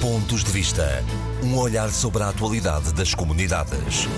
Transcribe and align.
Pontos 0.00 0.42
de 0.42 0.50
Vista. 0.50 1.04
Um 1.42 1.58
olhar 1.58 1.90
sobre 1.90 2.22
a 2.22 2.30
atualidade 2.30 2.94
das 2.94 3.14
comunidades. 3.14 4.08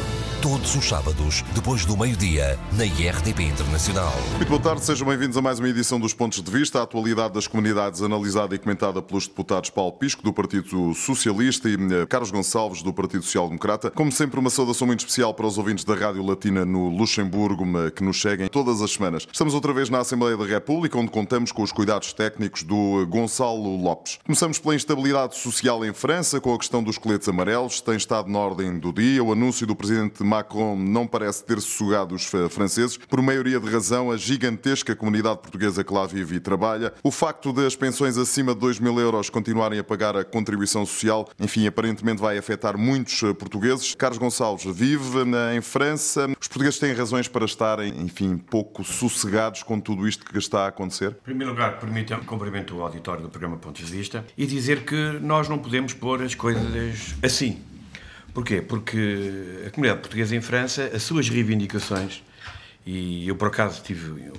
Todos 0.40 0.74
os 0.74 0.88
sábados, 0.88 1.44
depois 1.54 1.84
do 1.84 1.96
meio-dia, 1.96 2.58
na 2.76 2.84
IRTP 2.84 3.44
Internacional. 3.44 4.12
Muito 4.36 4.48
boa 4.48 4.60
tarde, 4.60 4.84
sejam 4.84 5.06
bem-vindos 5.06 5.36
a 5.36 5.40
mais 5.40 5.60
uma 5.60 5.68
edição 5.68 6.00
dos 6.00 6.12
Pontos 6.12 6.42
de 6.42 6.50
Vista. 6.50 6.80
A 6.80 6.82
atualidade 6.82 7.34
das 7.34 7.46
comunidades 7.46 8.02
analisada 8.02 8.52
e 8.52 8.58
comentada 8.58 9.00
pelos 9.00 9.28
deputados 9.28 9.70
Paulo 9.70 9.92
Pisco, 9.92 10.20
do 10.20 10.32
Partido 10.32 10.92
Socialista, 10.94 11.68
e 11.68 11.74
eh, 11.74 12.06
Carlos 12.08 12.32
Gonçalves, 12.32 12.82
do 12.82 12.92
Partido 12.92 13.22
Social 13.22 13.46
Democrata. 13.46 13.88
Como 13.88 14.10
sempre, 14.10 14.40
uma 14.40 14.50
saudação 14.50 14.84
muito 14.84 15.00
especial 15.00 15.32
para 15.32 15.46
os 15.46 15.58
ouvintes 15.58 15.84
da 15.84 15.94
Rádio 15.94 16.26
Latina 16.26 16.64
no 16.64 16.88
Luxemburgo, 16.88 17.64
eh, 17.78 17.92
que 17.92 18.02
nos 18.02 18.20
seguem 18.20 18.48
todas 18.48 18.82
as 18.82 18.90
semanas. 18.90 19.28
Estamos 19.32 19.54
outra 19.54 19.72
vez 19.72 19.88
na 19.90 20.00
Assembleia 20.00 20.36
da 20.36 20.44
República, 20.44 20.98
onde 20.98 21.12
contamos 21.12 21.52
com 21.52 21.62
os 21.62 21.70
cuidados 21.70 22.12
técnicos 22.12 22.64
do 22.64 23.06
Gonçalo 23.06 23.76
Lopes. 23.80 24.18
Começamos 24.24 24.58
pela 24.58 24.74
instabilidade 24.74 25.36
social 25.38 25.71
em 25.80 25.94
França, 25.94 26.40
com 26.40 26.52
a 26.52 26.58
questão 26.58 26.82
dos 26.82 26.98
coletes 26.98 27.28
amarelos. 27.28 27.80
Tem 27.80 27.96
estado 27.96 28.30
na 28.30 28.38
ordem 28.38 28.78
do 28.78 28.92
dia. 28.92 29.24
O 29.24 29.32
anúncio 29.32 29.66
do 29.66 29.74
presidente 29.74 30.22
Macron 30.22 30.76
não 30.76 31.06
parece 31.06 31.42
ter 31.44 31.60
sugado 31.60 32.14
os 32.14 32.24
franceses. 32.24 32.98
Por 32.98 33.22
maioria 33.22 33.58
de 33.58 33.70
razão, 33.70 34.10
a 34.10 34.16
gigantesca 34.16 34.94
comunidade 34.94 35.40
portuguesa 35.40 35.82
que 35.82 35.92
lá 35.92 36.06
vive 36.06 36.36
e 36.36 36.40
trabalha. 36.40 36.92
O 37.02 37.10
facto 37.10 37.52
das 37.52 37.74
pensões 37.74 38.18
acima 38.18 38.54
de 38.54 38.60
2 38.60 38.78
mil 38.80 39.00
euros 39.00 39.30
continuarem 39.30 39.78
a 39.78 39.84
pagar 39.84 40.16
a 40.16 40.24
contribuição 40.24 40.84
social, 40.84 41.26
enfim, 41.40 41.66
aparentemente 41.66 42.20
vai 42.20 42.36
afetar 42.36 42.76
muitos 42.76 43.22
eh, 43.22 43.32
portugueses. 43.32 43.94
Carlos 43.94 44.18
Gonçalves 44.18 44.64
vive 44.76 45.22
em 45.54 45.60
França. 45.62 46.26
Os 46.38 46.48
portugueses 46.48 46.78
têm 46.78 46.92
razões 46.92 47.28
para 47.28 47.46
estarem, 47.46 48.00
enfim, 48.00 48.36
pouco 48.36 48.84
sossegados 48.84 49.62
com 49.62 49.80
tudo 49.80 50.06
isto 50.06 50.26
que 50.26 50.38
está 50.38 50.64
a 50.64 50.68
acontecer? 50.68 51.10
Em 51.22 51.24
primeiro 51.24 51.52
lugar, 51.52 51.78
permitam-me 51.78 52.24
cumprimento 52.24 52.76
o 52.76 52.82
auditório 52.82 53.22
do 53.22 53.28
programa 53.28 53.56
Pontos 53.56 53.86
de 53.86 53.92
Vista 53.92 54.24
e 54.36 54.46
dizer 54.46 54.84
que 54.84 55.18
nós 55.20 55.48
não 55.48 55.58
podemos 55.62 55.94
pôr 55.94 56.22
as 56.22 56.34
coisas 56.34 57.14
assim. 57.22 57.62
Porquê? 58.34 58.60
Porque 58.62 59.64
a 59.66 59.70
comunidade 59.70 60.00
portuguesa 60.00 60.34
em 60.34 60.40
França, 60.40 60.90
as 60.94 61.02
suas 61.02 61.28
reivindicações, 61.28 62.22
e 62.84 63.28
eu 63.28 63.36
por 63.36 63.48
acaso 63.48 63.82
tive, 63.82 64.32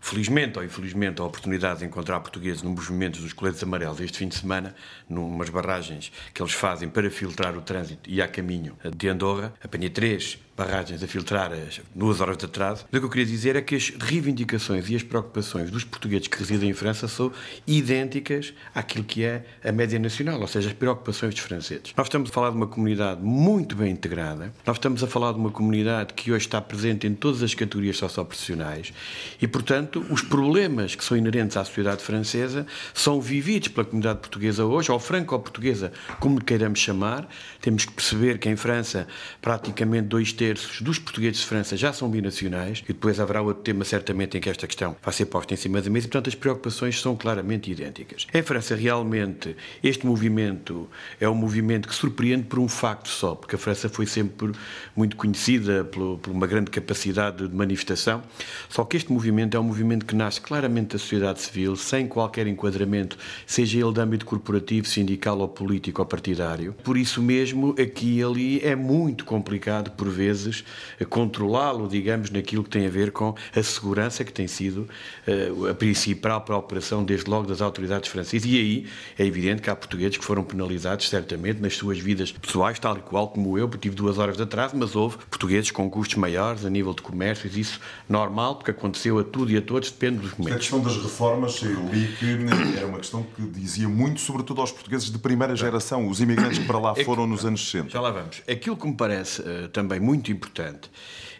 felizmente 0.00 0.58
ou 0.58 0.64
infelizmente, 0.64 1.20
a 1.20 1.24
oportunidade 1.24 1.80
de 1.80 1.84
encontrar 1.84 2.20
portugueses 2.20 2.62
nos 2.62 2.72
movimentos 2.72 3.20
dos 3.20 3.32
coletes 3.32 3.62
amarelos 3.62 4.00
este 4.00 4.18
fim 4.18 4.28
de 4.28 4.36
semana, 4.36 4.74
numas 5.08 5.50
barragens 5.50 6.12
que 6.32 6.40
eles 6.40 6.52
fazem 6.52 6.88
para 6.88 7.10
filtrar 7.10 7.56
o 7.56 7.60
trânsito 7.60 8.08
e 8.08 8.22
a 8.22 8.28
caminho 8.28 8.76
de 8.96 9.08
Andorra. 9.08 9.52
Apanhei 9.62 9.90
três 9.90 10.38
barragens 10.56 11.02
a 11.02 11.06
filtrar 11.06 11.52
as 11.52 11.80
duas 11.94 12.20
horas 12.20 12.38
de 12.38 12.46
atraso. 12.46 12.86
O 12.86 12.88
que 12.88 13.04
eu 13.04 13.10
queria 13.10 13.26
dizer 13.26 13.56
é 13.56 13.60
que 13.60 13.74
as 13.74 13.90
reivindicações 13.90 14.88
e 14.88 14.96
as 14.96 15.02
preocupações 15.02 15.70
dos 15.70 15.84
portugueses 15.84 16.28
que 16.28 16.38
residem 16.38 16.70
em 16.70 16.72
França 16.72 17.06
são 17.06 17.30
idênticas 17.66 18.54
àquilo 18.74 19.04
que 19.04 19.22
é 19.22 19.44
a 19.62 19.70
média 19.70 19.98
nacional, 19.98 20.40
ou 20.40 20.46
seja, 20.46 20.68
as 20.68 20.74
preocupações 20.74 21.34
dos 21.34 21.42
franceses. 21.42 21.92
Nós 21.96 22.06
estamos 22.06 22.30
a 22.30 22.32
falar 22.32 22.50
de 22.50 22.56
uma 22.56 22.66
comunidade 22.66 23.20
muito 23.22 23.76
bem 23.76 23.92
integrada, 23.92 24.52
nós 24.64 24.76
estamos 24.76 25.04
a 25.04 25.06
falar 25.06 25.32
de 25.32 25.38
uma 25.38 25.50
comunidade 25.50 26.14
que 26.14 26.32
hoje 26.32 26.46
está 26.46 26.60
presente 26.60 27.06
em 27.06 27.14
todas 27.14 27.42
as 27.42 27.54
categorias 27.54 27.98
socioprofissionais 27.98 28.94
e, 29.40 29.46
portanto, 29.46 30.04
os 30.08 30.22
problemas 30.22 30.94
que 30.94 31.04
são 31.04 31.16
inerentes 31.16 31.56
à 31.56 31.64
sociedade 31.64 32.02
francesa 32.02 32.66
são 32.94 33.20
vividos 33.20 33.68
pela 33.68 33.84
comunidade 33.84 34.20
portuguesa 34.20 34.64
hoje, 34.64 34.90
ou 34.90 34.98
franco-portuguesa, 34.98 35.92
como 36.18 36.42
queiramos 36.42 36.78
chamar. 36.78 37.28
Temos 37.60 37.84
que 37.84 37.92
perceber 37.92 38.38
que 38.38 38.48
em 38.48 38.56
França 38.56 39.06
praticamente 39.42 40.08
dois 40.08 40.32
terços 40.32 40.45
terços 40.46 40.80
dos 40.80 40.96
portugueses 41.00 41.40
de 41.40 41.46
França 41.46 41.76
já 41.76 41.92
são 41.92 42.08
binacionais 42.08 42.80
e 42.84 42.92
depois 42.92 43.18
haverá 43.18 43.42
outro 43.42 43.64
tema 43.64 43.84
certamente 43.84 44.38
em 44.38 44.40
que 44.40 44.48
esta 44.48 44.64
questão 44.64 44.94
vai 45.02 45.12
ser 45.12 45.26
posta 45.26 45.52
em 45.54 45.56
cima 45.56 45.82
da 45.82 45.90
mesa 45.90 46.06
e, 46.06 46.08
portanto, 46.08 46.28
as 46.28 46.36
preocupações 46.36 47.00
são 47.00 47.16
claramente 47.16 47.68
idênticas. 47.68 48.28
Em 48.32 48.42
França, 48.44 48.76
realmente, 48.76 49.56
este 49.82 50.06
movimento 50.06 50.88
é 51.20 51.28
um 51.28 51.34
movimento 51.34 51.88
que 51.88 51.94
surpreende 51.96 52.44
por 52.44 52.60
um 52.60 52.68
facto 52.68 53.08
só, 53.08 53.34
porque 53.34 53.56
a 53.56 53.58
França 53.58 53.88
foi 53.88 54.06
sempre 54.06 54.52
muito 54.94 55.16
conhecida 55.16 55.84
por, 55.84 56.18
por 56.18 56.30
uma 56.30 56.46
grande 56.46 56.70
capacidade 56.70 57.48
de 57.48 57.52
manifestação, 57.52 58.22
só 58.68 58.84
que 58.84 58.96
este 58.96 59.10
movimento 59.12 59.56
é 59.56 59.60
um 59.60 59.64
movimento 59.64 60.06
que 60.06 60.14
nasce 60.14 60.40
claramente 60.40 60.92
da 60.92 60.98
sociedade 61.00 61.42
civil, 61.42 61.74
sem 61.74 62.06
qualquer 62.06 62.46
enquadramento, 62.46 63.18
seja 63.44 63.80
ele 63.80 63.92
de 63.92 64.00
âmbito 64.00 64.24
corporativo, 64.24 64.86
sindical 64.86 65.40
ou 65.40 65.48
político 65.48 66.00
ou 66.00 66.06
partidário. 66.06 66.72
Por 66.84 66.96
isso 66.96 67.20
mesmo, 67.20 67.74
aqui 67.80 68.18
e 68.18 68.22
ali 68.22 68.60
é 68.60 68.76
muito 68.76 69.24
complicado, 69.24 69.90
por 69.90 70.08
vezes, 70.08 70.35
vezes, 70.44 70.64
controlá-lo, 71.08 71.88
digamos, 71.88 72.30
naquilo 72.30 72.62
que 72.64 72.70
tem 72.70 72.86
a 72.86 72.90
ver 72.90 73.10
com 73.12 73.34
a 73.54 73.62
segurança 73.62 74.24
que 74.24 74.32
tem 74.32 74.46
sido 74.46 74.88
uh, 75.26 75.68
a 75.68 75.74
principal 75.74 76.40
preocupação, 76.40 77.04
desde 77.04 77.30
logo, 77.30 77.46
das 77.46 77.60
autoridades 77.60 78.10
francesas. 78.10 78.48
E 78.48 78.56
aí 78.58 78.86
é 79.18 79.24
evidente 79.24 79.62
que 79.62 79.70
há 79.70 79.76
portugueses 79.76 80.16
que 80.16 80.24
foram 80.24 80.44
penalizados, 80.44 81.08
certamente, 81.08 81.60
nas 81.60 81.76
suas 81.76 81.98
vidas 81.98 82.32
pessoais, 82.32 82.78
tal 82.78 82.96
e 82.96 83.00
qual 83.00 83.28
como 83.28 83.58
eu, 83.58 83.68
tive 83.76 83.94
duas 83.94 84.18
horas 84.18 84.36
de 84.36 84.42
atraso, 84.42 84.76
mas 84.76 84.96
houve 84.96 85.18
portugueses 85.18 85.70
com 85.70 85.88
custos 85.90 86.16
maiores 86.16 86.64
a 86.64 86.70
nível 86.70 86.92
de 86.92 87.02
comércio, 87.02 87.50
isso 87.58 87.80
normal, 88.08 88.56
porque 88.56 88.70
aconteceu 88.70 89.18
a 89.18 89.24
tudo 89.24 89.50
e 89.52 89.56
a 89.56 89.62
todos, 89.62 89.90
depende 89.90 90.18
dos 90.18 90.32
momentos. 90.32 90.56
A 90.56 90.58
questão 90.58 90.80
das 90.80 90.96
reformas, 90.96 91.62
eu 91.62 91.88
li 91.92 92.08
que 92.18 92.76
era 92.76 92.86
uma 92.86 92.98
questão 92.98 93.22
que 93.22 93.42
dizia 93.42 93.88
muito, 93.88 94.20
sobretudo 94.20 94.60
aos 94.60 94.72
portugueses 94.72 95.10
de 95.10 95.18
primeira 95.18 95.54
geração, 95.54 96.08
os 96.08 96.20
imigrantes 96.20 96.58
que 96.58 96.64
para 96.64 96.78
lá 96.78 96.94
é 96.96 97.04
foram 97.04 97.26
nos 97.26 97.44
anos 97.44 97.70
60. 97.70 97.90
Já 97.90 98.00
lá 98.00 98.10
vamos. 98.10 98.42
Aquilo 98.48 98.76
que 98.76 98.86
me 98.86 98.94
parece 98.94 99.42
uh, 99.42 99.68
também 99.68 100.00
muito 100.00 100.25
muito 100.26 100.32
importante 100.32 100.90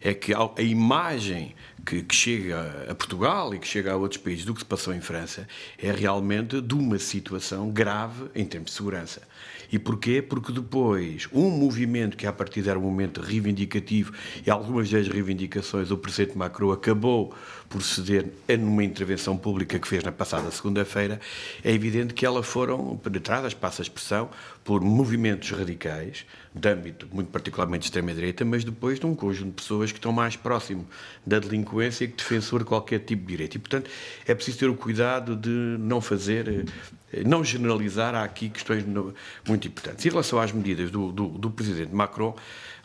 é 0.01 0.15
que 0.15 0.33
a 0.33 0.63
imagem 0.63 1.55
que, 1.85 2.03
que, 2.03 2.15
chega 2.15 2.87
a 2.89 2.95
Portugal 2.95 3.55
e 3.55 3.59
que 3.59 3.67
chega 3.67 3.93
a 3.93 3.97
outros 3.97 4.21
países 4.21 4.45
do 4.45 4.55
que 4.55 4.61
se 4.61 4.67
passou 4.67 4.95
em 4.95 5.01
França 5.01 5.49
é 5.79 5.91
realmente 5.91 6.61
de 6.61 6.75
uma 6.75 6.99
situação 6.99 7.71
grave 7.71 8.27
em 8.35 8.45
termos 8.45 8.71
de 8.71 8.77
segurança. 8.77 9.23
E 9.73 9.79
porquê? 9.79 10.23
Porque 10.23 10.53
depois 10.53 11.29
um 11.33 11.51
movimento 11.51 12.17
que 12.17 12.27
a 12.27 12.33
partir 12.33 12.69
era 12.69 12.79
um 12.79 12.83
momento 12.83 13.21
reivindicativo 13.21 14.13
e 14.45 14.51
algumas 14.51 14.89
das 14.91 15.09
reivindicações 15.09 15.91
o 15.91 15.99
presidente 15.99 16.39
Macron 16.39 16.71
acabou 16.71 17.35
por 17.69 17.83
ceder 17.83 18.27
numa 18.59 18.85
intervenção 18.85 19.37
pública 19.37 19.79
que 19.79 19.89
fez 19.89 20.05
na 20.05 20.13
passada 20.13 20.51
segunda-feira, 20.53 21.21
é 21.65 21.73
evidente 21.73 22.15
que 22.15 22.25
elas 22.25 22.47
foram 22.47 22.97
penetradas, 22.97 23.55
passa 23.55 23.83
a 23.83 23.85
expressão, 23.85 24.31
por 24.67 24.83
movimentos 24.83 25.53
radicais, 25.53 26.27
de 26.53 26.69
âmbito 26.69 27.09
muito 27.13 27.31
particularmente 27.31 27.83
de 27.83 27.87
extrema-direita, 27.87 28.45
mas 28.45 28.65
depois 28.65 28.99
de 28.99 29.07
um 29.07 29.15
conjunto 29.15 29.51
de 29.51 29.63
pessoas 29.63 29.93
que 29.93 29.99
estão 29.99 30.11
mais 30.11 30.35
próximo 30.35 30.85
da 31.25 31.39
delinquência 31.39 32.07
que 32.09 32.17
defensor 32.17 32.59
de 32.59 32.65
qualquer 32.65 32.99
tipo 32.99 33.23
de 33.23 33.29
direito. 33.29 33.55
E, 33.55 33.59
portanto, 33.61 33.89
é 34.27 34.35
preciso 34.35 34.59
ter 34.59 34.69
o 34.69 34.75
cuidado 34.75 35.37
de 35.37 35.77
não 35.79 36.01
fazer 36.01 36.67
não 37.25 37.45
generalizar, 37.45 38.15
há 38.15 38.25
aqui 38.25 38.49
questões 38.49 38.85
muito 39.47 39.69
importantes. 39.69 40.05
Em 40.05 40.09
relação 40.09 40.41
às 40.41 40.53
medidas 40.53 40.91
do, 40.91 41.13
do, 41.13 41.29
do, 41.29 41.51
Presidente 41.51 41.95
Macron, 41.95 42.35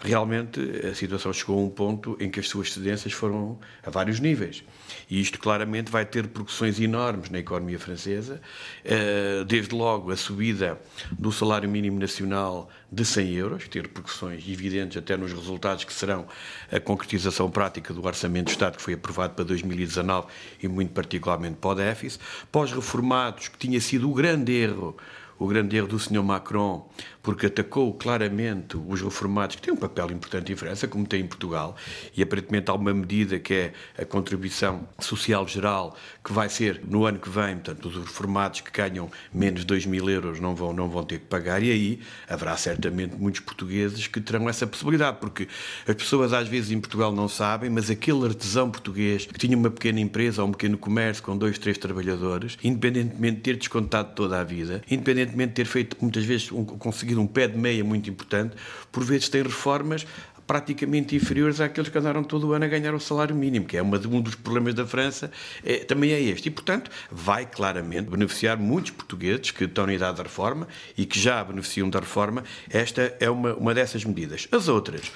realmente 0.04 0.60
a 0.86 0.96
situação 0.96 1.32
chegou 1.32 1.60
a 1.60 1.62
um 1.64 1.70
ponto 1.70 2.18
em 2.20 2.30
que 2.30 2.40
as 2.40 2.48
suas 2.48 2.74
cedências 2.74 3.14
foram 3.14 3.60
a 3.86 3.90
vários 3.90 4.20
níveis. 4.20 4.64
E 5.10 5.22
isto 5.22 5.40
claramente 5.40 5.92
vai 5.92 6.06
ter 6.06 6.24
repercussões 6.24 6.80
enormes 6.80 7.30
na 7.30 7.40
economia 7.40 7.80
francesa, 7.80 8.42
eh, 8.84 9.44
desde 9.48 9.76
logo 9.76 10.12
a 10.12 10.18
subida 10.18 10.80
do 11.12 11.32
salário 11.32 11.70
mínimo 11.70 12.00
nacional 12.00 12.70
de 12.92 13.06
100 13.06 13.34
euros, 13.36 13.68
ter 13.68 13.84
repercussões 13.84 14.48
evidentes 14.48 14.98
até 14.98 15.16
nos 15.16 15.32
resultados 15.32 15.84
que 15.84 15.94
serão 15.94 16.28
a 16.72 16.80
concretização 16.80 17.50
prática 17.50 17.94
do 17.94 18.06
Orçamento 18.06 18.48
de 18.48 18.52
Estado 18.54 18.78
que 18.78 18.82
foi 18.82 18.96
aprovado 18.96 19.36
para 19.36 19.46
2019 19.46 20.28
e 20.62 20.68
muito 20.68 20.92
particularmente 20.92 21.58
para 21.58 21.70
o 21.70 21.76
déficit, 21.76 22.22
pós-reformados, 22.52 23.48
que 23.48 23.58
tinha 23.58 23.80
sido 23.80 24.10
o 24.10 24.14
grande 24.14 24.52
erro 24.54 24.98
o 25.42 25.48
grande 25.48 25.76
erro 25.76 25.88
do 25.88 25.98
Sr. 25.98 26.22
Macron, 26.22 26.88
porque 27.22 27.46
atacou 27.46 27.94
claramente 27.94 28.78
os 28.78 29.02
reformados, 29.02 29.56
que 29.56 29.62
têm 29.62 29.74
um 29.74 29.78
papel 29.78 30.12
importante 30.12 30.52
em 30.52 30.56
França, 30.56 30.88
como 30.88 31.06
tem 31.06 31.22
em 31.22 31.28
Portugal, 31.28 31.76
e 32.16 32.22
aparentemente 32.22 32.70
há 32.70 32.74
uma 32.74 32.94
medida 32.94 33.40
que 33.40 33.54
é 33.54 33.74
a 33.98 34.06
contribuição 34.06 34.88
social 35.00 35.48
geral, 35.48 35.96
que 36.24 36.34
vai 36.34 36.50
ser 36.50 36.82
no 36.88 37.06
ano 37.06 37.20
que 37.20 37.30
vem, 37.30 37.56
portanto, 37.56 37.88
os 37.88 37.96
reformados 37.96 38.62
que 38.62 38.72
ganham 38.72 39.10
menos 39.34 39.62
de 39.62 39.66
2 39.68 39.86
mil 39.86 40.10
euros 40.10 40.40
não 40.40 40.56
vão, 40.56 40.74
não 40.74 40.90
vão 40.90 41.04
ter 41.04 41.20
que 41.20 41.26
pagar, 41.26 41.62
e 41.62 41.72
aí 41.72 42.00
haverá 42.28 42.58
certamente 42.58 43.16
muitos 43.16 43.42
portugueses 43.42 44.08
que 44.08 44.20
terão 44.20 44.50
essa 44.50 44.66
possibilidade, 44.66 45.18
porque 45.20 45.48
as 45.88 45.96
pessoas 45.96 46.34
às 46.34 46.48
vezes 46.48 46.72
em 46.72 46.80
Portugal 46.80 47.14
não 47.14 47.28
sabem, 47.28 47.70
mas 47.70 47.90
aquele 47.90 48.26
artesão 48.26 48.70
português 48.70 49.26
que 49.26 49.38
tinha 49.38 49.58
uma 49.58 49.70
pequena 49.70 50.00
empresa 50.00 50.42
ou 50.42 50.50
um 50.50 50.52
pequeno 50.52 50.78
comércio 50.78 51.24
com 51.24 51.38
dois, 51.38 51.58
três 51.58 51.78
trabalhadores, 51.78 52.58
independentemente 52.64 53.38
de 53.38 53.42
ter 53.42 53.58
descontado 53.58 54.14
toda 54.16 54.40
a 54.40 54.44
vida, 54.44 54.82
independentemente 54.90 55.50
de 55.50 55.56
ter 55.56 55.66
feito 55.66 55.98
muitas 56.02 56.24
vezes 56.24 56.52
um, 56.52 56.66
conseguido 57.12 57.22
um 57.22 57.28
pé 57.28 57.48
de 57.48 57.58
meia 57.58 57.84
muito 57.84 58.10
importante, 58.10 58.56
por 58.92 59.04
vezes 59.04 59.30
tem 59.30 59.44
reformas 59.44 60.06
praticamente 60.48 61.16
inferiores 61.16 61.62
àqueles 61.62 61.90
que 61.90 61.98
andaram 61.98 62.24
todo 62.24 62.48
o 62.48 62.54
ano 62.54 62.66
a 62.66 62.68
ganhar 62.68 62.94
o 62.94 63.00
salário 63.00 63.34
mínimo, 63.34 63.66
que 63.66 63.78
é 63.78 63.82
uma, 63.82 63.98
um 63.98 64.20
dos 64.20 64.36
problemas 64.36 64.74
da 64.74 64.86
França, 64.86 65.32
é, 65.64 65.78
também 65.78 66.12
é 66.12 66.20
este. 66.20 66.48
E, 66.48 66.52
portanto, 66.52 66.92
vai 67.10 67.46
claramente 67.46 68.10
beneficiar 68.10 68.58
muitos 68.58 68.92
portugueses 68.92 69.52
que 69.52 69.64
estão 69.64 69.86
na 69.86 69.94
idade 69.94 70.18
da 70.18 70.24
reforma 70.24 70.68
e 70.98 71.06
que 71.06 71.18
já 71.18 71.42
beneficiam 71.42 71.90
da 71.90 72.00
reforma. 72.00 72.44
Esta 72.70 73.16
é 73.20 73.30
uma, 73.30 73.54
uma 73.54 73.74
dessas 73.74 74.04
medidas. 74.04 74.48
As 74.52 74.68
outras, 74.68 75.10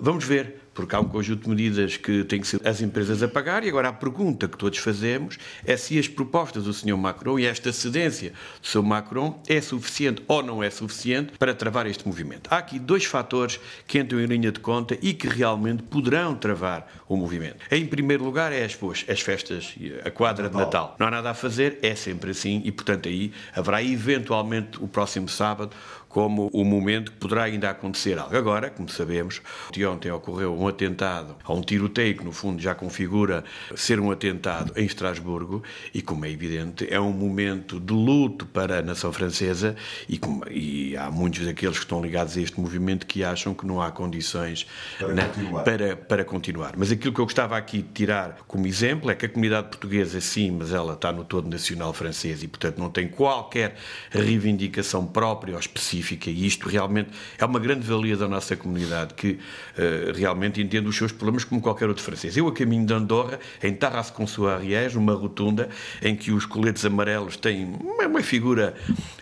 Vamos 0.00 0.24
ver 0.24 0.66
porque 0.76 0.94
há 0.94 1.00
um 1.00 1.08
conjunto 1.08 1.44
de 1.44 1.48
medidas 1.48 1.96
que 1.96 2.22
têm 2.22 2.38
que 2.38 2.46
ser 2.46 2.60
as 2.64 2.82
empresas 2.82 3.22
a 3.22 3.26
pagar 3.26 3.64
e 3.64 3.68
agora 3.68 3.88
a 3.88 3.92
pergunta 3.94 4.46
que 4.46 4.58
todos 4.58 4.78
fazemos 4.78 5.38
é 5.64 5.74
se 5.74 5.98
as 5.98 6.06
propostas 6.06 6.64
do 6.64 6.72
Sr. 6.72 6.98
Macron 6.98 7.38
e 7.38 7.46
esta 7.46 7.72
cedência 7.72 8.34
do 8.60 8.68
Sr. 8.68 8.82
Macron 8.82 9.42
é 9.48 9.58
suficiente 9.60 10.22
ou 10.28 10.42
não 10.42 10.62
é 10.62 10.68
suficiente 10.68 11.32
para 11.38 11.54
travar 11.54 11.86
este 11.86 12.06
movimento. 12.06 12.48
Há 12.52 12.58
aqui 12.58 12.78
dois 12.78 13.06
fatores 13.06 13.58
que 13.86 13.98
entram 13.98 14.20
em 14.20 14.26
linha 14.26 14.52
de 14.52 14.60
conta 14.60 14.98
e 15.00 15.14
que 15.14 15.26
realmente 15.26 15.82
poderão 15.82 16.34
travar 16.34 16.86
o 17.08 17.16
movimento. 17.16 17.56
Em 17.70 17.86
primeiro 17.86 18.22
lugar 18.22 18.52
é 18.52 18.62
as, 18.62 18.74
pois, 18.74 19.02
as 19.08 19.20
festas, 19.22 19.74
a 20.04 20.10
quadra 20.10 20.50
de 20.50 20.56
Natal. 20.56 20.94
Não 20.98 21.06
há 21.06 21.10
nada 21.10 21.30
a 21.30 21.34
fazer, 21.34 21.78
é 21.80 21.94
sempre 21.94 22.32
assim 22.32 22.60
e, 22.66 22.70
portanto, 22.70 23.08
aí 23.08 23.32
haverá 23.54 23.82
eventualmente 23.82 24.76
o 24.78 24.86
próximo 24.86 25.28
sábado 25.28 25.74
como 26.16 26.48
o 26.50 26.64
momento 26.64 27.12
que 27.12 27.18
poderá 27.18 27.42
ainda 27.42 27.68
acontecer 27.68 28.18
algo. 28.18 28.34
Agora, 28.34 28.70
como 28.70 28.88
sabemos, 28.88 29.42
de 29.70 29.84
ontem 29.84 30.10
ocorreu 30.10 30.58
um 30.58 30.66
atentado 30.66 31.36
a 31.44 31.52
um 31.52 31.60
tiroteio 31.60 32.16
que, 32.16 32.24
no 32.24 32.32
fundo, 32.32 32.58
já 32.62 32.74
configura 32.74 33.44
ser 33.74 34.00
um 34.00 34.10
atentado 34.10 34.72
em 34.76 34.86
Estrasburgo 34.86 35.62
e, 35.92 36.00
como 36.00 36.24
é 36.24 36.30
evidente, 36.30 36.88
é 36.90 36.98
um 36.98 37.12
momento 37.12 37.78
de 37.78 37.92
luto 37.92 38.46
para 38.46 38.78
a 38.78 38.82
nação 38.82 39.12
francesa 39.12 39.76
e, 40.08 40.16
como, 40.16 40.42
e 40.50 40.96
há 40.96 41.10
muitos 41.10 41.44
daqueles 41.44 41.76
que 41.76 41.84
estão 41.84 42.00
ligados 42.00 42.34
a 42.38 42.40
este 42.40 42.58
movimento 42.58 43.06
que 43.06 43.22
acham 43.22 43.52
que 43.52 43.66
não 43.66 43.82
há 43.82 43.90
condições 43.90 44.66
para, 44.98 45.12
né, 45.12 45.24
continuar. 45.24 45.64
Para, 45.64 45.96
para 45.96 46.24
continuar. 46.24 46.72
Mas 46.78 46.90
aquilo 46.90 47.12
que 47.12 47.20
eu 47.20 47.26
gostava 47.26 47.58
aqui 47.58 47.82
de 47.82 47.88
tirar 47.92 48.38
como 48.48 48.66
exemplo 48.66 49.10
é 49.10 49.14
que 49.14 49.26
a 49.26 49.28
comunidade 49.28 49.68
portuguesa, 49.68 50.18
sim, 50.22 50.50
mas 50.50 50.72
ela 50.72 50.94
está 50.94 51.12
no 51.12 51.26
todo 51.26 51.46
nacional 51.46 51.92
francês 51.92 52.42
e, 52.42 52.48
portanto, 52.48 52.78
não 52.78 52.88
tem 52.88 53.06
qualquer 53.06 53.76
reivindicação 54.10 55.06
própria 55.06 55.52
ou 55.52 55.60
específica 55.60 56.05
e 56.14 56.46
isto 56.46 56.68
realmente 56.68 57.10
é 57.38 57.44
uma 57.44 57.58
grande 57.58 57.86
valia 57.86 58.16
da 58.16 58.28
nossa 58.28 58.56
comunidade, 58.56 59.14
que 59.14 59.30
uh, 59.30 60.12
realmente 60.14 60.60
entende 60.60 60.88
os 60.88 60.96
seus 60.96 61.12
problemas 61.12 61.44
como 61.44 61.60
qualquer 61.60 61.88
outro 61.88 62.02
francês. 62.02 62.36
Eu, 62.36 62.48
a 62.48 62.52
caminho 62.52 62.86
de 62.86 62.92
Andorra, 62.92 63.38
em 63.62 63.74
Tarras 63.74 64.10
com 64.10 64.26
Ariège, 64.46 64.98
uma 64.98 65.14
rotunda 65.14 65.68
em 66.02 66.14
que 66.14 66.30
os 66.30 66.44
coletes 66.44 66.84
amarelos 66.84 67.36
têm 67.36 67.64
uma, 67.64 68.06
uma 68.06 68.22
figura 68.22 68.74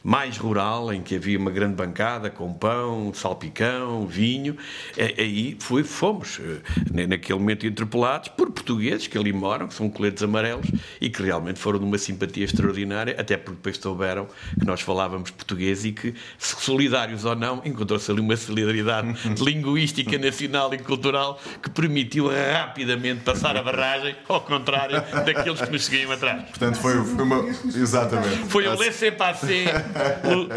mais 0.02 0.36
rural, 0.36 0.92
em 0.92 1.02
que 1.02 1.16
havia 1.16 1.38
uma 1.38 1.50
grande 1.50 1.74
bancada 1.74 2.30
com 2.30 2.52
pão, 2.52 3.12
salpicão, 3.14 4.06
vinho, 4.06 4.56
aí 5.18 5.56
foi, 5.60 5.82
fomos, 5.82 6.38
uh, 6.38 6.60
naquele 7.08 7.38
momento, 7.38 7.66
interpelados 7.66 8.28
por 8.28 8.50
portugueses 8.50 9.06
que 9.06 9.16
ali 9.16 9.32
moram, 9.32 9.68
que 9.68 9.74
são 9.74 9.88
coletes 9.88 10.22
amarelos, 10.22 10.66
e 11.00 11.08
que 11.08 11.22
realmente 11.22 11.58
foram 11.58 11.78
de 11.78 11.84
uma 11.84 11.98
simpatia 11.98 12.44
extraordinária, 12.44 13.14
até 13.18 13.36
porque 13.36 13.56
depois 13.56 13.78
souberam 13.78 14.26
que 14.58 14.66
nós 14.66 14.80
falávamos 14.80 15.30
português 15.30 15.84
e 15.84 15.92
que 15.92 16.14
se 16.38 16.56
solidários 16.74 17.24
ou 17.24 17.36
não, 17.36 17.62
encontrou-se 17.64 18.10
ali 18.10 18.20
uma 18.20 18.36
solidariedade 18.36 19.14
linguística, 19.40 20.18
nacional 20.18 20.74
e 20.74 20.78
cultural 20.78 21.40
que 21.62 21.70
permitiu 21.70 22.28
rapidamente 22.28 23.20
passar 23.20 23.56
a 23.56 23.62
barragem, 23.62 24.16
ao 24.28 24.40
contrário 24.40 25.00
daqueles 25.24 25.60
que 25.60 25.70
nos 25.70 25.84
seguiam 25.84 26.10
atrás. 26.10 26.42
Portanto, 26.48 26.78
foi, 26.78 27.04
foi 27.04 27.24
uma. 27.24 27.44
Exatamente. 27.64 28.38
Foi 28.48 28.66
o 28.66 28.76
laissez-passer 28.76 29.68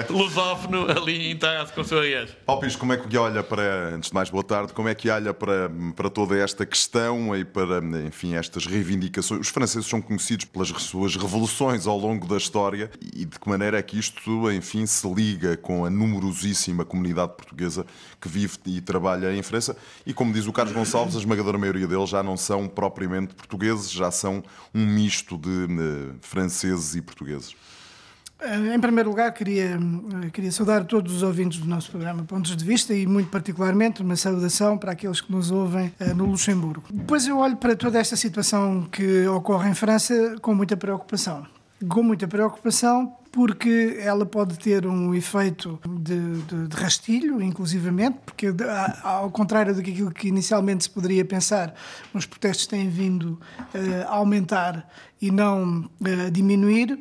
lusófono 0.09 0.87
ali 0.89 1.31
em 1.31 1.37
Tarrasa 1.37 1.71
com 1.71 1.83
Soares. 1.83 2.35
Palpis, 2.45 2.75
como 2.75 2.93
é 2.93 2.97
que 2.97 3.15
olha 3.15 3.43
para, 3.43 3.93
antes 3.93 4.09
de 4.09 4.15
mais, 4.15 4.31
boa 4.31 4.43
tarde, 4.43 4.73
como 4.73 4.89
é 4.89 4.95
que 4.95 5.09
olha 5.09 5.33
para, 5.35 5.69
para 5.95 6.09
toda 6.09 6.35
esta 6.35 6.65
questão 6.65 7.35
e 7.35 7.45
para, 7.45 7.79
enfim, 8.07 8.33
estas 8.33 8.65
reivindicações? 8.65 9.41
Os 9.41 9.49
franceses 9.49 9.87
são 9.87 10.01
conhecidos 10.01 10.45
pelas 10.45 10.69
suas 10.69 11.15
revoluções 11.15 11.85
ao 11.85 11.97
longo 11.97 12.27
da 12.27 12.37
história 12.37 12.89
e 13.13 13.23
de 13.23 13.39
que 13.39 13.47
maneira 13.47 13.77
é 13.77 13.83
que 13.83 13.99
isto, 13.99 14.51
enfim, 14.51 14.85
se 14.87 15.07
liga 15.13 15.55
com 15.57 15.85
a 15.85 15.89
numerosíssima 15.97 16.85
comunidade 16.85 17.33
portuguesa 17.35 17.85
que 18.21 18.29
vive 18.29 18.57
e 18.65 18.81
trabalha 18.81 19.35
em 19.35 19.41
França. 19.41 19.75
E 20.05 20.13
como 20.13 20.31
diz 20.31 20.47
o 20.47 20.53
Carlos 20.53 20.73
Gonçalves, 20.73 21.15
a 21.15 21.19
esmagadora 21.19 21.57
maioria 21.57 21.87
deles 21.87 22.09
já 22.09 22.21
não 22.21 22.37
são 22.37 22.67
propriamente 22.67 23.33
portugueses, 23.35 23.91
já 23.91 24.11
são 24.11 24.43
um 24.73 24.85
misto 24.85 25.37
de 25.37 25.49
uh, 25.49 26.15
franceses 26.21 26.95
e 26.95 27.01
portugueses. 27.01 27.55
Eh, 28.39 28.75
em 28.75 28.79
primeiro 28.79 29.09
lugar, 29.09 29.33
queria, 29.33 29.79
eh, 30.23 30.29
queria 30.31 30.51
saudar 30.51 30.85
todos 30.85 31.11
os 31.15 31.23
ouvintes 31.23 31.59
do 31.59 31.67
nosso 31.67 31.89
programa 31.89 32.23
Pontos 32.23 32.55
de 32.55 32.63
Vista 32.63 32.93
e, 32.93 33.07
muito 33.07 33.29
particularmente, 33.29 34.03
uma 34.03 34.15
saudação 34.15 34.77
para 34.77 34.91
aqueles 34.91 35.19
que 35.21 35.31
nos 35.31 35.49
ouvem 35.49 35.91
no 36.15 36.25
Luxemburgo. 36.25 36.83
Depois 36.91 37.27
eu 37.27 37.39
olho 37.39 37.57
para 37.57 37.75
toda 37.75 37.97
esta 37.99 38.15
situação 38.15 38.87
que 38.91 39.27
ocorre 39.27 39.69
em 39.69 39.73
França 39.73 40.35
com 40.39 40.53
muita 40.53 40.77
preocupação. 40.77 41.47
Com 41.89 42.03
muita 42.03 42.27
preocupação 42.27 43.15
porque 43.37 43.99
ela 44.01 44.25
pode 44.25 44.57
ter 44.57 44.87
um 44.87 45.13
efeito 45.13 45.79
de, 45.87 46.41
de, 46.41 46.67
de 46.67 46.75
rastilho, 46.75 47.39
inclusivamente, 47.39 48.17
porque 48.25 48.47
ao 49.03 49.29
contrário 49.29 49.75
daquilo 49.75 50.09
que 50.09 50.27
inicialmente 50.27 50.85
se 50.85 50.89
poderia 50.89 51.23
pensar, 51.23 51.71
os 52.15 52.25
protestos 52.25 52.65
têm 52.65 52.89
vindo 52.89 53.39
uh, 53.75 54.07
a 54.07 54.15
aumentar 54.15 54.89
e 55.21 55.29
não 55.29 55.81
uh, 56.01 56.31
diminuir. 56.31 56.99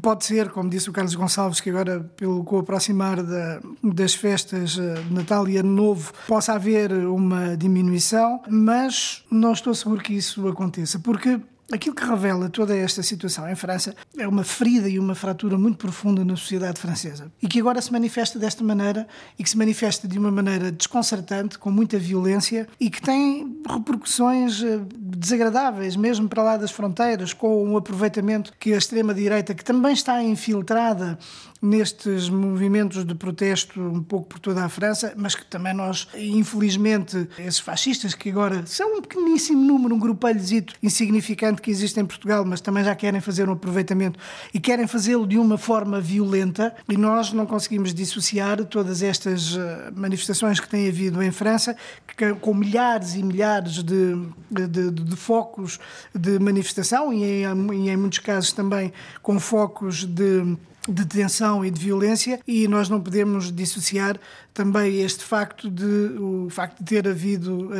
Pode 0.00 0.24
ser, 0.24 0.50
como 0.50 0.70
disse 0.70 0.88
o 0.88 0.92
Carlos 0.92 1.16
Gonçalves, 1.16 1.60
que 1.60 1.70
agora, 1.70 1.98
pelo 2.16 2.44
com 2.44 2.54
o 2.54 2.58
aproximar 2.60 3.20
da, 3.20 3.60
das 3.82 4.14
festas 4.14 4.76
uh, 4.76 5.02
de 5.02 5.12
Natal 5.12 5.48
e 5.48 5.56
Ano 5.56 5.72
Novo, 5.72 6.12
possa 6.28 6.52
haver 6.52 6.92
uma 6.92 7.56
diminuição, 7.56 8.40
mas 8.48 9.24
não 9.28 9.52
estou 9.52 9.74
seguro 9.74 10.00
que 10.00 10.14
isso 10.14 10.46
aconteça, 10.46 11.00
porque 11.00 11.40
Aquilo 11.72 11.96
que 11.96 12.04
revela 12.04 12.50
toda 12.50 12.76
esta 12.76 13.02
situação 13.02 13.48
em 13.48 13.54
França 13.54 13.96
é 14.18 14.28
uma 14.28 14.44
ferida 14.44 14.90
e 14.90 14.98
uma 14.98 15.14
fratura 15.14 15.56
muito 15.56 15.78
profunda 15.78 16.22
na 16.22 16.36
sociedade 16.36 16.78
francesa. 16.78 17.32
E 17.40 17.48
que 17.48 17.58
agora 17.58 17.80
se 17.80 17.90
manifesta 17.90 18.38
desta 18.38 18.62
maneira 18.62 19.08
e 19.38 19.42
que 19.42 19.48
se 19.48 19.56
manifesta 19.56 20.06
de 20.06 20.18
uma 20.18 20.30
maneira 20.30 20.70
desconcertante, 20.70 21.58
com 21.58 21.70
muita 21.70 21.98
violência 21.98 22.68
e 22.78 22.90
que 22.90 23.00
tem 23.00 23.56
repercussões 23.66 24.62
eh, 24.62 24.82
desagradáveis, 24.98 25.96
mesmo 25.96 26.28
para 26.28 26.42
lá 26.42 26.56
das 26.58 26.70
fronteiras, 26.70 27.32
com 27.32 27.48
o 27.48 27.70
um 27.70 27.76
aproveitamento 27.78 28.52
que 28.60 28.74
a 28.74 28.76
extrema-direita, 28.76 29.54
que 29.54 29.64
também 29.64 29.94
está 29.94 30.22
infiltrada 30.22 31.18
nestes 31.62 32.28
movimentos 32.28 33.04
de 33.04 33.14
protesto 33.14 33.80
um 33.80 34.02
pouco 34.02 34.26
por 34.30 34.40
toda 34.40 34.64
a 34.64 34.68
França, 34.68 35.14
mas 35.16 35.36
que 35.36 35.44
também 35.44 35.72
nós, 35.72 36.08
infelizmente, 36.14 37.28
esses 37.38 37.60
fascistas 37.60 38.14
que 38.14 38.30
agora 38.30 38.66
são 38.66 38.98
um 38.98 39.00
pequeníssimo 39.00 39.62
número, 39.62 39.94
um 39.94 39.98
grupelhozito 39.98 40.74
insignificante 40.82 41.62
que 41.62 41.70
existe 41.70 42.00
em 42.00 42.04
Portugal, 42.04 42.44
mas 42.44 42.60
também 42.60 42.82
já 42.82 42.96
querem 42.96 43.20
fazer 43.20 43.48
um 43.48 43.52
aproveitamento 43.52 44.18
e 44.52 44.58
querem 44.58 44.88
fazê-lo 44.88 45.24
de 45.24 45.38
uma 45.38 45.56
forma 45.56 46.00
violenta 46.00 46.74
e 46.88 46.96
nós 46.96 47.32
não 47.32 47.46
conseguimos 47.46 47.94
dissociar 47.94 48.64
todas 48.64 49.00
estas 49.00 49.56
eh, 49.56 49.92
manifestações 49.94 50.58
que 50.58 50.68
têm 50.68 50.88
havido 50.88 51.22
em 51.22 51.30
França, 51.30 51.76
que, 52.16 52.34
com 52.34 52.54
milhares 52.54 53.14
e 53.14 53.22
milhares 53.22 53.82
de, 53.84 54.14
de, 54.50 54.90
de, 54.90 55.16
focos 55.16 55.78
de 56.12 56.38
manifestação 56.40 57.12
e 57.12 57.22
em, 57.22 57.74
e 57.74 57.90
em 57.90 57.96
muitos 57.96 58.18
casos 58.18 58.52
também 58.52 58.92
com 59.22 59.38
focos 59.38 60.04
de 60.04 60.56
de 60.88 61.04
detenção 61.04 61.64
e 61.64 61.70
de 61.70 61.80
violência 61.80 62.40
e 62.46 62.66
nós 62.66 62.88
não 62.88 63.00
podemos 63.00 63.52
dissociar 63.52 64.18
também 64.52 65.00
este 65.00 65.24
facto 65.24 65.70
de 65.70 65.84
o 66.18 66.48
facto 66.50 66.78
de 66.78 66.84
ter 66.84 67.08
havido 67.08 67.70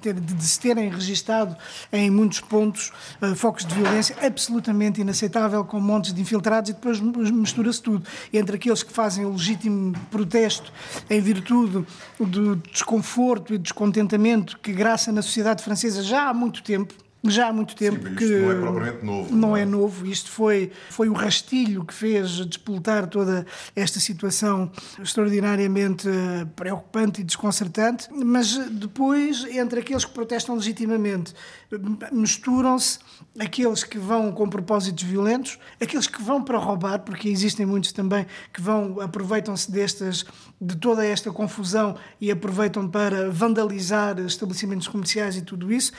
ter, 0.00 0.14
de 0.14 0.44
se 0.44 0.58
terem 0.60 0.88
registado 0.88 1.56
em 1.92 2.10
muitos 2.10 2.40
pontos 2.40 2.92
uh, 3.20 3.34
focos 3.34 3.64
de 3.66 3.74
violência 3.74 4.16
absolutamente 4.22 5.00
inaceitável 5.00 5.64
com 5.64 5.80
montes 5.80 6.12
de 6.12 6.20
infiltrados 6.20 6.70
e 6.70 6.72
depois 6.72 7.00
mistura-se 7.00 7.82
tudo. 7.82 8.06
Entre 8.32 8.56
aqueles 8.56 8.82
que 8.82 8.92
fazem 8.92 9.24
o 9.24 9.32
legítimo 9.32 9.94
protesto 10.10 10.72
em 11.10 11.20
virtude 11.20 11.84
do 12.18 12.56
desconforto 12.56 13.54
e 13.54 13.58
descontentamento 13.58 14.58
que 14.58 14.72
graça 14.72 15.12
na 15.12 15.22
sociedade 15.22 15.62
francesa 15.62 16.02
já 16.02 16.28
há 16.28 16.34
muito 16.34 16.62
tempo 16.62 16.94
já 17.24 17.48
há 17.48 17.52
muito 17.52 17.76
tempo 17.76 18.08
Sim, 18.08 18.14
que 18.16 18.24
não 18.24 18.50
é 18.50 18.54
propriamente 18.54 19.04
novo. 19.04 19.30
Não, 19.30 19.48
não 19.48 19.56
é? 19.56 19.62
é 19.62 19.64
novo. 19.64 20.06
Isto 20.06 20.30
foi, 20.30 20.72
foi 20.90 21.08
o 21.08 21.12
rastilho 21.12 21.84
que 21.84 21.94
fez 21.94 22.44
despoltar 22.46 23.06
toda 23.06 23.46
esta 23.76 24.00
situação 24.00 24.70
extraordinariamente 25.00 26.08
eh, 26.08 26.44
preocupante 26.56 27.20
e 27.20 27.24
desconcertante. 27.24 28.08
Mas 28.12 28.56
depois, 28.70 29.44
entre 29.44 29.80
aqueles 29.80 30.04
que 30.04 30.12
protestam 30.12 30.56
legitimamente, 30.56 31.32
misturam-se 32.10 32.98
aqueles 33.38 33.84
que 33.84 33.98
vão 33.98 34.32
com 34.32 34.48
propósitos 34.48 35.04
violentos, 35.04 35.58
aqueles 35.80 36.06
que 36.06 36.20
vão 36.22 36.42
para 36.42 36.58
roubar, 36.58 37.00
porque 37.00 37.28
existem 37.28 37.64
muitos 37.64 37.92
também 37.92 38.26
que 38.52 38.60
vão 38.60 39.00
aproveitam-se 39.00 39.70
destas 39.70 40.24
de 40.60 40.76
toda 40.76 41.04
esta 41.04 41.30
confusão 41.30 41.96
e 42.20 42.30
aproveitam 42.30 42.88
para 42.88 43.30
vandalizar 43.30 44.18
estabelecimentos 44.20 44.88
comerciais 44.88 45.36
e 45.36 45.42
tudo 45.42 45.72
isso. 45.72 45.92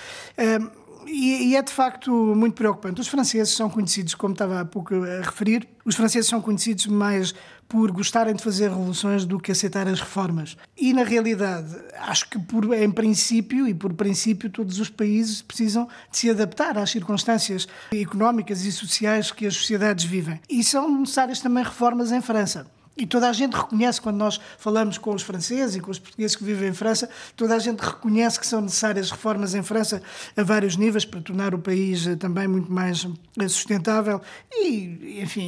E, 1.07 1.49
e, 1.49 1.55
é 1.55 1.61
de 1.61 1.71
facto 1.71 2.11
muito 2.11 2.55
preocupante. 2.55 3.01
Os 3.01 3.07
franceses 3.07 3.55
são 3.55 3.69
conhecidos, 3.69 4.15
como 4.15 4.33
estava 4.33 4.59
há 4.59 4.65
pouco 4.65 4.93
a 4.95 5.21
referir, 5.21 5.67
os 5.85 5.95
franceses 5.95 6.29
são 6.29 6.41
conhecidos 6.41 6.87
mais 6.87 7.33
por 7.67 7.91
gostarem 7.91 8.35
de 8.35 8.43
fazer 8.43 8.69
revoluções 8.69 9.25
do 9.25 9.39
que 9.39 9.51
aceitar 9.51 9.87
as 9.87 9.99
reformas. 9.99 10.55
E 10.77 10.93
na 10.93 11.03
realidade, 11.03 11.75
acho 11.99 12.29
que 12.29 12.37
por, 12.37 12.73
em 12.73 12.91
princípio 12.91 13.67
e 13.67 13.73
por 13.73 13.93
princípio 13.93 14.49
todos 14.49 14.79
os 14.79 14.89
países 14.89 15.41
precisam 15.41 15.87
de 16.11 16.17
se 16.17 16.29
adaptar 16.29 16.77
às 16.77 16.91
circunstâncias 16.91 17.67
económicas 17.91 18.63
e 18.65 18.71
sociais 18.71 19.31
que 19.31 19.47
as 19.47 19.55
sociedades 19.55 20.05
vivem. 20.05 20.39
E 20.49 20.63
são 20.63 20.99
necessárias 20.99 21.39
também 21.39 21.63
reformas 21.63 22.11
em 22.11 22.21
França. 22.21 22.67
E 22.95 23.07
toda 23.07 23.27
a 23.27 23.33
gente 23.33 23.53
reconhece, 23.53 23.99
quando 23.99 24.17
nós 24.17 24.39
falamos 24.57 24.99
com 24.99 25.15
os 25.15 25.23
franceses 25.23 25.75
e 25.75 25.79
com 25.79 25.89
os 25.89 25.97
portugueses 25.97 26.35
que 26.35 26.43
vivem 26.43 26.69
em 26.69 26.73
França, 26.73 27.09
toda 27.35 27.55
a 27.55 27.59
gente 27.59 27.79
reconhece 27.79 28.39
que 28.39 28.45
são 28.45 28.61
necessárias 28.61 29.09
reformas 29.09 29.55
em 29.55 29.63
França 29.63 30.01
a 30.37 30.43
vários 30.43 30.77
níveis 30.77 31.03
para 31.03 31.19
tornar 31.19 31.55
o 31.55 31.59
país 31.59 32.05
eh, 32.05 32.15
também 32.15 32.47
muito 32.47 32.71
mais 32.71 33.07
eh, 33.39 33.47
sustentável 33.47 34.21
e, 34.51 35.19
enfim, 35.23 35.41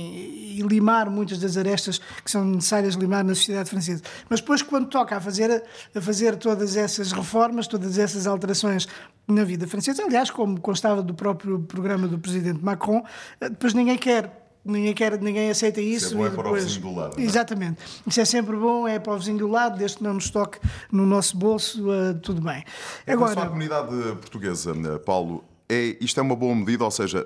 e 0.58 0.62
limar 0.64 1.08
muitas 1.08 1.38
das 1.38 1.56
arestas 1.56 2.00
que 2.24 2.32
são 2.32 2.44
necessárias 2.44 2.96
limar 2.96 3.24
na 3.24 3.36
sociedade 3.36 3.70
francesa. 3.70 4.02
Mas 4.28 4.40
depois, 4.40 4.64
quando 4.64 4.88
toca 4.88 5.16
a 5.16 5.22
fazer, 5.22 5.64
a 5.94 6.02
fazer 6.02 6.38
todas 6.38 6.76
essas 6.76 7.12
reformas, 7.12 7.68
todas 7.68 8.00
essas 8.00 8.26
alterações 8.26 8.88
na 9.28 9.44
vida 9.44 9.68
francesa, 9.68 10.04
aliás, 10.04 10.32
como 10.32 10.60
constava 10.60 11.04
do 11.04 11.14
próprio 11.14 11.60
programa 11.60 12.08
do 12.08 12.18
presidente 12.18 12.64
Macron, 12.64 13.06
eh, 13.40 13.50
depois 13.50 13.76
ninguém 13.76 13.98
quer 14.00 14.45
ninguém 14.66 14.94
quer, 14.94 15.20
ninguém 15.22 15.50
aceita 15.50 15.80
isso. 15.80 16.08
Isso 16.08 16.16
é 16.16 16.18
bom 16.18 16.26
é 16.26 16.30
para 16.30 16.50
o 16.50 16.54
vizinho 16.54 16.82
do 16.82 16.96
lado. 16.96 17.20
É? 17.20 17.24
Exatamente. 17.24 17.78
Isso 18.06 18.20
é 18.20 18.26
sempre 18.26 18.56
bom, 18.58 18.88
é 18.88 18.98
para 19.00 19.14
o 19.14 19.18
vizinho 19.18 19.38
do 19.38 19.48
lado, 19.48 19.78
desde 19.78 19.98
que 19.98 20.04
não 20.04 20.16
nos 20.16 20.30
toque 20.30 20.60
no 20.92 21.06
nosso 21.06 21.38
bolso, 21.38 21.88
uh, 21.90 22.14
tudo 22.16 22.42
bem. 22.42 22.64
Agora, 23.06 23.44
a 23.44 23.48
comunidade 23.48 23.90
portuguesa, 24.20 24.72
eh, 24.72 24.98
Paulo, 25.00 25.44
é, 25.68 25.98
isto 26.00 26.20
é 26.20 26.24
uma 26.24 26.36
boa 26.36 26.56
medida, 26.56 26.84
ou 26.84 26.92
seja, 26.92 27.26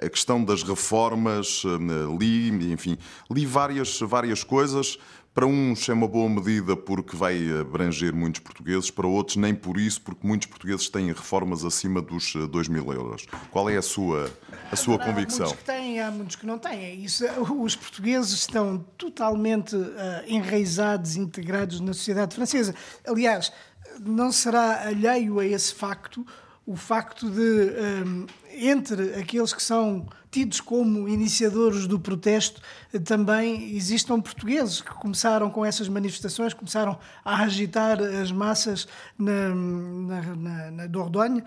a, 0.00 0.06
a 0.06 0.08
questão 0.08 0.42
das 0.42 0.62
reformas, 0.62 1.62
eh, 1.64 2.18
li, 2.18 2.72
enfim, 2.72 2.96
li 3.30 3.44
várias, 3.44 4.00
várias 4.00 4.42
coisas 4.42 4.98
para 5.36 5.46
uns 5.46 5.86
é 5.86 5.92
uma 5.92 6.08
boa 6.08 6.30
medida 6.30 6.74
porque 6.74 7.14
vai 7.14 7.60
abranger 7.60 8.14
muitos 8.14 8.40
portugueses, 8.40 8.90
para 8.90 9.06
outros 9.06 9.36
nem 9.36 9.54
por 9.54 9.78
isso, 9.78 10.00
porque 10.00 10.26
muitos 10.26 10.48
portugueses 10.48 10.88
têm 10.88 11.08
reformas 11.08 11.62
acima 11.62 12.00
dos 12.00 12.32
2 12.32 12.68
eh, 12.68 12.72
mil 12.72 12.90
euros. 12.90 13.26
Qual 13.50 13.68
é 13.68 13.76
a 13.76 13.82
sua, 13.82 14.32
a 14.72 14.76
sua 14.76 14.98
convicção? 14.98 15.44
Há 15.44 15.48
muitos 15.48 15.58
que 15.58 15.64
têm, 15.64 16.00
há 16.00 16.10
muitos 16.10 16.36
que 16.36 16.46
não 16.46 16.58
têm. 16.58 17.04
Isso, 17.04 17.26
os 17.52 17.76
portugueses 17.76 18.32
estão 18.32 18.78
totalmente 18.96 19.76
uh, 19.76 19.92
enraizados, 20.26 21.16
integrados 21.16 21.80
na 21.80 21.92
sociedade 21.92 22.34
francesa. 22.34 22.74
Aliás, 23.06 23.52
não 24.00 24.32
será 24.32 24.86
alheio 24.86 25.38
a 25.38 25.44
esse 25.44 25.74
facto 25.74 26.26
o 26.66 26.74
facto 26.74 27.30
de, 27.30 27.70
um, 28.04 28.26
entre 28.52 29.14
aqueles 29.14 29.52
que 29.52 29.62
são 29.62 30.08
tidos 30.32 30.60
como 30.60 31.08
iniciadores 31.08 31.86
do 31.86 31.98
protesto, 31.98 32.60
também 33.04 33.74
existam 33.74 34.20
portugueses 34.20 34.80
que 34.80 34.90
começaram 34.94 35.48
com 35.48 35.64
essas 35.64 35.88
manifestações, 35.88 36.52
começaram 36.52 36.98
a 37.24 37.44
agitar 37.44 38.00
as 38.02 38.32
massas 38.32 38.88
na, 39.16 39.54
na, 39.54 40.22
na, 40.34 40.70
na 40.72 40.86
Dordogne, 40.88 41.42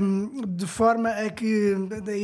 um, 0.00 0.46
de 0.46 0.66
forma 0.66 1.10
a 1.10 1.28
que 1.28 1.74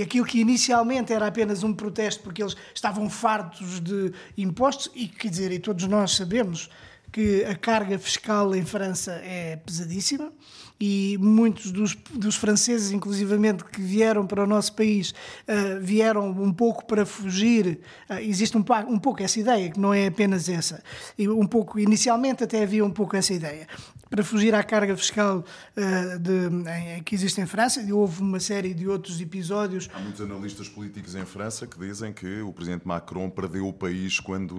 aquilo 0.01 0.25
que 0.25 0.41
inicialmente 0.41 1.13
era 1.13 1.27
apenas 1.27 1.65
um 1.65 1.75
protesto, 1.75 2.23
porque 2.23 2.43
eles 2.43 2.57
estavam 2.73 3.11
fartos 3.11 3.81
de 3.81 4.13
impostos, 4.39 4.91
e 4.95 5.09
quer 5.09 5.29
dizer, 5.29 5.51
e 5.51 5.59
todos 5.59 5.85
nós 5.89 6.13
sabemos 6.13 6.71
que 7.11 7.45
a 7.45 7.57
carga 7.57 7.99
fiscal 7.99 8.55
em 8.55 8.65
França 8.65 9.13
é 9.25 9.57
pesadíssima 9.57 10.33
e 10.81 11.19
muitos 11.21 11.71
dos, 11.71 11.95
dos 12.15 12.37
franceses, 12.37 12.91
inclusivamente, 12.91 13.63
que 13.65 13.83
vieram 13.83 14.27
para 14.27 14.43
o 14.43 14.47
nosso 14.47 14.73
país, 14.73 15.11
uh, 15.11 15.79
vieram 15.79 16.31
um 16.31 16.53
pouco 16.53 16.87
para 16.87 17.05
fugir. 17.05 17.81
Uh, 18.09 18.15
existe 18.15 18.57
um, 18.57 18.65
um, 18.89 18.99
pouco 18.99 19.23
essa 19.23 19.39
ideia, 19.39 19.71
que 19.71 19.79
não 19.79 19.93
é 19.93 20.07
apenas 20.07 20.49
essa. 20.49 20.83
E 21.19 21.29
um 21.29 21.47
pouco, 21.47 21.79
inicialmente 21.79 22.45
até 22.45 22.63
havia 22.63 22.83
um 22.83 22.91
pouco 22.91 23.15
essa 23.15 23.35
ideia. 23.35 23.67
Para 24.09 24.25
fugir 24.25 24.55
à 24.55 24.63
carga 24.63 24.97
fiscal 24.97 25.45
uh, 25.77 26.19
de, 26.19 27.03
que 27.05 27.15
existe 27.15 27.41
em 27.43 27.47
França, 27.47 27.87
houve 27.93 28.23
uma 28.23 28.41
série 28.41 28.73
de 28.73 28.89
outros 28.89 29.21
episódios. 29.21 29.89
Há 29.93 30.01
muitos 30.01 30.23
analistas 30.23 30.67
políticos 30.67 31.15
em 31.15 31.27
França 31.27 31.67
que 31.67 31.79
dizem 31.79 32.11
que 32.11 32.41
o 32.41 32.55
presidente 32.55 32.89
Macron 32.89 33.29
perdeu 33.29 33.69
o 33.69 33.73
país 33.73 34.19
quando 34.19 34.57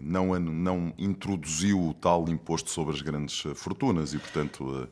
não, 0.00 0.40
não 0.40 0.94
introduziu 0.98 1.88
o 1.88 1.94
tal 1.94 2.26
imposto 2.30 2.70
sobre 2.70 2.94
as 2.94 3.02
grandes 3.02 3.42
fortunas 3.54 4.14
e, 4.14 4.18
portanto. 4.18 4.88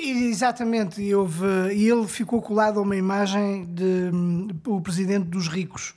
Exatamente, 0.00 1.02
e 1.02 1.12
houve, 1.14 1.44
ele 1.70 2.06
ficou 2.06 2.40
colado 2.40 2.78
a 2.78 2.82
uma 2.82 2.94
imagem 2.94 3.66
de 3.66 4.10
o 4.64 4.80
presidente 4.80 5.26
dos 5.26 5.48
ricos. 5.48 5.94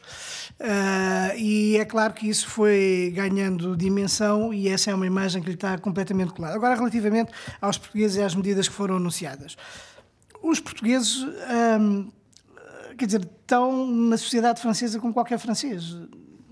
Uh, 0.60 1.38
e 1.38 1.78
é 1.78 1.86
claro 1.86 2.14
que 2.14 2.28
isso 2.28 2.48
foi 2.48 3.12
ganhando 3.16 3.76
dimensão 3.76 4.54
e 4.54 4.68
essa 4.68 4.92
é 4.92 4.96
uma 4.96 5.08
imagem 5.08 5.42
que 5.42 5.50
lhe 5.50 5.56
está 5.56 5.78
completamente 5.78 6.34
colada. 6.34 6.56
Agora, 6.56 6.76
relativamente 6.76 7.32
aos 7.60 7.78
portugueses 7.78 8.18
e 8.18 8.22
às 8.22 8.36
medidas 8.36 8.68
que 8.68 8.74
foram 8.74 8.98
anunciadas. 8.98 9.56
Os 10.42 10.60
portugueses, 10.60 11.24
um, 11.80 12.12
quer 12.98 13.06
dizer, 13.06 13.22
estão 13.22 13.88
na 13.88 14.18
sociedade 14.18 14.62
francesa 14.62 15.00
como 15.00 15.14
qualquer 15.14 15.38
francês 15.38 15.96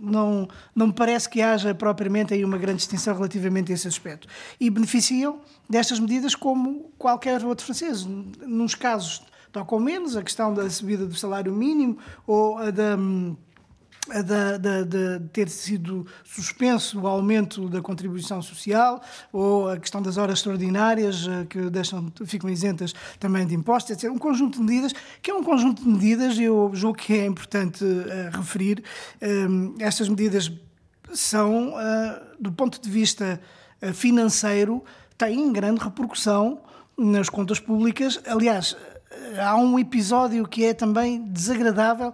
não, 0.01 0.48
não 0.75 0.88
me 0.88 0.94
parece 0.94 1.29
que 1.29 1.41
haja 1.41 1.74
propriamente 1.74 2.34
aí 2.34 2.44
uma 2.44 2.58
grande 2.58 2.77
distinção 2.77 3.15
relativamente 3.15 3.72
a 3.72 3.75
esse 3.75 3.88
aspecto. 3.88 4.27
E 4.60 4.70
beneficiam 4.70 5.41
destas 5.70 6.00
medidas 6.00 6.36
como 6.36 6.91
qualquer 6.98 7.44
outro 7.46 7.65
francês. 7.65 8.06
Nos 8.06 8.75
casos 8.75 9.24
tocam 9.51 9.79
menos 9.79 10.15
a 10.15 10.24
questão 10.24 10.53
da 10.53 10.70
subida 10.70 11.06
do 11.06 11.15
salário 11.15 11.51
mínimo 11.51 11.98
ou 12.25 12.58
a 12.58 12.72
da 12.72 12.98
de, 14.10 14.58
de, 14.60 14.86
de, 14.86 15.25
ter 15.30 15.50
sido 15.50 16.06
suspenso 16.24 17.00
o 17.00 17.08
aumento 17.08 17.70
da 17.70 17.82
contribuição 17.82 18.42
social 18.42 19.01
ou 19.32 19.70
a 19.70 19.78
questão 19.78 20.01
das 20.01 20.18
horas 20.18 20.39
extraordinárias 20.39 21.28
eh, 21.28 21.46
que 21.50 21.70
deixam, 21.70 22.12
ficam 22.25 22.50
isentas 22.50 22.94
também 23.20 23.46
de 23.46 23.56
impostos, 23.56 23.92
etc. 23.92 24.12
Um 24.12 24.18
conjunto 24.18 24.58
de 24.60 24.63
medidas 24.63 24.94
que 25.22 25.32
é 25.32 25.34
um 25.34 25.44
conjunto 25.44 25.84
de 25.84 25.89
medidas, 25.89 26.38
eu 26.39 26.72
julgo 26.74 26.98
que 26.98 27.13
é 27.13 27.25
importante 27.25 27.84
uh, 27.84 28.38
referir. 28.38 28.84
Uh, 29.22 29.75
estas 29.80 30.10
medidas 30.10 30.51
são, 31.13 31.70
uh, 31.70 31.75
do 32.39 32.51
ponto 32.51 32.82
de 32.82 32.89
vista 32.89 33.39
financeiro, 33.94 34.84
têm 35.18 35.54
grande 35.54 35.82
repercussão 35.82 36.62
nas 36.98 37.30
contas 37.30 37.62
públicas. 37.62 38.20
Aliás, 38.28 38.75
há 39.42 39.56
um 39.56 39.80
episódio 39.80 40.46
que 40.46 40.66
é 40.66 40.74
também 40.74 41.24
desagradável 41.24 42.13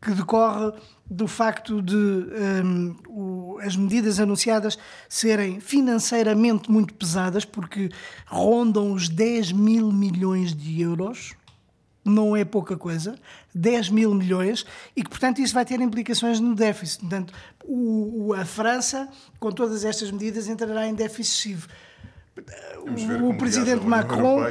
que 0.00 0.10
decorre 0.12 0.72
do 1.08 1.28
facto 1.28 1.80
de 1.80 1.94
um, 1.94 2.96
o, 3.08 3.58
as 3.60 3.76
medidas 3.76 4.18
anunciadas 4.18 4.78
serem 5.08 5.60
financeiramente 5.60 6.70
muito 6.70 6.94
pesadas, 6.94 7.44
porque 7.44 7.90
rondam 8.26 8.92
os 8.92 9.08
10 9.08 9.52
mil 9.52 9.92
milhões 9.92 10.54
de 10.54 10.80
euros, 10.80 11.34
não 12.04 12.36
é 12.36 12.44
pouca 12.44 12.76
coisa, 12.76 13.16
10 13.54 13.90
mil 13.90 14.14
milhões, 14.14 14.64
e 14.96 15.02
que, 15.02 15.10
portanto, 15.10 15.40
isso 15.40 15.54
vai 15.54 15.64
ter 15.64 15.80
implicações 15.80 16.40
no 16.40 16.54
déficit. 16.54 17.00
Portanto, 17.00 17.32
o, 17.64 18.32
a 18.34 18.44
França, 18.44 19.08
com 19.38 19.50
todas 19.50 19.84
estas 19.84 20.10
medidas, 20.10 20.48
entrará 20.48 20.86
em 20.86 20.94
déficit 20.94 21.26
excessivo. 21.26 21.68
O, 22.82 23.30
o 23.30 23.38
presidente 23.38 23.84
Macron 23.86 24.44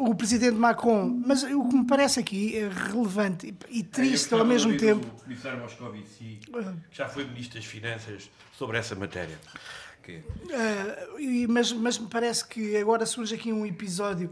o 0.00 0.14
presidente 0.14 0.56
Macron, 0.56 1.22
mas 1.26 1.42
o 1.42 1.68
que 1.68 1.76
me 1.76 1.86
parece 1.86 2.20
aqui 2.20 2.56
é 2.56 2.68
relevante 2.68 3.54
e, 3.68 3.82
triste 3.82 4.32
é, 4.32 4.38
ao 4.38 4.46
mesmo 4.46 4.76
tempo. 4.76 5.06
O 5.06 5.22
comissário 5.22 5.60
Moscovici, 5.60 6.40
que 6.42 6.50
já 6.90 7.06
foi 7.06 7.24
ministro 7.24 7.56
das 7.56 7.66
Finanças, 7.66 8.30
sobre 8.56 8.78
essa 8.78 8.94
matéria. 8.94 9.38
Que... 10.02 10.16
Uh, 10.16 11.48
mas, 11.48 11.70
mas 11.72 11.98
me 11.98 12.06
parece 12.06 12.46
que 12.46 12.76
agora 12.78 13.04
surge 13.04 13.34
aqui 13.34 13.52
um 13.52 13.66
episódio 13.66 14.30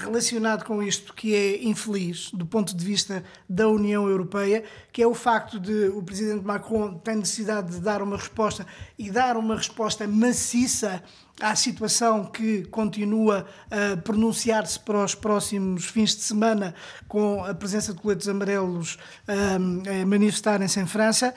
relacionado 0.00 0.64
com 0.64 0.82
isto 0.82 1.14
que 1.14 1.34
é 1.34 1.64
infeliz 1.64 2.30
do 2.32 2.46
ponto 2.46 2.74
de 2.74 2.84
vista 2.84 3.22
da 3.48 3.68
União 3.68 4.08
Europeia, 4.08 4.64
que 4.92 5.02
é 5.02 5.06
o 5.06 5.14
facto 5.14 5.58
de 5.58 5.88
o 5.88 6.02
presidente 6.02 6.44
Macron 6.44 6.94
ter 6.98 7.14
necessidade 7.14 7.72
de 7.72 7.80
dar 7.80 8.02
uma 8.02 8.16
resposta 8.16 8.66
e 8.98 9.10
dar 9.10 9.36
uma 9.36 9.56
resposta 9.56 10.06
maciça 10.06 11.02
à 11.40 11.54
situação 11.54 12.24
que 12.24 12.64
continua 12.66 13.46
a 13.70 13.96
pronunciar-se 13.96 14.78
para 14.80 15.04
os 15.04 15.14
próximos 15.14 15.86
fins 15.86 16.14
de 16.14 16.22
semana 16.22 16.74
com 17.08 17.44
a 17.44 17.54
presença 17.54 17.94
de 17.94 18.00
coletes 18.00 18.28
amarelos 18.28 18.98
a 19.26 19.58
manifestarem-se 20.06 20.80
em 20.80 20.86
França, 20.86 21.34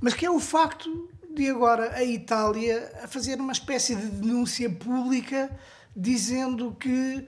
mas 0.00 0.14
que 0.14 0.26
é 0.26 0.30
o 0.30 0.40
facto 0.40 1.08
de 1.34 1.48
agora 1.50 1.92
a 1.94 2.04
Itália 2.04 2.92
a 3.02 3.08
fazer 3.08 3.40
uma 3.40 3.52
espécie 3.52 3.94
de 3.94 4.06
denúncia 4.06 4.70
pública 4.70 5.50
dizendo 5.96 6.76
que 6.78 7.26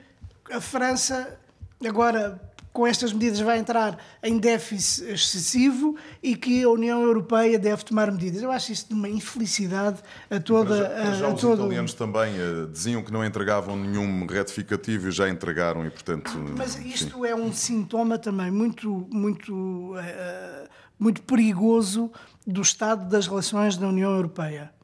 a 0.50 0.60
França 0.60 1.38
agora 1.84 2.40
com 2.76 2.86
estas 2.86 3.10
medidas 3.10 3.40
vai 3.40 3.58
entrar 3.58 3.98
em 4.22 4.36
déficit 4.36 5.10
excessivo 5.10 5.96
e 6.22 6.36
que 6.36 6.62
a 6.62 6.68
União 6.68 7.00
Europeia 7.00 7.58
deve 7.58 7.82
tomar 7.82 8.12
medidas. 8.12 8.42
Eu 8.42 8.52
acho 8.52 8.70
isso 8.70 8.88
de 8.88 8.92
uma 8.92 9.08
infelicidade 9.08 9.98
a 10.30 10.38
toda 10.38 10.76
para 10.76 10.76
já, 10.76 10.88
para 10.90 11.14
já 11.14 11.26
a, 11.26 11.34
os 11.34 11.40
todo... 11.40 11.62
italianos 11.62 11.94
também 11.94 12.34
uh, 12.34 12.66
diziam 12.66 13.02
que 13.02 13.10
não 13.10 13.24
entregavam 13.24 13.76
nenhum 13.76 14.26
retificativo 14.26 15.08
e 15.08 15.10
já 15.10 15.26
entregaram 15.26 15.86
e 15.86 15.90
portanto. 15.90 16.30
Mas 16.54 16.76
isto 16.76 17.22
sim. 17.22 17.26
é 17.26 17.34
um 17.34 17.50
sintoma 17.50 18.18
também 18.18 18.50
muito 18.50 19.08
muito 19.10 19.94
uh, 19.94 20.68
muito 20.98 21.22
perigoso 21.22 22.12
do 22.46 22.60
estado 22.60 23.08
das 23.08 23.26
relações 23.26 23.78
da 23.78 23.88
União 23.88 24.14
Europeia 24.14 24.75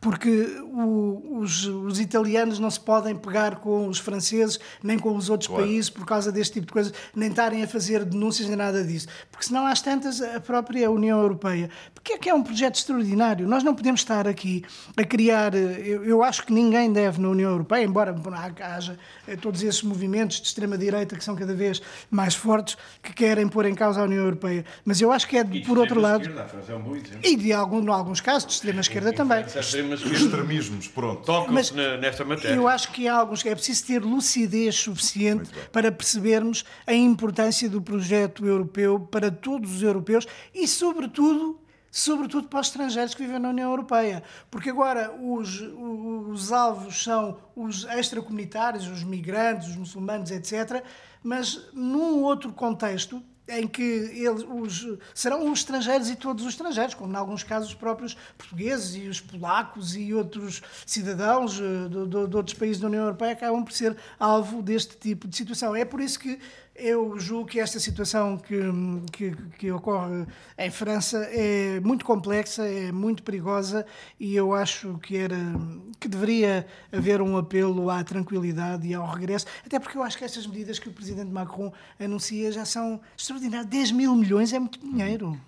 porque 0.00 0.30
o, 0.72 1.40
os, 1.40 1.66
os, 1.66 2.00
italianos 2.00 2.58
não 2.58 2.70
se 2.70 2.80
podem 2.80 3.14
pegar 3.14 3.56
com 3.56 3.86
os 3.86 3.98
franceses 3.98 4.58
nem 4.82 4.98
com 4.98 5.14
os 5.14 5.28
outros 5.28 5.48
claro. 5.48 5.64
países 5.64 5.90
por 5.90 6.06
causa 6.06 6.32
deste 6.32 6.54
tipo 6.54 6.68
de 6.68 6.72
coisas, 6.72 6.94
nem 7.14 7.28
estarem 7.28 7.62
a 7.62 7.68
fazer 7.68 8.04
denúncias 8.04 8.48
nem 8.48 8.56
nada 8.56 8.82
disso. 8.82 9.08
Porque 9.30 9.46
senão, 9.46 9.66
às 9.66 9.82
tantas, 9.82 10.22
a 10.22 10.40
própria 10.40 10.90
União 10.90 11.20
Europeia. 11.20 11.68
Porque 11.94 12.14
é 12.14 12.18
que 12.18 12.30
é 12.30 12.34
um 12.34 12.42
projeto 12.42 12.76
extraordinário. 12.76 13.46
Nós 13.46 13.62
não 13.62 13.74
podemos 13.74 14.00
estar 14.00 14.26
aqui 14.26 14.64
a 14.96 15.04
criar. 15.04 15.54
Eu, 15.54 16.04
eu 16.04 16.22
acho 16.22 16.46
que 16.46 16.52
ninguém 16.52 16.90
deve 16.90 17.20
na 17.20 17.28
União 17.28 17.50
Europeia, 17.50 17.84
embora 17.84 18.16
haja 18.62 18.98
eh, 19.28 19.36
todos 19.36 19.62
esses 19.62 19.82
movimentos 19.82 20.40
de 20.40 20.46
extrema-direita 20.46 21.14
que 21.14 21.22
são 21.22 21.36
cada 21.36 21.54
vez 21.54 21.82
mais 22.10 22.34
fortes, 22.34 22.76
que 23.02 23.12
querem 23.12 23.46
pôr 23.48 23.66
em 23.66 23.74
causa 23.74 24.00
a 24.00 24.04
União 24.04 24.24
Europeia. 24.24 24.64
Mas 24.84 25.00
eu 25.00 25.12
acho 25.12 25.28
que 25.28 25.36
é, 25.36 25.44
por 25.44 25.76
outro 25.78 26.00
lado. 26.00 26.26
É 26.68 26.74
um 26.74 26.96
e 27.22 27.36
de 27.36 27.52
algum, 27.52 27.82
em 27.82 27.88
alguns 27.88 28.20
casos, 28.20 28.46
de 28.46 28.54
extrema-esquerda 28.54 29.12
também. 29.12 29.44
Extremismos, 29.94 30.88
pronto. 30.88 31.22
Tocam-se 31.22 31.74
nesta 31.74 32.24
matéria. 32.24 32.54
Eu 32.54 32.68
acho 32.68 32.90
que 32.92 33.08
há 33.08 33.16
alguns. 33.16 33.44
É 33.44 33.54
preciso 33.54 33.86
ter 33.86 34.02
lucidez 34.02 34.74
suficiente 34.76 35.50
para 35.72 35.90
percebermos 35.90 36.64
a 36.86 36.92
importância 36.92 37.68
do 37.68 37.80
projeto 37.80 38.46
europeu 38.46 39.00
para 39.00 39.30
todos 39.30 39.76
os 39.76 39.82
europeus 39.82 40.26
e, 40.54 40.66
sobretudo, 40.68 41.60
sobretudo 41.90 42.48
para 42.48 42.60
os 42.60 42.68
estrangeiros 42.68 43.14
que 43.14 43.22
vivem 43.22 43.40
na 43.40 43.50
União 43.50 43.70
Europeia. 43.70 44.22
Porque 44.50 44.70
agora 44.70 45.12
os, 45.20 45.60
os 45.60 46.52
alvos 46.52 47.02
são 47.02 47.38
os 47.56 47.84
extracomunitários, 47.84 48.86
os 48.86 49.02
migrantes, 49.02 49.68
os 49.68 49.76
muçulmanos, 49.76 50.30
etc. 50.30 50.82
Mas 51.22 51.68
num 51.72 52.22
outro 52.22 52.52
contexto, 52.52 53.22
em 53.50 53.66
que 53.66 53.82
eles 53.82 54.44
os, 54.48 54.86
serão 55.14 55.50
os 55.50 55.60
estrangeiros 55.60 56.08
e 56.08 56.16
todos 56.16 56.44
os 56.44 56.50
estrangeiros, 56.50 56.94
como 56.94 57.12
em 57.12 57.16
alguns 57.16 57.42
casos 57.42 57.70
os 57.70 57.74
próprios 57.74 58.16
portugueses 58.38 58.94
e 58.94 59.08
os 59.08 59.20
polacos 59.20 59.96
e 59.96 60.14
outros 60.14 60.62
cidadãos 60.86 61.60
eh, 61.60 61.88
de, 61.88 62.06
de, 62.06 62.28
de 62.28 62.36
outros 62.36 62.56
países 62.56 62.80
da 62.80 62.86
União 62.86 63.02
Europeia 63.04 63.32
acabam 63.32 63.64
por 63.64 63.72
ser 63.72 63.96
alvo 64.18 64.62
deste 64.62 64.96
tipo 64.96 65.26
de 65.26 65.36
situação. 65.36 65.74
É 65.74 65.84
por 65.84 66.00
isso 66.00 66.18
que 66.18 66.38
eu 66.80 67.18
julgo 67.18 67.48
que 67.48 67.60
esta 67.60 67.78
situação 67.78 68.38
que, 68.38 68.58
que, 69.12 69.36
que, 69.58 69.70
ocorre 69.70 70.26
em 70.58 70.70
França 70.70 71.18
é 71.30 71.78
muito 71.80 72.04
complexa, 72.04 72.66
é 72.66 72.90
muito 72.90 73.22
perigosa 73.22 73.86
e 74.18 74.34
eu 74.34 74.54
acho 74.54 74.98
que, 74.98 75.16
era, 75.16 75.36
que 75.98 76.08
deveria 76.08 76.66
haver 76.90 77.20
um 77.20 77.36
apelo 77.36 77.90
à 77.90 78.02
tranquilidade 78.02 78.86
e 78.88 78.94
ao 78.94 79.06
regresso, 79.06 79.46
até 79.64 79.78
porque 79.78 79.96
eu 79.96 80.02
acho 80.02 80.16
que 80.16 80.24
estas 80.24 80.46
medidas 80.46 80.78
que 80.78 80.88
o 80.88 80.92
Presidente 80.92 81.30
Macron 81.30 81.72
anuncia 81.98 82.50
já 82.50 82.64
são 82.64 83.00
extraordinárias. 83.16 83.66
10 83.66 83.92
mil 83.92 84.14
milhões 84.16 84.52
é 84.52 84.58
muito 84.58 84.78
dinheiro. 84.80 85.38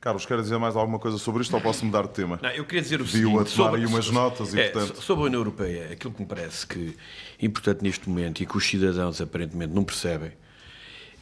Carlos, 0.00 0.26
quer 0.26 0.40
dizer 0.40 0.58
mais 0.58 0.76
alguma 0.76 0.98
coisa 0.98 1.18
sobre 1.18 1.42
isto 1.42 1.54
ou 1.54 1.60
posso 1.60 1.84
mudar 1.84 2.02
de 2.02 2.10
tema? 2.10 2.38
Não, 2.42 2.50
eu 2.50 2.64
queria 2.64 2.82
dizer 2.82 3.00
o 3.00 3.04
Vi 3.04 3.12
seguinte... 3.12 3.28
Vi-o 3.28 3.40
a 3.40 3.44
tomar 3.44 3.70
sobre, 3.70 3.80
aí 3.80 3.86
umas 3.86 4.10
notas 4.10 4.54
e, 4.54 4.60
é, 4.60 4.68
portanto... 4.68 5.02
Sobre 5.02 5.24
a 5.24 5.26
União 5.26 5.40
Europeia, 5.40 5.88
aquilo 5.92 6.12
que 6.12 6.20
me 6.20 6.28
parece 6.28 6.66
que 6.66 6.96
é 7.40 7.46
importante 7.46 7.82
neste 7.82 8.08
momento 8.08 8.40
e 8.42 8.46
que 8.46 8.56
os 8.56 8.64
cidadãos 8.64 9.20
aparentemente 9.20 9.72
não 9.72 9.82
percebem 9.82 10.32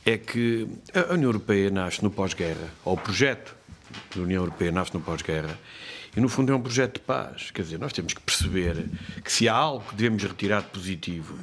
é 0.04 0.18
que 0.18 0.68
a 0.92 1.12
União 1.12 1.28
Europeia 1.28 1.70
nasce 1.70 2.02
no 2.02 2.10
pós-guerra, 2.10 2.68
ou 2.84 2.94
o 2.94 2.98
projeto 2.98 3.56
da 4.14 4.22
União 4.22 4.42
Europeia 4.42 4.70
nasce 4.70 4.92
no 4.92 5.00
pós-guerra, 5.00 5.58
e 6.16 6.20
no 6.20 6.28
fundo 6.28 6.52
é 6.52 6.54
um 6.54 6.60
projeto 6.60 6.94
de 6.94 7.00
paz. 7.00 7.50
Quer 7.50 7.62
dizer, 7.62 7.78
nós 7.78 7.92
temos 7.92 8.12
que 8.12 8.20
perceber 8.20 8.86
que 9.22 9.32
se 9.32 9.48
há 9.48 9.54
algo 9.54 9.84
que 9.88 9.96
devemos 9.96 10.22
retirar 10.22 10.62
de 10.62 10.68
positivo 10.68 11.36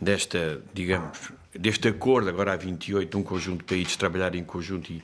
desta, 0.00 0.60
digamos, 0.72 1.30
deste 1.58 1.88
acordo, 1.88 2.28
agora 2.28 2.52
há 2.52 2.56
28, 2.56 3.18
um 3.18 3.22
conjunto 3.22 3.58
de 3.58 3.64
países 3.64 3.96
trabalharem 3.96 4.40
em 4.40 4.44
conjunto 4.44 4.92
e, 4.92 5.02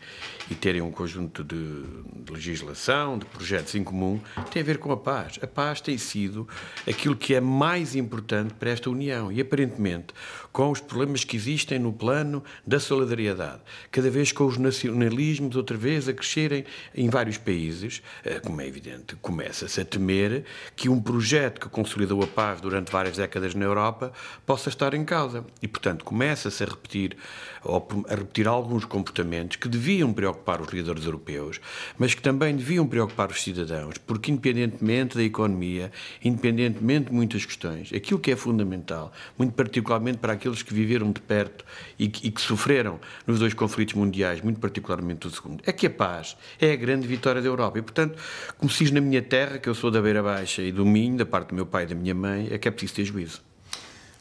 e 0.50 0.54
terem 0.54 0.80
um 0.80 0.90
conjunto 0.90 1.42
de, 1.42 1.82
de, 2.24 2.32
legislação, 2.32 3.18
de 3.18 3.26
projetos 3.26 3.74
em 3.74 3.82
comum, 3.82 4.20
tem 4.50 4.62
a 4.62 4.64
ver 4.64 4.78
com 4.78 4.92
a 4.92 4.96
paz. 4.96 5.38
A 5.42 5.46
paz 5.46 5.80
tem 5.80 5.98
sido 5.98 6.48
aquilo 6.88 7.16
que 7.16 7.34
é 7.34 7.40
mais 7.40 7.96
importante 7.96 8.54
para 8.54 8.70
esta 8.70 8.88
União 8.88 9.30
e, 9.32 9.40
aparentemente, 9.40 10.14
com 10.56 10.70
os 10.70 10.80
problemas 10.80 11.22
que 11.22 11.36
existem 11.36 11.78
no 11.78 11.92
plano 11.92 12.42
da 12.66 12.80
solidariedade, 12.80 13.60
cada 13.90 14.08
vez 14.08 14.32
com 14.32 14.46
os 14.46 14.56
nacionalismos 14.56 15.54
outra 15.54 15.76
vez 15.76 16.08
a 16.08 16.14
crescerem 16.14 16.64
em 16.94 17.10
vários 17.10 17.36
países, 17.36 18.02
eh, 18.24 18.40
como 18.40 18.62
é 18.62 18.66
evidente, 18.66 19.14
começa-se 19.16 19.78
a 19.78 19.84
temer 19.84 20.46
que 20.74 20.88
um 20.88 20.98
projeto 20.98 21.60
que 21.60 21.68
consolidou 21.68 22.22
a 22.22 22.26
paz 22.26 22.62
durante 22.62 22.90
várias 22.90 23.18
décadas 23.18 23.54
na 23.54 23.66
Europa 23.66 24.14
possa 24.46 24.70
estar 24.70 24.94
em 24.94 25.04
causa. 25.04 25.44
E, 25.60 25.68
portanto, 25.68 26.02
começa 26.02 26.46
começa-se 26.46 26.62
a 26.62 26.66
repetir, 26.66 27.16
a 27.66 28.14
repetir 28.14 28.46
alguns 28.46 28.84
comportamentos 28.84 29.56
que 29.56 29.68
deviam 29.68 30.12
preocupar 30.12 30.60
os 30.60 30.68
líderes 30.68 31.04
europeus, 31.04 31.60
mas 31.98 32.14
que 32.14 32.22
também 32.22 32.56
deviam 32.56 32.86
preocupar 32.86 33.30
os 33.30 33.42
cidadãos, 33.42 33.98
porque 33.98 34.30
independentemente 34.30 35.16
da 35.16 35.22
economia, 35.22 35.90
independentemente 36.22 37.06
de 37.06 37.12
muitas 37.12 37.44
questões, 37.44 37.92
aquilo 37.92 38.20
que 38.20 38.30
é 38.30 38.36
fundamental, 38.36 39.12
muito 39.38 39.54
particularmente 39.54 40.18
para 40.18 40.32
aqueles 40.34 40.62
que 40.62 40.72
viveram 40.72 41.12
de 41.12 41.20
perto 41.20 41.64
e 41.98 42.08
que, 42.08 42.28
e 42.28 42.30
que 42.30 42.40
sofreram 42.40 43.00
nos 43.26 43.38
dois 43.38 43.54
conflitos 43.54 43.94
mundiais, 43.94 44.40
muito 44.40 44.60
particularmente 44.60 45.26
o 45.26 45.30
segundo, 45.30 45.62
é 45.66 45.72
que 45.72 45.86
a 45.86 45.90
paz 45.90 46.36
é 46.60 46.72
a 46.72 46.76
grande 46.76 47.06
vitória 47.06 47.40
da 47.40 47.48
Europa. 47.48 47.78
E, 47.78 47.82
portanto, 47.82 48.18
como 48.58 48.70
se 48.70 48.84
diz 48.84 48.90
na 48.90 49.00
minha 49.00 49.22
terra, 49.22 49.58
que 49.58 49.68
eu 49.68 49.74
sou 49.74 49.90
da 49.90 50.00
Beira 50.00 50.22
Baixa 50.22 50.62
e 50.62 50.72
do 50.72 50.84
Minho, 50.84 51.16
da 51.16 51.26
parte 51.26 51.48
do 51.48 51.54
meu 51.54 51.66
pai 51.66 51.84
e 51.84 51.86
da 51.86 51.94
minha 51.94 52.14
mãe, 52.14 52.48
é 52.50 52.58
que 52.58 52.68
é 52.68 52.70
preciso 52.70 52.94
ter 52.94 53.04
juízo. 53.04 53.42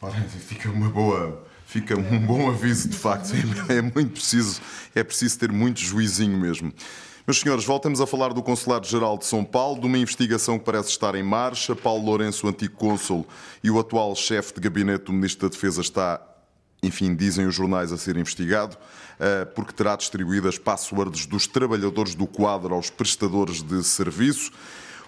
Ora, 0.01 0.13
fica 0.13 0.69
uma 0.69 0.89
boa 0.89 1.45
fica 1.75 1.97
um 1.97 2.19
bom 2.25 2.49
aviso, 2.49 2.87
de 2.87 2.97
facto. 2.97 3.33
É 3.67 3.81
muito 3.81 4.11
preciso, 4.11 4.61
é 4.93 5.03
preciso 5.03 5.37
ter 5.37 5.51
muito 5.51 5.81
juizinho 5.81 6.37
mesmo. 6.37 6.73
Meus 7.27 7.39
senhores, 7.39 7.65
voltamos 7.65 7.99
a 7.99 8.07
falar 8.07 8.31
do 8.31 8.41
Consulado-Geral 8.41 9.17
de 9.17 9.25
São 9.25 9.43
Paulo, 9.43 9.81
de 9.81 9.87
uma 9.87 9.97
investigação 9.97 10.57
que 10.57 10.63
parece 10.63 10.89
estar 10.89 11.15
em 11.15 11.23
marcha. 11.23 11.75
Paulo 11.75 12.05
Lourenço, 12.05 12.47
antigo 12.47 12.75
cônsul 12.75 13.27
e 13.61 13.69
o 13.69 13.77
atual 13.77 14.15
chefe 14.15 14.53
de 14.53 14.61
gabinete 14.61 15.05
do 15.05 15.13
Ministro 15.13 15.49
da 15.49 15.53
Defesa, 15.53 15.81
está, 15.81 16.21
enfim, 16.81 17.13
dizem 17.13 17.45
os 17.45 17.55
jornais, 17.55 17.91
a 17.91 17.97
ser 17.97 18.15
investigado, 18.15 18.77
eh, 19.19 19.43
porque 19.43 19.73
terá 19.73 19.97
distribuído 19.97 20.47
as 20.47 20.57
passwords 20.57 21.25
dos 21.25 21.45
trabalhadores 21.45 22.15
do 22.15 22.27
quadro 22.27 22.73
aos 22.73 22.89
prestadores 22.89 23.61
de 23.61 23.83
serviço. 23.83 24.51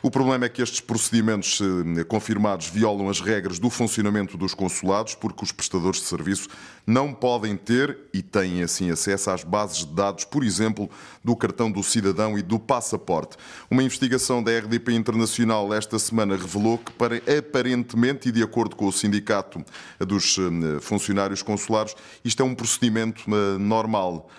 O 0.01 0.11
problema 0.11 0.45
é 0.45 0.49
que 0.49 0.61
estes 0.61 0.79
procedimentos 0.79 1.59
eh, 1.59 2.03
confirmados 2.03 2.67
violam 2.67 3.09
as 3.09 3.19
regras 3.19 3.57
do 3.57 3.69
funcionamento 3.69 4.37
dos 4.37 4.53
consulados, 4.53 5.15
porque 5.15 5.43
os 5.43 5.51
prestadores 5.51 5.99
de 5.99 6.05
serviço 6.05 6.49
não 6.85 7.11
podem 7.13 7.57
ter 7.57 7.97
e 8.13 8.21
têm 8.21 8.61
assim 8.61 8.91
acesso 8.91 9.31
às 9.31 9.43
bases 9.43 9.79
de 9.79 9.93
dados, 9.93 10.23
por 10.23 10.43
exemplo, 10.43 10.87
do 11.23 11.35
cartão 11.35 11.71
do 11.71 11.81
cidadão 11.81 12.37
e 12.37 12.43
do 12.43 12.59
passaporte. 12.59 13.37
Uma 13.71 13.81
investigação 13.81 14.43
da 14.43 14.55
RDP 14.55 14.93
Internacional 14.93 15.73
esta 15.73 15.97
semana 15.97 16.37
revelou 16.37 16.77
que, 16.77 16.91
para, 16.91 17.17
aparentemente 17.37 18.29
e 18.29 18.31
de 18.31 18.43
acordo 18.43 18.75
com 18.75 18.85
o 18.85 18.91
Sindicato 18.91 19.65
dos 19.99 20.37
eh, 20.37 20.79
Funcionários 20.79 21.41
Consulares, 21.41 21.95
isto 22.23 22.43
é 22.43 22.45
um 22.45 22.53
procedimento 22.53 23.23
eh, 23.27 23.57
normal. 23.57 24.29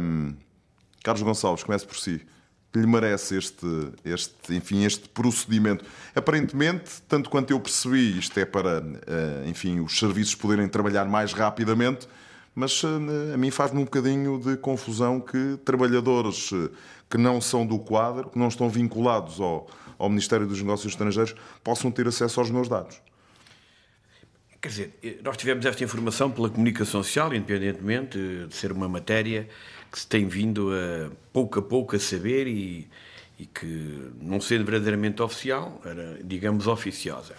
Um, 0.00 0.34
Carlos 1.02 1.22
Gonçalves, 1.22 1.64
comece 1.64 1.86
por 1.86 1.96
si 1.96 2.20
lhe 2.78 2.86
merece 2.86 3.36
este, 3.36 3.66
este, 4.04 4.54
enfim, 4.54 4.84
este 4.84 5.08
procedimento. 5.08 5.84
Aparentemente, 6.14 7.02
tanto 7.08 7.28
quanto 7.28 7.50
eu 7.50 7.58
percebi, 7.58 8.18
isto 8.18 8.38
é 8.38 8.44
para, 8.44 8.82
eh, 9.06 9.44
enfim, 9.48 9.80
os 9.80 9.98
serviços 9.98 10.34
poderem 10.34 10.68
trabalhar 10.68 11.04
mais 11.06 11.32
rapidamente, 11.32 12.08
mas 12.54 12.82
eh, 12.84 13.34
a 13.34 13.36
mim 13.36 13.50
faz-me 13.50 13.80
um 13.80 13.84
bocadinho 13.84 14.38
de 14.38 14.56
confusão 14.56 15.20
que 15.20 15.58
trabalhadores 15.64 16.50
eh, 16.52 16.70
que 17.08 17.18
não 17.18 17.40
são 17.40 17.66
do 17.66 17.78
quadro, 17.78 18.30
que 18.30 18.38
não 18.38 18.46
estão 18.46 18.68
vinculados 18.68 19.40
ao, 19.40 19.68
ao 19.98 20.08
Ministério 20.08 20.46
dos 20.46 20.60
Negócios 20.60 20.92
Estrangeiros, 20.92 21.34
possam 21.64 21.90
ter 21.90 22.06
acesso 22.06 22.38
aos 22.38 22.50
meus 22.50 22.68
dados. 22.68 23.00
Quer 24.60 24.68
dizer, 24.68 25.20
nós 25.24 25.38
tivemos 25.38 25.64
esta 25.64 25.82
informação 25.82 26.30
pela 26.30 26.50
comunicação 26.50 27.02
social, 27.02 27.34
independentemente 27.34 28.18
de 28.46 28.54
ser 28.54 28.72
uma 28.72 28.88
matéria 28.88 29.48
que 29.90 29.98
se 29.98 30.06
tem 30.06 30.28
vindo 30.28 30.70
a 30.70 31.10
pouco 31.32 31.58
a 31.58 31.62
pouco 31.62 31.96
a 31.96 31.98
saber 31.98 32.46
e, 32.46 32.86
e 33.38 33.46
que, 33.46 34.10
não 34.20 34.38
sendo 34.38 34.66
verdadeiramente 34.66 35.22
oficial, 35.22 35.80
era, 35.82 36.20
digamos, 36.22 36.66
oficiosa. 36.66 37.34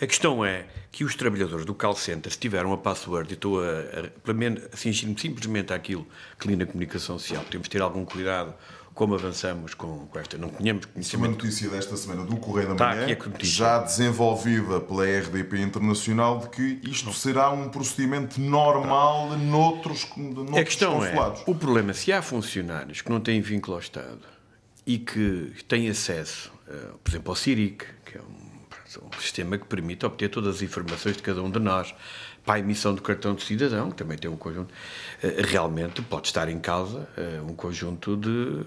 A 0.00 0.06
questão 0.06 0.44
é 0.44 0.66
que 0.90 1.04
os 1.04 1.16
trabalhadores 1.16 1.64
do 1.64 1.74
call 1.74 1.96
center, 1.96 2.30
se 2.30 2.38
tiveram 2.38 2.72
a 2.72 2.78
password, 2.78 3.30
e 3.30 3.34
estou 3.34 3.60
a, 3.60 3.66
a, 3.66 4.72
a 4.72 4.76
simplesmente 4.76 5.72
àquilo 5.72 6.06
que 6.38 6.46
li 6.46 6.54
na 6.54 6.64
comunicação 6.64 7.18
social, 7.18 7.44
temos 7.50 7.66
de 7.66 7.70
ter 7.70 7.82
algum 7.82 8.04
cuidado 8.04 8.54
como 8.94 9.14
avançamos 9.14 9.74
com, 9.74 10.06
com 10.06 10.18
esta. 10.18 10.36
Não 10.36 10.48
tínhamos 10.50 10.86
conhecimento. 10.86 11.26
Uma 11.26 11.36
notícia 11.36 11.68
desta 11.68 11.96
semana 11.96 12.24
do 12.24 12.36
Correio 12.36 12.74
da 12.74 12.86
Manhã, 12.86 13.16
já 13.40 13.78
desenvolvida 13.78 14.80
pela 14.80 15.04
RDP 15.04 15.60
Internacional, 15.60 16.38
de 16.40 16.48
que 16.48 16.80
isto 16.88 17.12
será 17.12 17.50
um 17.50 17.68
procedimento 17.68 18.40
normal 18.40 19.30
tá. 19.30 19.36
noutros, 19.36 20.06
noutros 20.16 20.56
A 20.56 20.64
questão 20.64 20.98
consulados. 20.98 21.40
é, 21.40 21.50
o 21.50 21.54
problema, 21.54 21.94
se 21.94 22.12
há 22.12 22.20
funcionários 22.20 23.00
que 23.00 23.10
não 23.10 23.20
têm 23.20 23.40
vínculo 23.40 23.74
ao 23.74 23.80
Estado 23.80 24.20
e 24.86 24.98
que 24.98 25.52
têm 25.68 25.88
acesso, 25.88 26.52
uh, 26.68 26.98
por 26.98 27.10
exemplo, 27.10 27.30
ao 27.30 27.36
CIRIC, 27.36 27.84
é 28.01 28.01
um, 28.98 29.20
sistema 29.20 29.58
que 29.58 29.66
permite 29.66 30.04
obter 30.04 30.28
todas 30.28 30.56
as 30.56 30.62
informações 30.62 31.16
de 31.16 31.22
cada 31.22 31.42
um 31.42 31.50
de 31.50 31.58
nós, 31.58 31.94
para 32.44 32.54
a 32.54 32.58
emissão 32.58 32.94
do 32.94 33.00
cartão 33.00 33.34
de 33.34 33.44
cidadão, 33.44 33.90
que 33.90 33.96
também 33.96 34.18
tem 34.18 34.30
um 34.30 34.36
conjunto, 34.36 34.72
eh, 35.22 35.42
realmente 35.44 36.02
pode 36.02 36.26
estar 36.26 36.48
em 36.48 36.58
causa 36.58 37.08
eh, 37.16 37.40
um 37.40 37.54
conjunto 37.54 38.16
de 38.16 38.64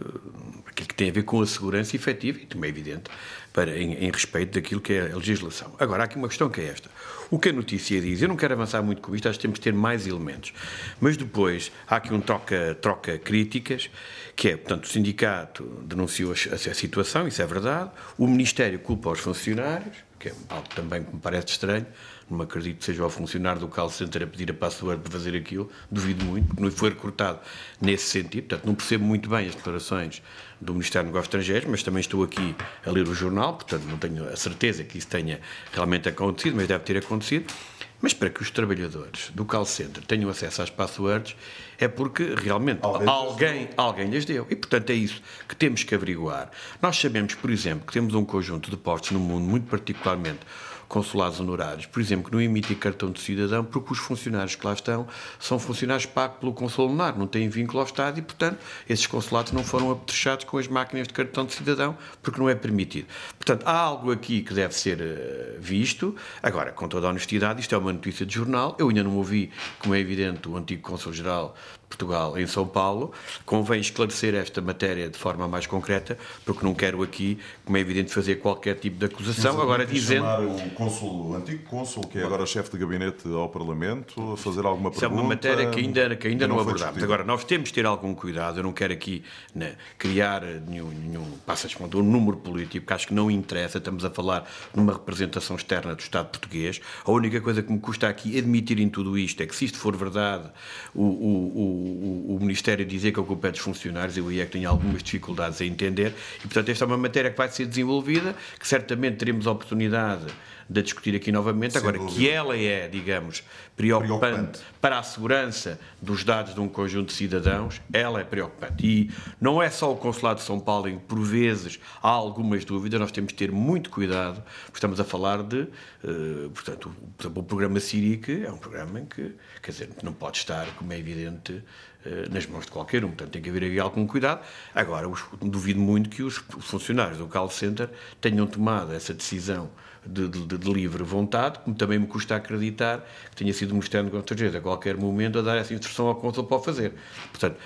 aquilo 0.66 0.88
que 0.88 0.96
tem 0.96 1.10
a 1.10 1.14
ver 1.14 1.24
com 1.24 1.42
a 1.42 1.46
segurança 1.46 1.96
efetiva 1.96 2.40
e 2.40 2.46
também 2.46 2.70
é 2.70 2.72
evidente 2.72 3.12
para, 3.52 3.78
em, 3.78 3.94
em 3.94 4.12
respeito 4.12 4.54
daquilo 4.54 4.80
que 4.80 4.94
é 4.94 5.12
a 5.12 5.16
legislação. 5.18 5.76
Agora, 5.78 6.04
há 6.04 6.06
aqui 6.06 6.16
uma 6.16 6.30
questão 6.30 6.50
que 6.50 6.62
é 6.62 6.68
esta. 6.68 6.90
O 7.32 7.40
que 7.40 7.50
a 7.50 7.54
notícia 7.54 8.00
diz, 8.00 8.22
eu 8.22 8.28
não 8.28 8.36
quero 8.36 8.54
avançar 8.54 8.82
muito 8.84 9.02
com 9.02 9.16
isto, 9.16 9.28
acho 9.28 9.40
que 9.40 9.42
temos 9.42 9.60
que 9.60 9.64
ter 9.64 9.74
mais 9.74 10.06
elementos. 10.06 10.54
Mas 11.00 11.18
depois 11.18 11.72
há 11.88 11.96
aqui 11.96 12.14
um 12.14 12.22
troca, 12.22 12.78
troca 12.82 13.18
críticas, 13.18 13.90
que 14.36 14.50
é, 14.50 14.58
portanto, 14.58 14.86
o 14.86 14.88
sindicato 14.88 15.64
denunciou 15.86 16.32
a, 16.32 16.56
a 16.56 16.74
situação, 16.74 17.28
isso 17.28 17.42
é 17.42 17.46
verdade, 17.46 17.90
o 18.18 18.28
Ministério 18.28 18.78
culpa 18.80 19.10
os 19.10 19.20
funcionários, 19.20 19.96
que 20.20 20.30
é 20.30 20.34
algo 20.50 20.68
também 20.70 21.04
que 21.04 21.14
me 21.14 21.20
parece 21.20 21.48
estranho, 21.48 21.86
não 22.30 22.42
acredito 22.42 22.80
que 22.80 22.86
seja 22.86 23.06
o 23.06 23.10
funcionário 23.10 23.60
do 23.60 23.68
call 23.68 23.90
center 23.90 24.24
a 24.24 24.28
pedir 24.28 24.50
a 24.50 24.54
password 24.54 25.02
para 25.02 25.12
fazer 25.12 25.36
aquilo, 25.36 25.70
duvido 25.92 26.26
muito, 26.26 26.48
porque 26.48 26.64
não 26.64 26.72
foi 26.72 26.90
recrutado 26.90 27.40
nesse 27.80 28.06
sentido, 28.06 28.48
portanto, 28.48 28.66
não 28.66 28.76
percebo 28.76 29.04
muito 29.04 29.30
bem 29.30 29.48
as 29.48 29.56
declarações 29.56 30.22
do 30.60 30.74
Ministério 30.74 31.08
dos 31.08 31.14
Negócios 31.14 31.28
Estrangeiros, 31.28 31.70
mas 31.70 31.84
também 31.84 32.02
estou 32.02 32.24
aqui 32.24 32.56
a 32.86 32.90
ler 32.90 33.08
o 33.08 33.14
jornal, 33.14 33.54
portanto, 33.54 33.84
não 33.84 33.98
tenho 33.98 34.28
a 34.28 34.36
certeza 34.36 34.84
que 34.84 34.98
isso 34.98 35.08
tenha 35.08 35.40
realmente 35.72 36.10
acontecido, 36.10 36.56
mas 36.56 36.68
deve 36.68 36.84
ter 36.84 36.98
acontecido. 36.98 37.54
Mas 38.02 38.14
para 38.14 38.30
que 38.30 38.42
os 38.42 38.52
trabalhadores 38.52 39.32
do 39.34 39.46
call 39.46 39.66
center 39.66 40.04
tenham 40.06 40.30
acesso 40.30 40.62
às 40.62 40.70
passwords 40.70 41.36
é 41.80 41.88
porque 41.88 42.36
realmente 42.36 42.80
alguém, 42.84 43.08
alguém, 43.08 43.70
alguém 43.76 44.10
lhes 44.10 44.26
deu. 44.26 44.46
E, 44.50 44.56
portanto, 44.56 44.90
é 44.90 44.94
isso 44.94 45.22
que 45.48 45.56
temos 45.56 45.84
que 45.84 45.96
averiguar. 45.96 46.52
Nós 46.82 46.98
sabemos, 46.98 47.34
por 47.36 47.50
exemplo, 47.50 47.88
que 47.88 47.94
temos 47.94 48.14
um 48.14 48.26
conjunto 48.26 48.70
de 48.70 48.78
postos 48.78 49.12
no 49.12 49.20
mundo, 49.20 49.48
muito 49.48 49.68
particularmente 49.68 50.42
consulados 50.88 51.40
honorários, 51.40 51.86
por 51.86 52.02
exemplo, 52.02 52.26
que 52.26 52.32
não 52.32 52.42
emitem 52.42 52.76
cartão 52.76 53.12
de 53.12 53.20
cidadão 53.20 53.64
porque 53.64 53.94
os 53.94 54.00
funcionários 54.00 54.56
que 54.56 54.66
lá 54.66 54.74
estão 54.74 55.08
são 55.40 55.60
funcionários 55.60 56.06
pagos 56.06 56.38
pelo 56.40 56.54
consul 56.54 56.90
honorário, 56.90 57.20
não 57.20 57.28
têm 57.28 57.50
vínculo 57.50 57.80
ao 57.80 57.86
Estado 57.86 58.20
e, 58.20 58.22
portanto, 58.22 58.60
esses 58.90 59.08
consulados 59.08 59.52
não 59.52 59.64
foram 59.64 59.92
apetrechados 59.92 60.46
com 60.46 60.58
as 60.58 60.68
máquinas 60.68 61.08
de 61.08 61.14
cartão 61.14 61.46
de 61.46 61.54
cidadão 61.54 61.98
porque 62.22 62.40
não 62.40 62.50
é 62.50 62.56
permitido. 62.56 63.08
Portanto, 63.38 63.64
há 63.66 63.78
algo 63.78 64.12
aqui 64.12 64.42
que 64.42 64.54
deve 64.54 64.74
ser 64.74 65.00
uh, 65.02 65.62
visto. 65.62 66.16
Agora, 66.42 66.72
com 66.72 66.88
toda 66.88 67.08
a 67.08 67.10
honestidade, 67.10 67.62
isto 67.62 67.74
é 67.76 67.78
uma 67.78 67.94
notícia 67.94 68.26
de 68.26 68.34
jornal. 68.34 68.76
Eu 68.80 68.90
ainda 68.90 69.04
não 69.04 69.16
ouvi, 69.18 69.52
como 69.80 69.94
é 69.96 70.00
evidente, 70.00 70.48
o 70.48 70.58
antigo 70.58 70.82
consul-geral 70.82 71.56
Portugal 71.96 72.38
em 72.38 72.46
São 72.46 72.68
Paulo. 72.68 73.12
Convém 73.46 73.80
esclarecer 73.80 74.36
esta 74.36 74.62
matéria 74.62 75.10
de 75.10 75.18
forma 75.18 75.48
mais 75.48 75.66
concreta, 75.66 76.18
porque 76.46 76.66
não 76.66 76.74
quero 76.74 77.02
aqui, 77.02 77.40
como 77.64 77.78
é 77.78 77.80
evidente, 77.80 78.14
fazer 78.14 78.36
qualquer 78.36 78.76
tipo 78.76 78.98
de 78.98 79.06
acusação. 79.06 79.60
Agora 79.62 79.86
dizendo. 79.86 80.26
o, 80.26 80.70
consul, 80.72 81.32
o 81.32 81.36
antigo 81.36 81.64
cônsul, 81.64 82.04
que 82.04 82.20
é 82.20 82.24
agora 82.24 82.46
chefe 82.46 82.72
de 82.72 82.78
gabinete 82.78 83.28
ao 83.34 83.50
Parlamento, 83.50 84.34
a 84.34 84.38
fazer 84.38 84.66
alguma 84.66 84.92
pergunta. 84.92 84.98
Isso 84.98 85.06
é 85.06 85.08
uma 85.08 85.24
matéria 85.24 85.70
que 85.70 85.80
ainda, 85.80 86.16
que 86.16 86.28
ainda 86.28 86.48
não, 86.48 86.56
não 86.56 86.62
abordámos. 86.62 87.02
Agora, 87.02 87.24
nós 87.24 87.44
temos 87.44 87.70
de 87.70 87.76
ter 87.76 87.86
algum 87.86 88.14
cuidado. 88.14 88.60
Eu 88.60 88.64
não 88.64 88.74
quero 88.74 88.94
aqui 88.94 89.24
né, 89.54 89.76
criar 89.98 90.42
nenhum, 90.42 90.90
nenhum 90.90 91.26
passa 91.46 91.68
um 91.96 92.04
número 92.04 92.38
político, 92.38 92.86
porque 92.86 92.94
acho 92.94 93.08
que 93.08 93.14
não 93.14 93.32
interessa. 93.32 93.78
Estamos 93.78 94.04
a 94.04 94.10
falar 94.10 94.50
numa 94.74 94.94
representação 94.94 95.56
externa 95.56 95.96
do 95.96 96.00
Estado 96.00 96.28
português. 96.28 96.82
A 97.06 97.12
única 97.12 97.40
coisa 97.40 97.64
que 97.64 97.72
me 97.72 97.80
custa 97.80 98.08
aqui 98.08 98.38
admitir 98.38 98.80
em 98.80 98.90
tudo 98.90 99.18
isto 99.18 99.42
é 99.42 99.46
que, 99.46 99.56
se 99.56 99.66
isto 99.66 99.78
for 99.78 99.96
verdade, 99.96 100.50
o, 100.94 101.04
o 101.04 101.85
o, 101.86 102.36
o, 102.36 102.40
Ministério 102.40 102.86
dizer 102.86 103.12
que 103.12 103.20
o 103.20 103.24
culpa 103.24 103.48
é 103.48 103.52
dos 103.52 103.60
funcionários, 103.60 104.18
eu 104.18 104.28
aí 104.28 104.40
é 104.40 104.46
que 104.46 104.54
tenho 104.54 104.70
algumas 104.70 105.04
dificuldades 105.04 105.62
a 105.62 105.66
entender, 105.66 106.14
e 106.40 106.42
portanto 106.42 106.70
esta 106.70 106.84
é 106.84 106.88
uma 106.88 106.98
matéria 106.98 107.32
que 107.32 107.38
vai 107.38 107.50
ser 107.50 107.66
desenvolvida, 107.66 108.36
que 108.60 108.68
certamente 108.68 109.18
teremos 109.18 109.48
a 109.48 109.52
oportunidade 109.52 110.26
de 110.70 110.82
discutir 110.82 111.16
aqui 111.16 111.32
novamente. 111.32 111.74
Sem 111.74 111.82
Agora, 111.82 111.98
dúvida. 111.98 112.18
que 112.18 112.30
ela 112.30 112.58
é, 112.58 112.88
digamos, 112.88 113.44
preocupante, 113.76 114.20
preocupante, 114.20 114.60
para 114.82 115.00
a 115.00 115.04
segurança 115.04 115.80
dos 116.02 116.24
dados 116.24 116.54
de 116.54 116.60
um 116.60 116.68
conjunto 116.68 117.08
de 117.08 117.14
cidadãos, 117.14 117.82
ela 117.94 118.22
é 118.22 118.24
preocupante. 118.24 118.86
E 118.86 119.12
não 119.40 119.62
é 119.62 119.70
só 119.70 119.92
o 119.92 119.96
Consulado 119.96 120.40
de 120.40 120.46
São 120.46 120.60
Paulo 120.60 120.90
em 120.90 120.98
que, 120.98 121.06
por 121.06 121.20
vezes, 121.20 121.80
há 122.02 122.10
algumas 122.10 122.66
dúvidas, 122.66 123.00
nós 123.00 123.12
temos 123.12 123.32
de 123.32 123.36
ter 123.36 123.52
muito 123.52 123.90
cuidado, 123.90 124.44
porque 124.66 124.78
estamos 124.78 125.00
a 125.00 125.04
falar 125.04 125.44
de, 125.44 125.62
uh, 125.62 126.50
portanto, 126.54 126.96
o, 127.24 127.40
o 127.40 127.44
programa 127.44 127.80
Siric 127.80 128.44
é 128.44 128.52
um 128.52 128.58
programa 128.58 129.00
em 129.00 129.06
que, 129.06 129.34
quer 129.62 129.72
dizer, 129.72 129.90
não 130.04 130.14
pode 130.14 130.38
estar, 130.38 130.66
como 130.78 130.92
é 130.94 130.98
evidente, 130.98 131.64
eh, 132.06 132.28
nas 132.30 132.46
mãos 132.46 132.66
de 132.66 132.72
qualquer 132.72 133.04
um. 133.04 133.08
Portanto, 133.08 133.32
tem 133.32 133.42
que 133.42 133.50
haver 133.50 133.64
aí 133.64 133.80
algum 133.80 134.06
cuidado. 134.06 134.46
Agora, 134.76 135.10
duvido 135.42 135.80
muito 135.80 136.08
que 136.10 136.22
os 136.22 136.38
funcionários 136.60 137.18
do 137.18 137.28
call 137.28 137.50
center 137.50 137.90
tenham 138.22 138.46
tomado 138.46 138.94
essa 138.94 139.12
decisão 139.12 139.72
de, 140.06 140.28
de, 140.28 140.58
de, 140.58 140.74
livre 140.74 141.04
vontade, 141.04 141.60
como 141.60 141.76
também 141.76 142.00
me 142.00 142.08
custa 142.08 142.36
acreditar 142.36 143.06
que 143.30 143.38
tenha 143.38 143.54
sido 143.54 143.72
o 143.72 143.74
Ministério 143.74 144.10
dos 144.10 144.24
Negócios 144.30 144.56
a 144.56 144.62
qualquer 144.62 144.98
momento 144.98 145.40
a 145.40 145.42
dar 145.42 145.58
essa 145.58 145.74
instrução 145.74 146.08
ao 146.08 146.16
Consul 146.16 146.44
para 146.44 146.58
o 146.58 146.62
fazer. 146.62 146.94
Portanto, 147.32 147.58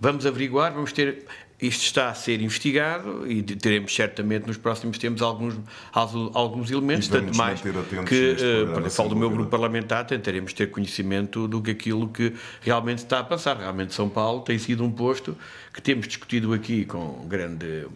vamos 0.00 0.26
averiguar, 0.26 0.72
vamos 0.72 0.92
ter. 0.92 1.24
Isto 1.60 1.84
está 1.84 2.10
a 2.10 2.14
ser 2.14 2.40
investigado 2.40 3.24
e 3.30 3.40
teremos 3.40 3.94
certamente 3.94 4.48
nos 4.48 4.56
próximos 4.56 4.98
tempos 4.98 5.22
alguns, 5.22 5.54
alguns 5.92 6.72
elementos, 6.72 7.06
tanto 7.06 7.36
mais 7.36 7.60
que, 7.60 7.70
uh, 7.70 8.90
falo 8.90 9.10
do 9.10 9.14
meu 9.14 9.30
grupo 9.30 9.48
parlamentar, 9.48 10.04
tentaremos 10.04 10.52
ter 10.52 10.72
conhecimento 10.72 11.46
do 11.46 11.62
que 11.62 11.70
aquilo 11.70 12.08
que 12.08 12.34
realmente 12.62 12.98
está 12.98 13.20
a 13.20 13.24
passar. 13.24 13.58
Realmente 13.58 13.94
São 13.94 14.08
Paulo 14.08 14.40
tem 14.40 14.58
sido 14.58 14.82
um 14.82 14.90
posto 14.90 15.36
que 15.72 15.80
temos 15.80 16.08
discutido 16.08 16.52
aqui 16.52 16.84
com 16.84 17.24
grande 17.28 17.86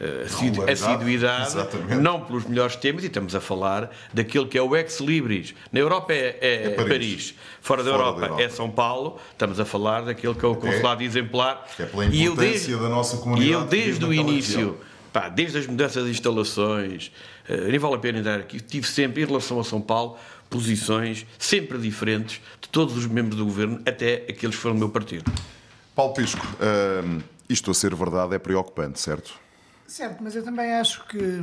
uh, 0.00 0.70
assiduidade, 0.70 1.48
Exatamente. 1.48 1.94
não 1.96 2.20
pelos 2.20 2.44
melhores 2.44 2.76
temas, 2.76 3.04
e 3.04 3.06
estamos 3.06 3.34
a 3.34 3.40
falar 3.40 3.90
daquele 4.12 4.46
que 4.46 4.56
é 4.56 4.62
o 4.62 4.76
ex-libris. 4.76 5.54
Na 5.72 5.80
Europa 5.80 6.12
é, 6.12 6.38
é, 6.40 6.64
é 6.66 6.70
Paris. 6.70 6.88
Paris. 6.88 7.34
Fora, 7.60 7.82
da, 7.82 7.90
Fora 7.90 8.02
Europa 8.02 8.20
da, 8.20 8.26
Europa 8.26 8.42
é 8.42 8.48
São 8.48 8.70
Paulo, 8.70 9.18
estamos 9.32 9.60
a 9.60 9.64
falar 9.64 10.02
daquele 10.02 10.34
que 10.34 10.44
é 10.44 10.48
o 10.48 10.56
consulado 10.56 11.02
exemplar. 11.02 11.66
É 11.78 11.84
pela 11.84 12.04
importância 12.06 12.16
e 12.16 12.24
eu 12.24 12.36
desde, 12.36 12.76
da 12.76 12.88
nossa 12.88 13.16
comunidade. 13.18 13.50
E 13.50 13.52
eu 13.52 13.64
desde 13.64 14.04
o 14.04 14.12
início, 14.12 14.78
pá, 15.12 15.28
desde 15.28 15.58
as 15.58 15.66
mudanças 15.66 16.04
de 16.04 16.10
instalações, 16.10 17.10
uh, 17.48 17.68
nem 17.68 17.78
vale 17.78 17.94
a 17.94 17.98
pena 17.98 18.18
entrar 18.18 18.40
aqui, 18.40 18.60
tive 18.60 18.86
sempre, 18.86 19.22
em 19.22 19.26
relação 19.26 19.58
a 19.58 19.64
São 19.64 19.80
Paulo, 19.80 20.16
posições 20.48 21.26
sempre 21.38 21.78
diferentes 21.78 22.40
de 22.60 22.68
todos 22.68 22.96
os 22.96 23.06
membros 23.06 23.36
do 23.36 23.44
governo, 23.44 23.80
até 23.86 24.24
aqueles 24.28 24.56
que 24.56 24.62
foram 24.62 24.74
do 24.74 24.78
meu 24.78 24.88
partido. 24.88 25.30
Paulo 25.94 26.14
Pisco, 26.14 26.46
uh, 26.46 27.22
isto 27.48 27.70
a 27.70 27.74
ser 27.74 27.94
verdade 27.94 28.34
é 28.34 28.38
preocupante, 28.38 29.00
certo? 29.00 29.47
Certo, 29.88 30.22
mas 30.22 30.36
eu 30.36 30.44
também 30.44 30.70
acho 30.74 31.06
que, 31.06 31.42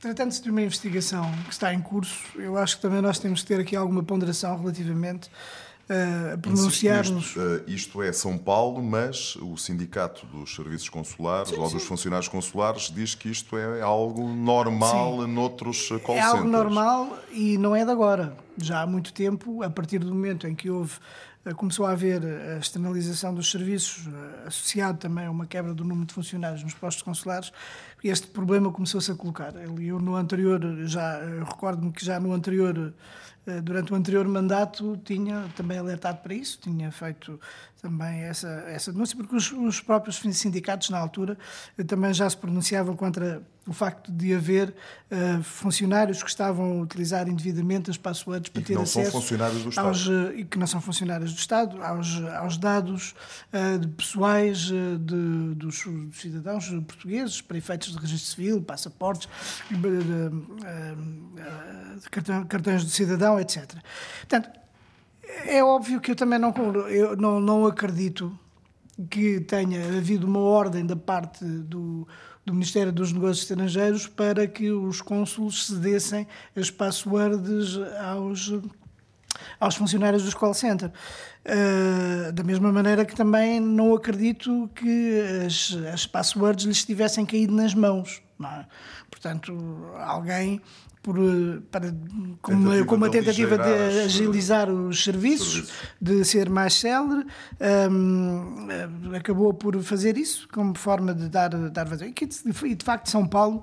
tratando-se 0.00 0.42
de 0.42 0.50
uma 0.50 0.62
investigação 0.62 1.30
que 1.44 1.52
está 1.52 1.74
em 1.74 1.80
curso, 1.82 2.24
eu 2.36 2.56
acho 2.56 2.76
que 2.76 2.82
também 2.82 3.02
nós 3.02 3.18
temos 3.18 3.42
que 3.42 3.48
ter 3.48 3.60
aqui 3.60 3.76
alguma 3.76 4.02
ponderação 4.02 4.58
relativamente 4.58 5.28
uh, 5.90 6.34
a 6.34 6.38
pronunciarmos. 6.38 7.36
Uh, 7.36 7.62
isto 7.66 8.02
é 8.02 8.10
São 8.14 8.38
Paulo, 8.38 8.82
mas 8.82 9.36
o 9.36 9.58
Sindicato 9.58 10.24
dos 10.26 10.54
Serviços 10.54 10.88
Consulares 10.88 11.50
sim, 11.50 11.56
ou 11.56 11.66
sim. 11.66 11.74
dos 11.74 11.84
Funcionários 11.84 12.28
Consulares 12.28 12.90
diz 12.94 13.14
que 13.14 13.28
isto 13.28 13.58
é 13.58 13.82
algo 13.82 14.26
normal 14.26 15.20
sim. 15.20 15.30
noutros 15.30 15.88
call 16.02 16.16
É 16.16 16.20
algo 16.20 16.48
normal 16.48 17.18
e 17.30 17.58
não 17.58 17.76
é 17.76 17.84
de 17.84 17.90
agora. 17.90 18.34
Já 18.56 18.80
há 18.80 18.86
muito 18.86 19.12
tempo, 19.12 19.62
a 19.62 19.68
partir 19.68 19.98
do 19.98 20.14
momento 20.14 20.46
em 20.46 20.54
que 20.54 20.70
houve 20.70 20.94
eh, 20.94 21.29
começou 21.56 21.86
a 21.86 21.92
haver 21.92 22.22
a 22.24 22.58
externalização 22.58 23.34
dos 23.34 23.50
serviços, 23.50 24.06
eh, 24.06 24.48
associado 24.48 24.98
também 24.98 25.24
a 25.24 25.30
uma 25.30 25.46
quebra 25.46 25.72
do 25.72 25.82
número 25.84 26.06
de 26.06 26.12
funcionários 26.12 26.62
nos 26.62 26.74
postos 26.74 27.02
consulares, 27.02 27.50
e 28.04 28.08
este 28.08 28.26
problema 28.26 28.70
começou-se 28.70 29.10
a 29.10 29.14
colocar. 29.14 29.54
Eu, 29.56 29.98
no 29.98 30.16
anterior, 30.16 30.60
já 30.84 31.18
eh, 31.18 31.42
recordo-me 31.42 31.92
que 31.92 32.04
já 32.04 32.20
no 32.20 32.32
anterior 32.32 32.92
durante 33.64 33.92
o 33.92 33.96
anterior 33.96 34.28
mandato 34.28 35.00
tinha 35.02 35.48
também 35.56 35.78
alertado 35.78 36.18
para 36.18 36.34
isso, 36.34 36.58
tinha 36.60 36.92
feito 36.92 37.40
também 37.80 38.22
essa, 38.22 38.48
essa 38.68 38.92
denúncia, 38.92 39.16
porque 39.16 39.34
os, 39.34 39.50
os 39.52 39.80
próprios 39.80 40.16
sindicatos, 40.16 40.90
na 40.90 40.98
altura, 40.98 41.38
também 41.86 42.12
já 42.12 42.28
se 42.28 42.36
pronunciavam 42.36 42.96
contra 42.96 43.42
o 43.66 43.72
facto 43.72 44.10
de 44.10 44.34
haver 44.34 44.74
uh, 45.10 45.42
funcionários 45.42 46.22
que 46.22 46.28
estavam 46.28 46.80
a 46.80 46.82
utilizar 46.82 47.28
indevidamente 47.28 47.90
as 47.90 47.96
passwords 47.96 48.48
para 48.48 48.62
ter 48.62 48.78
acesso 48.78 49.16
aos, 49.76 50.06
uh, 50.08 50.32
e 50.34 50.44
que 50.44 50.58
não 50.58 50.66
são 50.66 50.80
funcionários 50.80 51.32
do 51.32 51.38
Estado 51.38 51.82
aos, 51.82 52.20
aos 52.38 52.56
dados 52.56 53.14
uh, 53.52 53.78
de 53.78 53.86
pessoais 53.88 54.58
de, 54.58 54.96
dos, 55.54 55.84
dos, 55.84 56.20
cidadãos 56.20 56.68
portugueses 56.86 57.40
para 57.40 57.58
efeitos 57.58 57.92
de 57.92 57.98
registro 57.98 58.30
civil, 58.30 58.62
passaportes, 58.62 59.28
cartões 62.48 62.84
de 62.84 62.90
cidadão, 62.90 63.38
etc. 63.38 63.74
Portanto, 64.20 64.60
é 65.46 65.62
óbvio 65.62 66.00
que 66.00 66.10
eu 66.10 66.16
também 66.16 66.38
não, 66.38 66.52
eu 66.88 67.16
não, 67.16 67.40
não 67.40 67.66
acredito 67.66 68.36
que 69.08 69.40
tenha 69.40 69.84
havido 69.96 70.26
uma 70.26 70.40
ordem 70.40 70.84
da 70.84 70.96
parte 70.96 71.44
do, 71.44 72.06
do 72.44 72.52
Ministério 72.52 72.92
dos 72.92 73.12
Negócios 73.12 73.40
Estrangeiros 73.40 74.06
para 74.06 74.46
que 74.46 74.70
os 74.70 75.00
cônsulos 75.00 75.66
cedessem 75.66 76.26
as 76.54 76.70
passwords 76.70 77.78
aos, 78.04 78.52
aos 79.58 79.74
funcionários 79.74 80.24
do 80.24 80.36
call 80.36 80.54
center. 80.54 80.90
Uh, 81.42 82.32
da 82.32 82.44
mesma 82.44 82.70
maneira 82.70 83.04
que 83.04 83.14
também 83.14 83.58
não 83.58 83.94
acredito 83.94 84.68
que 84.74 85.20
as, 85.46 85.74
as 85.92 86.06
passwords 86.06 86.66
lhes 86.66 86.84
tivessem 86.84 87.24
caído 87.24 87.54
nas 87.54 87.74
mãos. 87.74 88.22
É? 88.42 88.64
portanto, 89.10 89.54
alguém 89.98 90.62
por, 91.02 91.16
eh, 91.18 91.60
para, 91.70 91.94
com, 92.42 92.52
uma, 92.52 92.84
com 92.84 92.94
uma 92.94 93.10
tentativa 93.10 93.56
de 93.56 94.02
agilizar 94.04 94.70
os 94.70 95.02
serviços, 95.02 95.70
de 96.00 96.24
ser 96.24 96.50
mais 96.50 96.74
célere, 96.74 97.26
um, 97.90 98.68
eh, 98.70 99.16
acabou 99.16 99.54
por 99.54 99.80
fazer 99.82 100.18
isso 100.18 100.46
como 100.52 100.76
forma 100.76 101.14
de 101.14 101.28
dar, 101.28 101.48
dar 101.48 101.84
vazão. 101.86 102.06
E, 102.08 102.74
de 102.74 102.84
facto, 102.84 103.08
São 103.08 103.26
Paulo, 103.26 103.62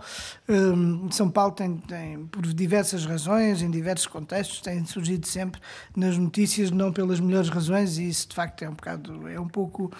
um, 0.50 1.12
São 1.12 1.30
Paulo 1.30 1.54
tem, 1.54 1.78
tem, 1.78 2.26
por 2.26 2.41
diversas 2.41 3.06
razões, 3.06 3.62
em 3.62 3.69
diversos 3.69 4.08
contextos, 4.08 4.62
tem 4.62 4.84
surgido 4.86 5.28
sempre 5.28 5.62
nas 5.95 6.17
notícias, 6.17 6.71
não 6.71 6.91
pelas 6.91 7.19
melhores 7.19 7.50
razões, 7.50 7.97
e 8.00 8.10
isso 8.10 8.30
de 8.30 8.36
facto 8.36 8.63
é 8.63 8.69
um 8.69 8.73
bocado, 8.73 9.28
é 9.28 9.39
um 9.39 9.47
pouco, 9.47 9.91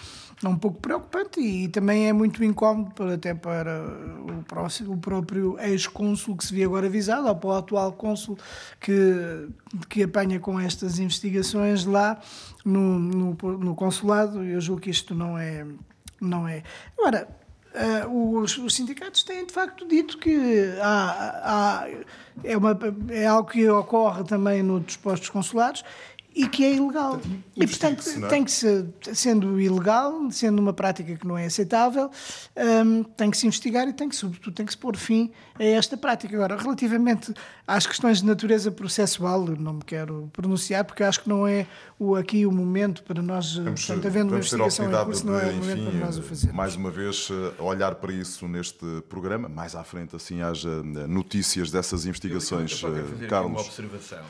é 0.44 0.48
um 0.48 0.58
pouco 0.58 0.80
preocupante 0.82 1.40
e 1.40 1.68
também 1.68 2.08
é 2.08 2.14
muito 2.14 2.44
incómodo 2.44 2.92
até 3.12 3.34
para 3.34 3.86
o, 4.40 4.44
próximo, 4.44 4.94
o 4.94 4.98
próprio 4.98 5.58
ex-cônsul 5.60 6.36
que 6.36 6.46
se 6.46 6.54
via 6.54 6.66
agora 6.66 6.88
avisado 6.88 7.27
ou 7.30 7.36
para 7.36 7.50
o 7.50 7.54
atual 7.54 7.94
cônsul 7.94 8.38
que, 8.80 9.50
que 9.90 10.04
apanha 10.04 10.40
com 10.40 10.60
estas 10.60 11.00
investigações 11.00 11.86
lá 11.86 12.20
no, 12.66 13.00
no, 13.00 13.34
no 13.58 13.76
consulado. 13.76 14.44
Eu 14.44 14.60
julgo 14.62 14.82
que 14.82 14.90
isto 14.90 15.14
não 15.16 15.38
é. 15.38 15.66
Não 16.20 16.48
é. 16.48 16.64
Agora, 16.98 17.28
Uh, 17.78 18.40
os, 18.40 18.58
os, 18.58 18.74
sindicatos 18.74 19.22
têm 19.24 19.46
de 19.46 19.54
facto 19.54 19.88
dito 19.88 20.18
que 20.18 20.74
há, 20.82 21.84
há, 21.84 21.88
é, 22.44 22.58
uma, 22.58 22.76
é 23.10 23.28
algo 23.28 23.52
que 23.52 23.70
ocorre 23.70 24.24
também 24.24 24.64
nos 24.64 24.98
postos 24.98 25.30
consulares 25.30 25.84
e 26.38 26.48
que 26.48 26.64
é 26.64 26.76
ilegal. 26.76 27.20
E, 27.56 27.66
portanto, 27.66 28.08
é? 28.08 28.28
tem 28.28 28.44
que 28.44 28.52
se, 28.52 28.86
sendo 29.12 29.60
ilegal, 29.60 30.30
sendo 30.30 30.60
uma 30.60 30.72
prática 30.72 31.16
que 31.16 31.26
não 31.26 31.36
é 31.36 31.48
aceitável, 31.48 32.12
um, 32.56 33.04
tem 33.04 33.32
que 33.32 33.38
se 33.38 33.48
investigar 33.48 33.88
e 33.88 33.94
tem 33.94 34.08
que, 34.08 34.16
sobretudo, 34.16 34.54
tem 34.54 34.64
que 34.64 34.72
se 34.72 34.78
pôr 34.78 34.96
fim 34.96 35.32
a 35.60 35.64
esta 35.64 35.98
prática. 35.98 36.36
Agora, 36.36 36.56
relativamente 36.56 37.34
às 37.66 37.88
questões 37.88 38.20
de 38.20 38.26
natureza 38.28 38.70
processual, 38.70 39.46
não 39.46 39.74
me 39.74 39.84
quero 39.84 40.30
pronunciar, 40.32 40.86
porque 40.86 41.04
acho 41.04 41.24
que 41.24 41.28
não 41.28 41.48
é 41.48 41.66
o, 41.98 42.16
aqui 42.16 42.46
o 42.46 42.52
momento 42.52 43.02
para 43.02 43.20
nós, 43.20 43.56
vamos, 43.56 43.84
portanto, 43.84 44.06
havendo 44.06 44.30
uma 44.30 44.38
investigação 44.38 44.86
em 44.86 45.06
curso, 45.06 45.26
não 45.26 45.40
é 45.40 45.50
o 45.50 45.56
momento 45.56 45.90
para 45.90 46.00
nós 46.06 46.18
o 46.20 46.22
fazer. 46.22 46.54
Mais 46.54 46.76
uma 46.76 46.92
vez, 46.92 47.30
eh, 47.32 47.62
olhar 47.64 47.96
para 47.96 48.14
isso 48.14 48.48
neste 48.48 48.86
programa, 49.10 49.50
mais 49.50 49.76
à 49.76 49.84
frente, 49.84 50.16
assim, 50.16 50.44
haja 50.44 50.70
eh, 50.70 51.08
notícias 51.08 51.72
dessas 51.72 52.06
investigações, 52.06 52.80
eu, 52.84 52.96
eu 52.96 53.08
fazer 53.08 53.28
Carlos. 53.28 53.52
Uma 53.54 53.62
observação 53.62 54.24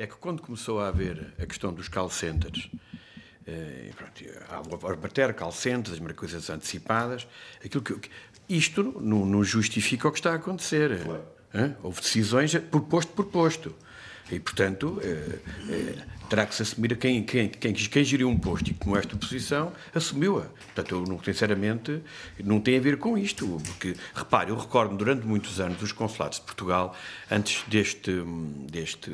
é 0.00 0.06
que 0.06 0.14
quando 0.14 0.40
começou 0.40 0.80
a 0.80 0.88
haver 0.88 1.34
a 1.38 1.44
questão 1.44 1.72
dos 1.74 1.86
call 1.86 2.08
centers, 2.08 2.70
eh, 3.46 3.90
pronto, 3.94 4.86
a 4.86 4.96
bater 4.96 5.34
call 5.34 5.52
centers, 5.52 6.00
as 6.00 6.12
coisas 6.12 6.48
antecipadas, 6.48 7.28
aquilo 7.62 7.82
que, 7.82 8.10
isto 8.48 8.98
não, 8.98 9.26
não, 9.26 9.44
justifica 9.44 10.08
o 10.08 10.10
que 10.10 10.18
está 10.18 10.32
a 10.32 10.36
acontecer. 10.36 11.02
Claro. 11.04 11.76
Houve 11.82 12.00
decisões 12.00 12.54
por 12.70 12.82
posto 12.82 13.12
por 13.12 13.26
posto. 13.26 13.74
E, 14.32 14.40
portanto, 14.40 15.00
eh, 15.02 15.38
eh, 15.68 16.04
terá 16.30 16.46
que 16.46 16.54
se 16.54 16.62
assumir 16.62 16.92
a 16.92 16.96
quem, 16.96 17.24
quem, 17.24 17.48
quem, 17.48 17.72
quem 17.72 18.04
geriu 18.04 18.28
um 18.28 18.38
posto 18.38 18.70
e 18.70 18.74
com 18.74 18.96
esta 18.96 19.16
posição 19.16 19.72
assumiu-a. 19.92 20.46
Portanto, 20.72 21.04
eu, 21.08 21.20
sinceramente, 21.24 22.00
não 22.42 22.60
tem 22.60 22.78
a 22.78 22.80
ver 22.80 22.98
com 22.98 23.18
isto, 23.18 23.60
porque, 23.66 23.96
repare, 24.14 24.50
eu 24.50 24.56
recordo 24.56 24.96
durante 24.96 25.26
muitos 25.26 25.60
anos 25.60 25.82
os 25.82 25.90
consulados 25.90 26.38
de 26.38 26.44
Portugal, 26.44 26.94
antes 27.28 27.64
deste, 27.66 28.22
deste 28.70 29.10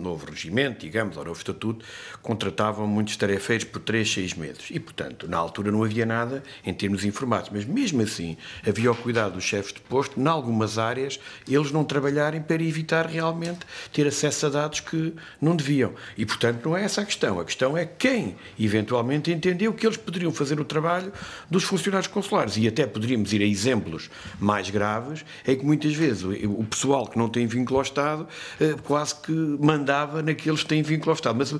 novo 0.00 0.26
regimento, 0.28 0.80
digamos, 0.80 1.16
ou 1.16 1.24
novo 1.24 1.38
estatuto, 1.38 1.84
contratavam 2.20 2.88
muitos 2.88 3.16
tarefeiros 3.16 3.64
por 3.64 3.80
três, 3.80 4.12
seis 4.12 4.34
meses. 4.34 4.66
E, 4.68 4.80
portanto, 4.80 5.28
na 5.28 5.36
altura 5.36 5.70
não 5.70 5.84
havia 5.84 6.04
nada 6.04 6.42
em 6.66 6.74
termos 6.74 7.04
informáticos, 7.04 7.56
mas 7.56 7.64
mesmo 7.64 8.02
assim 8.02 8.36
havia 8.66 8.90
o 8.90 8.96
cuidado 8.96 9.34
dos 9.34 9.44
chefes 9.44 9.72
de 9.72 9.80
posto, 9.80 10.20
em 10.20 10.26
algumas 10.26 10.76
áreas, 10.76 11.20
eles 11.48 11.70
não 11.70 11.84
trabalharem 11.84 12.42
para 12.42 12.60
evitar 12.60 13.06
realmente 13.06 13.60
ter 13.92 14.08
acesso 14.08 14.46
a 14.46 14.48
dados 14.48 14.80
que 14.80 15.14
não 15.40 15.54
deviam. 15.54 15.94
E, 16.18 16.26
portanto, 16.32 16.68
não 16.68 16.76
é 16.76 16.84
essa 16.84 17.02
a 17.02 17.04
questão. 17.04 17.38
A 17.38 17.44
questão 17.44 17.76
é 17.76 17.84
quem, 17.84 18.36
eventualmente, 18.58 19.30
entendeu 19.30 19.72
que 19.72 19.86
eles 19.86 19.96
poderiam 19.96 20.32
fazer 20.32 20.58
o 20.58 20.64
trabalho 20.64 21.12
dos 21.50 21.64
funcionários 21.64 22.06
consulares. 22.06 22.56
E 22.56 22.66
até 22.66 22.86
poderíamos 22.86 23.32
ir 23.32 23.42
a 23.42 23.46
exemplos 23.46 24.10
mais 24.40 24.70
graves, 24.70 25.24
é 25.46 25.54
que 25.54 25.64
muitas 25.64 25.94
vezes 25.94 26.24
o 26.24 26.64
pessoal 26.64 27.06
que 27.06 27.18
não 27.18 27.28
tem 27.28 27.46
vínculo 27.46 27.78
ao 27.78 27.82
Estado 27.82 28.26
eh, 28.60 28.74
quase 28.84 29.14
que 29.16 29.32
mandava 29.32 30.22
naqueles 30.22 30.62
que 30.62 30.68
têm 30.68 30.82
vínculo 30.82 31.10
ao 31.10 31.16
Estado. 31.16 31.36
Mas 31.38 31.52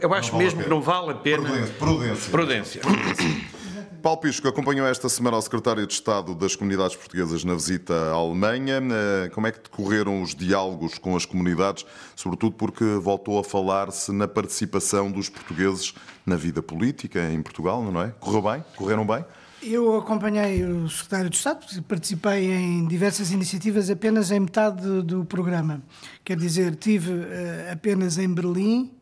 eu 0.00 0.14
acho 0.14 0.36
mesmo 0.36 0.62
que 0.62 0.68
não 0.68 0.80
vale 0.80 1.10
a 1.10 1.14
pena. 1.14 1.42
Prudência. 1.78 2.30
Prudência. 2.30 2.80
Prudência. 2.80 3.65
Paulo 4.06 4.20
Pisco 4.20 4.46
acompanhou 4.46 4.86
esta 4.86 5.08
semana 5.08 5.34
ao 5.34 5.42
secretário 5.42 5.84
de 5.84 5.92
Estado 5.92 6.32
das 6.32 6.54
Comunidades 6.54 6.94
Portuguesas 6.94 7.42
na 7.42 7.54
visita 7.54 7.92
à 7.92 8.12
Alemanha. 8.12 8.80
Eh, 8.80 9.30
como 9.30 9.48
é 9.48 9.50
que 9.50 9.58
decorreram 9.58 10.22
os 10.22 10.32
diálogos 10.32 10.96
com 10.96 11.16
as 11.16 11.26
comunidades, 11.26 11.84
sobretudo 12.14 12.54
porque 12.54 12.84
voltou 12.84 13.36
a 13.36 13.42
falar-se 13.42 14.12
na 14.12 14.28
participação 14.28 15.10
dos 15.10 15.28
portugueses 15.28 15.92
na 16.24 16.36
vida 16.36 16.62
política 16.62 17.18
em 17.32 17.42
Portugal, 17.42 17.82
não 17.82 18.00
é? 18.00 18.14
Correu 18.20 18.42
bem? 18.42 18.64
Correram 18.76 19.04
bem? 19.04 19.24
Eu 19.60 19.96
acompanhei 19.96 20.62
o 20.62 20.88
secretário 20.88 21.28
de 21.28 21.36
Estado, 21.36 21.66
participei 21.88 22.52
em 22.52 22.86
diversas 22.86 23.32
iniciativas 23.32 23.90
apenas 23.90 24.30
em 24.30 24.38
metade 24.38 25.02
do 25.02 25.24
programa. 25.24 25.82
Quer 26.22 26.36
dizer, 26.36 26.76
tive 26.76 27.10
uh, 27.10 27.72
apenas 27.72 28.18
em 28.18 28.32
Berlim 28.32 28.95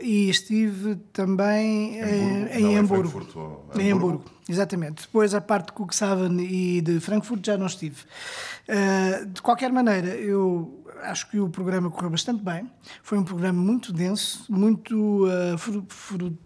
e 0.00 0.28
estive 0.28 0.96
também 1.12 2.00
Hamburgo. 2.00 2.54
em, 2.54 2.62
em 2.62 2.78
Hamburgo. 2.78 3.08
Hamburgo. 3.08 3.80
Em 3.80 3.92
Hamburgo, 3.92 4.24
exatamente. 4.48 5.02
Depois 5.02 5.34
a 5.34 5.40
parte 5.40 5.66
de 5.66 5.72
Cuxhaven 5.72 6.40
e 6.40 6.80
de 6.80 7.00
Frankfurt 7.00 7.44
já 7.44 7.56
não 7.56 7.66
estive. 7.66 8.02
Uh, 8.68 9.26
de 9.26 9.42
qualquer 9.42 9.72
maneira, 9.72 10.08
eu 10.08 10.85
acho 11.02 11.28
que 11.30 11.38
o 11.38 11.48
programa 11.48 11.90
correu 11.90 12.10
bastante 12.10 12.42
bem. 12.42 12.70
Foi 13.02 13.18
um 13.18 13.24
programa 13.24 13.60
muito 13.60 13.92
denso, 13.92 14.44
muito 14.48 15.26
uh, 15.26 15.56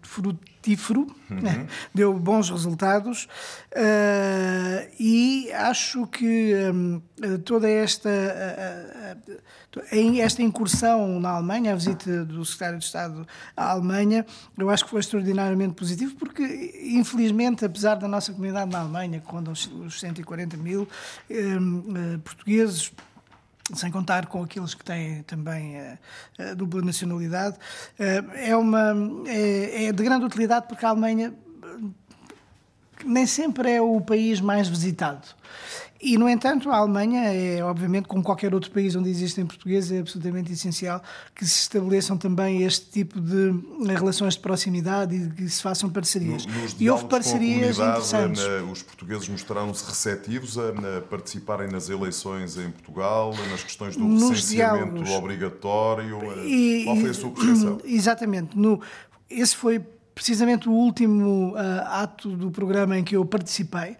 frutífero, 0.01 1.07
uhum. 1.29 1.41
né? 1.41 1.67
deu 1.93 2.13
bons 2.17 2.49
resultados 2.49 3.27
uh, 3.73 4.91
e 4.99 5.51
acho 5.53 6.05
que 6.07 6.53
um, 6.73 7.01
toda 7.45 7.69
esta, 7.69 8.09
uh, 8.09 9.81
esta 10.19 10.41
incursão 10.41 11.19
na 11.19 11.31
Alemanha, 11.31 11.73
a 11.73 11.75
visita 11.75 12.25
do 12.25 12.45
secretário 12.45 12.79
de 12.79 12.85
Estado 12.85 13.27
à 13.55 13.71
Alemanha, 13.71 14.25
eu 14.57 14.69
acho 14.69 14.83
que 14.85 14.89
foi 14.89 14.99
extraordinariamente 14.99 15.73
positivo 15.73 16.15
porque, 16.15 16.43
infelizmente, 16.83 17.65
apesar 17.65 17.95
da 17.95 18.07
nossa 18.07 18.31
comunidade 18.31 18.71
na 18.71 18.79
Alemanha, 18.79 19.21
contam 19.21 19.53
os 19.53 19.99
140 19.99 20.57
mil 20.57 20.87
portugueses, 22.23 22.91
sem 23.73 23.91
contar 23.91 24.25
com 24.25 24.43
aqueles 24.43 24.73
que 24.73 24.83
têm 24.83 25.23
também 25.23 25.79
a, 25.79 25.97
a 26.39 26.53
dupla 26.53 26.81
nacionalidade, 26.81 27.57
eh, 27.99 28.23
é, 28.49 28.55
uma, 28.55 28.93
é, 29.27 29.85
é 29.85 29.91
de 29.91 30.03
grande 30.03 30.25
utilidade 30.25 30.67
porque 30.67 30.85
a 30.85 30.89
Alemanha 30.89 31.33
nem 33.05 33.25
sempre 33.25 33.71
é 33.71 33.81
o 33.81 33.99
país 34.01 34.39
mais 34.39 34.67
visitado. 34.67 35.27
E, 36.01 36.17
no 36.17 36.27
entanto, 36.27 36.71
a 36.71 36.77
Alemanha 36.77 37.31
é, 37.31 37.63
obviamente, 37.63 38.07
como 38.07 38.23
qualquer 38.23 38.53
outro 38.55 38.71
país 38.71 38.95
onde 38.95 39.09
existem 39.09 39.45
portugueses, 39.45 39.91
é 39.91 39.99
absolutamente 39.99 40.51
essencial 40.51 41.01
que 41.35 41.45
se 41.45 41.61
estabeleçam 41.61 42.17
também 42.17 42.63
este 42.63 42.89
tipo 42.89 43.21
de 43.21 43.53
relações 43.85 44.33
de 44.33 44.39
proximidade 44.39 45.15
e 45.15 45.29
que 45.29 45.47
se 45.47 45.61
façam 45.61 45.89
parcerias. 45.89 46.45
Nos 46.45 46.75
e 46.79 46.89
houve 46.89 47.05
parcerias 47.05 47.77
interessantes. 47.77 48.41
Os 48.71 48.81
portugueses 48.81 49.29
mostraram-se 49.29 49.85
receptivos 49.85 50.57
a 50.57 50.71
participarem 51.07 51.69
nas 51.69 51.87
eleições 51.87 52.57
em 52.57 52.71
Portugal, 52.71 53.33
nas 53.51 53.63
questões 53.63 53.95
do 53.95 54.03
nos 54.03 54.29
recenseamento 54.31 55.03
diálogos. 55.03 55.09
obrigatório. 55.11 56.19
E, 56.43 56.83
Qual 56.85 56.95
foi 56.95 57.09
a 57.09 57.13
sua 57.13 57.31
percepção? 57.31 57.79
Exatamente. 57.85 58.57
No, 58.57 58.81
esse 59.29 59.55
foi 59.55 59.81
precisamente 60.21 60.69
o 60.69 60.71
último 60.71 61.55
uh, 61.55 61.57
ato 61.87 62.29
do 62.29 62.51
programa 62.51 62.95
em 62.95 63.03
que 63.03 63.15
eu 63.15 63.25
participei, 63.25 63.97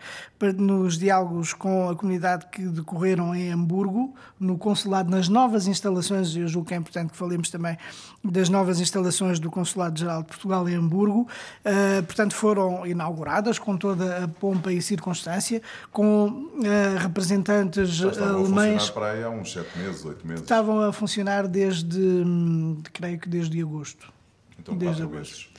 nos 0.56 1.00
diálogos 1.00 1.52
com 1.52 1.90
a 1.90 1.96
comunidade 1.96 2.46
que 2.52 2.62
decorreram 2.62 3.34
em 3.34 3.52
Hamburgo, 3.52 4.14
no 4.40 4.56
consulado, 4.56 5.10
nas 5.10 5.28
novas 5.28 5.66
instalações, 5.66 6.36
eu 6.36 6.48
julgo 6.48 6.68
que 6.68 6.76
é 6.76 6.78
importante 6.78 7.12
que 7.12 7.18
falemos 7.18 7.50
também 7.50 7.76
das 8.24 8.50
novas 8.50 8.80
instalações 8.80 9.40
do 9.40 9.50
Consulado-Geral 9.50 10.22
de 10.22 10.28
Portugal 10.28 10.70
em 10.70 10.76
Hamburgo, 10.76 11.22
uh, 11.22 12.04
portanto 12.04 12.36
foram 12.36 12.86
inauguradas 12.86 13.58
com 13.58 13.76
toda 13.76 14.24
a 14.24 14.28
pompa 14.28 14.72
e 14.72 14.80
circunstância, 14.80 15.60
com 15.92 16.28
uh, 16.28 17.00
representantes 17.00 17.90
Já 17.90 18.10
alemães... 18.10 18.84
Estavam 18.84 18.84
a 18.84 18.92
funcionar 18.92 18.94
para 18.94 19.12
aí 19.12 19.24
há 19.24 19.30
uns 19.32 19.54
sete 19.54 19.80
meses, 19.80 20.06
oito 20.06 20.28
meses. 20.28 20.44
Estavam 20.44 20.82
a 20.82 20.94
funcionar 20.94 21.48
desde, 21.48 22.00
hum, 22.00 22.80
creio 22.94 23.18
que 23.18 23.28
desde 23.28 23.60
agosto. 23.60 24.21
Então, 24.62 24.78
desde 24.78 25.02
agosto. 25.02 25.50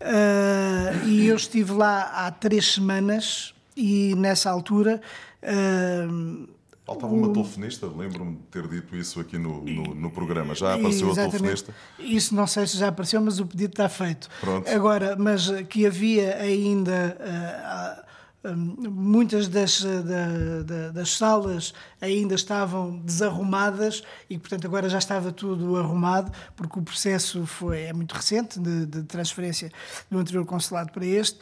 Uh, 0.00 1.06
e 1.06 1.26
eu 1.26 1.36
estive 1.36 1.72
lá 1.72 2.02
há 2.02 2.30
três 2.30 2.74
semanas 2.74 3.54
e 3.76 4.14
nessa 4.14 4.50
altura. 4.50 5.00
Uh, 5.42 6.48
Faltava 6.84 7.12
uma 7.12 7.32
telefonista, 7.32 7.88
lembro-me 7.88 8.36
de 8.36 8.42
ter 8.42 8.68
dito 8.68 8.94
isso 8.94 9.18
aqui 9.18 9.36
no, 9.36 9.64
no, 9.64 9.92
no 9.92 10.10
programa. 10.10 10.54
Já 10.54 10.74
apareceu 10.74 11.10
Exatamente. 11.10 11.18
a 11.18 11.30
telefonista? 11.30 11.74
Isso 11.98 12.32
não 12.32 12.46
sei 12.46 12.64
se 12.68 12.76
já 12.76 12.88
apareceu, 12.88 13.20
mas 13.20 13.40
o 13.40 13.46
pedido 13.46 13.72
está 13.72 13.88
feito. 13.88 14.28
Pronto. 14.40 14.70
Agora, 14.70 15.16
mas 15.18 15.50
que 15.68 15.84
havia 15.84 16.36
ainda. 16.36 18.05
Hum, 18.46 18.76
muitas 18.90 19.48
das, 19.48 19.82
da, 19.82 20.62
da, 20.62 20.90
das 20.90 21.16
salas 21.16 21.74
ainda 22.00 22.34
estavam 22.34 22.98
desarrumadas 22.98 24.02
e, 24.30 24.38
portanto, 24.38 24.66
agora 24.66 24.88
já 24.88 24.98
estava 24.98 25.32
tudo 25.32 25.76
arrumado, 25.76 26.30
porque 26.54 26.78
o 26.78 26.82
processo 26.82 27.44
foi, 27.46 27.82
é 27.82 27.92
muito 27.92 28.12
recente 28.12 28.60
de, 28.60 28.86
de 28.86 29.02
transferência 29.02 29.72
do 30.10 30.18
anterior 30.18 30.44
consulado 30.44 30.92
para 30.92 31.04
este. 31.04 31.38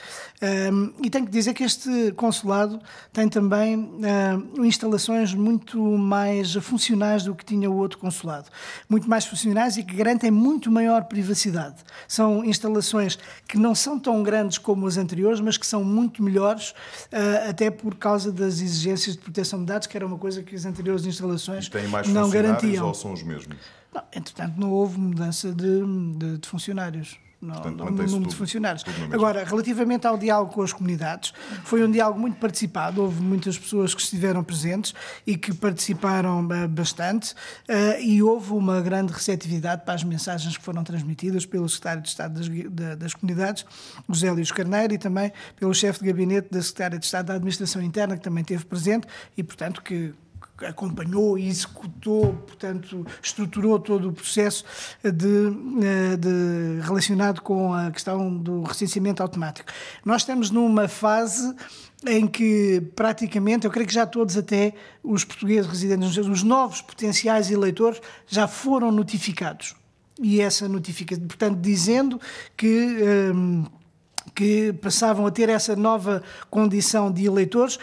Um, 0.72 0.94
e 1.02 1.10
tenho 1.10 1.26
que 1.26 1.32
dizer 1.32 1.52
que 1.52 1.64
este 1.64 2.12
consulado 2.12 2.80
tem 3.12 3.28
também 3.28 3.76
uh, 3.76 4.64
instalações 4.64 5.34
muito 5.34 5.80
mais 5.98 6.54
funcionais 6.54 7.24
do 7.24 7.34
que 7.34 7.44
tinha 7.44 7.70
o 7.70 7.76
outro 7.76 7.98
consulado. 7.98 8.48
Muito 8.88 9.08
mais 9.10 9.26
funcionais 9.26 9.76
e 9.76 9.82
que 9.82 9.94
garantem 9.94 10.30
muito 10.30 10.70
maior 10.70 11.04
privacidade. 11.04 11.76
São 12.08 12.44
instalações 12.44 13.18
que 13.46 13.58
não 13.58 13.74
são 13.74 13.98
tão 13.98 14.22
grandes 14.22 14.56
como 14.56 14.86
as 14.86 14.96
anteriores, 14.96 15.40
mas 15.40 15.56
que 15.56 15.66
são 15.66 15.84
muito 15.84 16.22
melhores 16.22 16.72
até 17.48 17.70
por 17.70 17.94
causa 17.96 18.32
das 18.32 18.60
exigências 18.60 19.16
de 19.16 19.22
proteção 19.22 19.60
de 19.60 19.66
dados, 19.66 19.86
que 19.86 19.96
era 19.96 20.06
uma 20.06 20.18
coisa 20.18 20.42
que 20.42 20.54
as 20.54 20.64
anteriores 20.64 21.04
instalações 21.06 21.70
não 22.08 22.30
garantiam. 22.30 22.86
ou 22.86 22.94
são 22.94 23.12
os 23.12 23.22
mesmos? 23.22 23.56
Não, 23.92 24.02
entretanto, 24.12 24.58
não 24.58 24.72
houve 24.72 24.98
mudança 24.98 25.52
de, 25.52 25.82
de, 26.16 26.38
de 26.38 26.48
funcionários 26.48 27.18
no, 27.44 27.52
Portanto, 27.52 27.78
no 27.78 27.90
número 27.90 28.08
tudo, 28.08 28.28
de 28.28 28.36
funcionários. 28.36 28.84
Agora, 29.12 29.44
relativamente 29.44 30.06
ao 30.06 30.16
diálogo 30.16 30.52
com 30.52 30.62
as 30.62 30.72
comunidades, 30.72 31.32
foi 31.64 31.84
um 31.84 31.90
diálogo 31.90 32.18
muito 32.18 32.38
participado, 32.38 33.02
houve 33.02 33.20
muitas 33.20 33.58
pessoas 33.58 33.94
que 33.94 34.00
estiveram 34.00 34.42
presentes 34.42 34.94
e 35.26 35.36
que 35.36 35.52
participaram 35.52 36.48
eh, 36.52 36.66
bastante 36.66 37.32
uh, 37.32 38.00
e 38.00 38.22
houve 38.22 38.52
uma 38.52 38.80
grande 38.80 39.12
receptividade 39.12 39.82
para 39.84 39.94
as 39.94 40.04
mensagens 40.04 40.56
que 40.56 40.64
foram 40.64 40.82
transmitidas 40.82 41.44
pelo 41.44 41.68
secretário 41.68 42.02
de 42.02 42.08
Estado 42.08 42.34
das, 42.34 42.98
das 42.98 43.14
Comunidades, 43.14 43.66
José 44.08 44.30
Luís 44.30 44.50
Carneiro, 44.50 44.94
e 44.94 44.98
também 44.98 45.32
pelo 45.56 45.74
chefe 45.74 46.00
de 46.00 46.06
gabinete 46.06 46.48
da 46.50 46.62
secretária 46.62 46.98
de 46.98 47.04
Estado 47.04 47.26
da 47.26 47.34
Administração 47.34 47.82
Interna, 47.82 48.16
que 48.16 48.22
também 48.22 48.42
esteve 48.42 48.64
presente 48.64 49.06
e, 49.36 49.42
portanto, 49.42 49.82
que 49.82 50.14
acompanhou 50.62 51.38
e 51.38 51.48
executou, 51.48 52.34
portanto, 52.46 53.06
estruturou 53.22 53.78
todo 53.78 54.08
o 54.08 54.12
processo 54.12 54.64
de, 55.02 55.52
eh, 55.82 56.16
de, 56.16 56.80
relacionado 56.82 57.42
com 57.42 57.72
a 57.72 57.90
questão 57.90 58.36
do 58.36 58.62
recenseamento 58.62 59.22
automático. 59.22 59.70
Nós 60.04 60.22
estamos 60.22 60.50
numa 60.50 60.88
fase 60.88 61.54
em 62.06 62.26
que 62.26 62.82
praticamente, 62.94 63.66
eu 63.66 63.70
creio 63.70 63.86
que 63.86 63.94
já 63.94 64.06
todos 64.06 64.36
até 64.36 64.74
os 65.02 65.24
portugueses 65.24 65.70
residentes, 65.70 66.16
os 66.16 66.42
novos 66.42 66.80
potenciais 66.82 67.50
eleitores 67.50 68.00
já 68.26 68.46
foram 68.46 68.92
notificados. 68.92 69.74
E 70.20 70.40
essa 70.40 70.68
notificação, 70.68 71.26
portanto, 71.26 71.58
dizendo 71.60 72.20
que... 72.56 72.98
Hum, 73.34 73.64
que 74.34 74.72
passavam 74.72 75.26
a 75.26 75.30
ter 75.30 75.48
essa 75.48 75.76
nova 75.76 76.22
condição 76.50 77.10
de 77.10 77.24
eleitores 77.24 77.78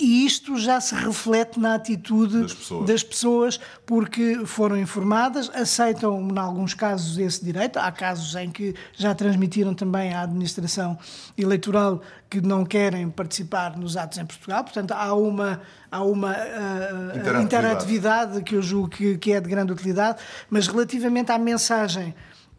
e 0.00 0.24
isto 0.24 0.56
já 0.56 0.80
se 0.80 0.94
reflete 0.94 1.60
na 1.60 1.74
atitude 1.74 2.40
das 2.40 2.54
pessoas. 2.54 2.86
das 2.86 3.02
pessoas. 3.02 3.60
porque 3.84 4.46
foram 4.46 4.76
informadas, 4.78 5.50
aceitam, 5.54 6.28
em 6.28 6.38
alguns 6.38 6.72
casos, 6.72 7.18
esse 7.18 7.44
direito. 7.44 7.78
Há 7.78 7.92
casos 7.92 8.34
em 8.34 8.50
que 8.50 8.74
já 8.94 9.14
transmitiram 9.14 9.74
também 9.74 10.14
à 10.14 10.22
administração 10.22 10.98
eleitoral 11.36 12.00
que 12.30 12.40
não 12.40 12.64
querem 12.64 13.10
participar 13.10 13.76
nos 13.76 13.96
atos 13.96 14.18
em 14.18 14.24
Portugal. 14.24 14.64
Portanto, 14.64 14.92
há 14.92 15.12
uma, 15.12 15.60
há 15.90 16.02
uma 16.02 16.30
uh, 16.30 17.18
interatividade. 17.18 17.42
interatividade. 17.42 18.42
que 18.42 18.54
eu 18.54 18.62
julgo 18.62 18.88
que, 18.88 19.18
que 19.18 19.32
é 19.32 19.40
de 19.40 19.48
grande 19.48 19.72
utilidade, 19.72 20.18
mas 20.48 20.66
relativamente 20.66 21.30
à 21.30 21.38
mensagem 21.38 22.14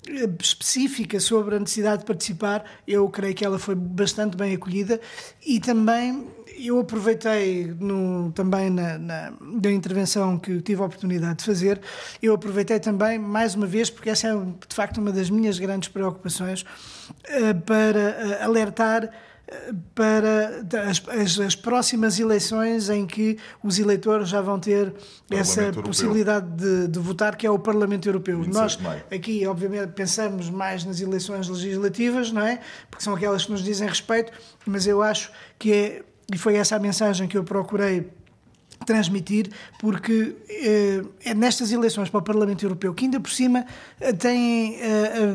eh, 0.07 0.29
específica 0.39 1.19
sobre 1.19 1.55
a 1.55 1.59
necessidade 1.59 1.99
de 1.99 2.05
participar, 2.05 2.65
eu 2.87 3.07
creio 3.09 3.35
que 3.35 3.45
ela 3.45 3.59
foi 3.59 3.75
bastante 3.75 4.35
bem 4.35 4.55
acolhida 4.55 4.99
e 5.45 5.59
também 5.59 6.27
eu 6.67 6.79
aproveitei 6.79 7.73
no, 7.79 8.31
também 8.31 8.69
na, 8.69 8.97
na, 8.97 9.33
da 9.59 9.71
intervenção 9.71 10.37
que 10.37 10.61
tive 10.61 10.81
a 10.81 10.85
oportunidade 10.85 11.39
de 11.39 11.45
fazer, 11.45 11.81
eu 12.21 12.33
aproveitei 12.33 12.79
também, 12.79 13.17
mais 13.17 13.55
uma 13.55 13.65
vez, 13.65 13.89
porque 13.89 14.09
essa 14.09 14.27
é 14.27 14.33
de 14.33 14.75
facto 14.75 14.99
uma 14.99 15.11
das 15.11 15.29
minhas 15.29 15.57
grandes 15.57 15.89
preocupações, 15.89 16.61
uh, 16.61 17.59
para 17.65 18.39
uh, 18.39 18.43
alertar 18.43 19.05
uh, 19.05 19.75
para 19.95 20.63
as, 20.87 21.01
as, 21.07 21.39
as, 21.39 21.55
próximas 21.55 22.19
eleições 22.19 22.89
em 22.89 23.07
que 23.07 23.37
os 23.63 23.79
eleitores 23.79 24.29
já 24.29 24.41
vão 24.41 24.59
ter 24.59 24.93
essa 25.29 25.63
Europeu. 25.63 25.83
possibilidade 25.83 26.47
de, 26.55 26.87
de, 26.87 26.99
votar, 26.99 27.35
que 27.35 27.47
é 27.47 27.51
o 27.51 27.57
Parlamento 27.57 28.07
Europeu. 28.07 28.37
Nós 28.47 28.77
aqui, 29.11 29.45
obviamente, 29.47 29.93
pensamos 29.93 30.49
mais 30.49 30.85
nas 30.85 31.01
eleições 31.01 31.47
legislativas, 31.47 32.31
não 32.31 32.41
é? 32.41 32.59
Porque 32.89 33.03
são 33.03 33.15
aquelas 33.15 33.45
que 33.45 33.51
nos 33.51 33.63
dizem 33.63 33.87
respeito, 33.87 34.31
mas 34.65 34.85
eu 34.85 35.01
acho 35.01 35.31
que 35.57 35.73
é 35.73 36.03
e 36.33 36.37
foi 36.37 36.55
essa 36.55 36.75
a 36.75 36.79
mensagem 36.79 37.27
que 37.27 37.37
eu 37.37 37.43
procurei 37.43 38.09
transmitir, 38.85 39.49
porque 39.79 40.35
eh, 40.49 41.03
é 41.23 41.33
nestas 41.33 41.71
eleições 41.71 42.09
para 42.09 42.19
o 42.19 42.23
Parlamento 42.23 42.63
Europeu, 42.63 42.93
que 42.93 43.05
ainda 43.05 43.19
por 43.19 43.31
cima 43.31 43.65
eh, 43.99 44.13
têm, 44.13 44.79
eh, 44.81 45.33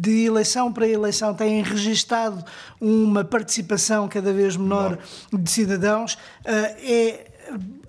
de 0.00 0.26
eleição 0.26 0.72
para 0.72 0.86
eleição, 0.86 1.34
têm 1.34 1.62
registado 1.62 2.44
uma 2.80 3.24
participação 3.24 4.08
cada 4.08 4.32
vez 4.32 4.56
menor 4.56 4.98
de 5.32 5.50
cidadãos, 5.50 6.16
é 6.44 7.26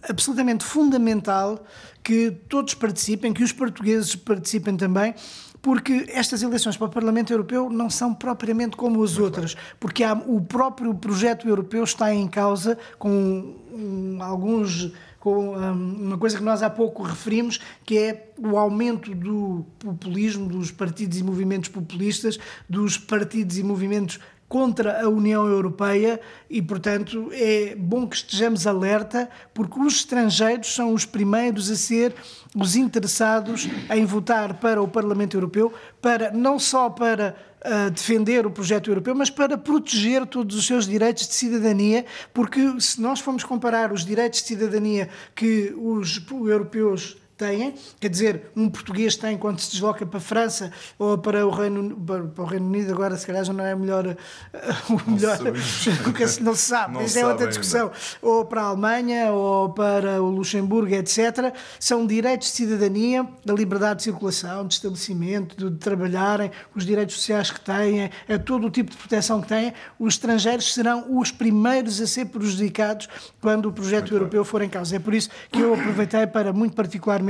absolutamente 0.08 0.64
fundamental 0.64 1.64
que 2.04 2.32
todos 2.48 2.74
participem, 2.74 3.34
que 3.34 3.44
os 3.44 3.52
portugueses 3.52 4.16
participem 4.16 4.76
também, 4.76 5.14
porque 5.62 6.06
estas 6.10 6.42
eleições 6.42 6.78
para 6.78 6.88
o 6.88 6.90
Parlamento 6.90 7.32
Europeu 7.32 7.70
não 7.70 7.90
são 7.90 8.14
propriamente 8.14 8.78
como 8.78 9.04
as 9.04 9.18
outras, 9.18 9.56
porque 9.80 10.04
há, 10.04 10.14
o 10.14 10.42
próprio 10.42 10.94
projeto 10.96 11.48
europeu 11.48 11.84
está 11.84 12.14
em 12.14 12.28
causa 12.28 12.78
com 12.98 13.56
um, 13.72 14.18
alguns 14.22 14.92
com 15.20 15.50
um, 15.50 16.06
uma 16.06 16.18
coisa 16.18 16.38
que 16.38 16.44
nós 16.44 16.64
há 16.64 16.70
pouco 16.70 17.04
referimos, 17.04 17.60
que 17.86 17.98
é 17.98 18.32
o 18.38 18.58
aumento 18.58 19.14
do 19.14 19.66
populismo, 19.78 20.48
dos 20.48 20.72
partidos 20.72 21.18
e 21.18 21.24
movimentos 21.24 21.70
populistas, 21.70 22.40
dos 22.70 22.98
partidos 22.98 23.58
e 23.58 23.64
movimentos 23.64 24.20
contra 24.50 25.04
a 25.04 25.08
União 25.08 25.46
Europeia 25.46 26.20
e, 26.50 26.60
portanto, 26.60 27.30
é 27.32 27.76
bom 27.76 28.08
que 28.08 28.16
estejamos 28.16 28.66
alerta, 28.66 29.30
porque 29.54 29.80
os 29.80 29.98
estrangeiros 29.98 30.74
são 30.74 30.92
os 30.92 31.06
primeiros 31.06 31.70
a 31.70 31.76
ser 31.76 32.16
os 32.56 32.76
interessados 32.76 33.70
em 33.92 34.04
votar 34.06 34.56
para 34.56 34.82
o 34.82 34.88
Parlamento 34.88 35.38
Europeu, 35.38 35.72
para 36.02 36.32
não 36.32 36.58
só 36.58 36.90
para 36.90 37.36
uh, 37.64 37.92
defender 37.92 38.48
o 38.48 38.52
projeto 38.52 38.90
europeu, 38.90 39.14
mas 39.14 39.30
para 39.30 39.56
proteger 39.56 40.26
todos 40.26 40.56
os 40.56 40.66
seus 40.66 40.88
direitos 40.88 41.28
de 41.28 41.36
cidadania, 41.36 42.04
porque 42.34 42.60
se 42.80 43.00
nós 43.00 43.20
formos 43.20 43.44
comparar 43.44 43.94
os 43.94 44.04
direitos 44.04 44.42
de 44.42 44.48
cidadania 44.48 45.10
que 45.36 45.72
os 45.78 46.20
europeus 46.32 47.18
têm, 47.40 47.74
quer 48.00 48.10
dizer, 48.10 48.52
um 48.56 48.70
português 48.70 49.16
tem 49.16 49.38
quando 49.38 49.60
se 49.60 49.72
desloca 49.72 50.06
para 50.06 50.18
a 50.18 50.22
França 50.22 50.72
ou 51.00 51.18
para 51.18 51.48
o 51.48 51.50
Reino, 51.50 51.96
para 51.96 52.44
o 52.44 52.46
Reino 52.46 52.68
Unido, 52.68 52.92
agora 52.92 53.16
se 53.16 53.26
calhar 53.26 53.46
já 53.46 53.54
não 53.54 53.64
é 53.64 53.74
melhor, 53.74 54.06
o 54.90 55.12
melhor 55.12 55.40
nunca 56.06 56.28
se, 56.28 56.44
não 56.44 56.54
se 56.54 56.64
sabe, 56.64 56.96
não 56.96 57.02
é 57.02 57.26
outra 57.26 57.48
discussão, 57.48 57.88
ainda. 57.88 57.98
ou 58.22 58.44
para 58.46 58.62
a 58.62 58.66
Alemanha 58.66 59.32
ou 59.32 59.70
para 59.70 60.22
o 60.22 60.30
Luxemburgo, 60.30 60.94
etc. 60.94 61.56
São 61.80 62.06
direitos 62.06 62.50
de 62.50 62.54
cidadania, 62.56 63.26
da 63.46 63.54
liberdade 63.54 63.98
de 63.98 64.04
circulação, 64.04 64.68
de 64.68 64.74
estabelecimento, 64.74 65.56
de, 65.56 65.70
de 65.70 65.78
trabalharem, 65.78 66.52
os 66.76 66.86
direitos 66.86 67.16
sociais 67.16 67.50
que 67.52 67.62
têm, 67.62 68.10
é 68.28 68.38
todo 68.38 68.68
o 68.68 68.70
tipo 68.70 68.92
de 68.92 68.98
proteção 68.98 69.42
que 69.42 69.48
têm. 69.48 69.74
Os 69.98 70.16
estrangeiros 70.16 70.74
serão 70.74 71.18
os 71.18 71.32
primeiros 71.32 72.02
a 72.02 72.08
ser 72.08 72.26
prejudicados 72.26 73.08
quando 73.40 73.68
o 73.68 73.72
projeto 73.72 74.02
muito 74.02 74.16
europeu 74.16 74.44
bem. 74.44 74.50
for 74.50 74.62
em 74.62 74.70
causa. 74.70 74.98
É 74.98 75.00
por 75.00 75.14
isso 75.14 75.30
que 75.52 75.60
eu 75.62 75.74
aproveitei 75.74 76.28
para, 76.28 76.52
muito 76.52 76.76
particularmente, 76.76 77.29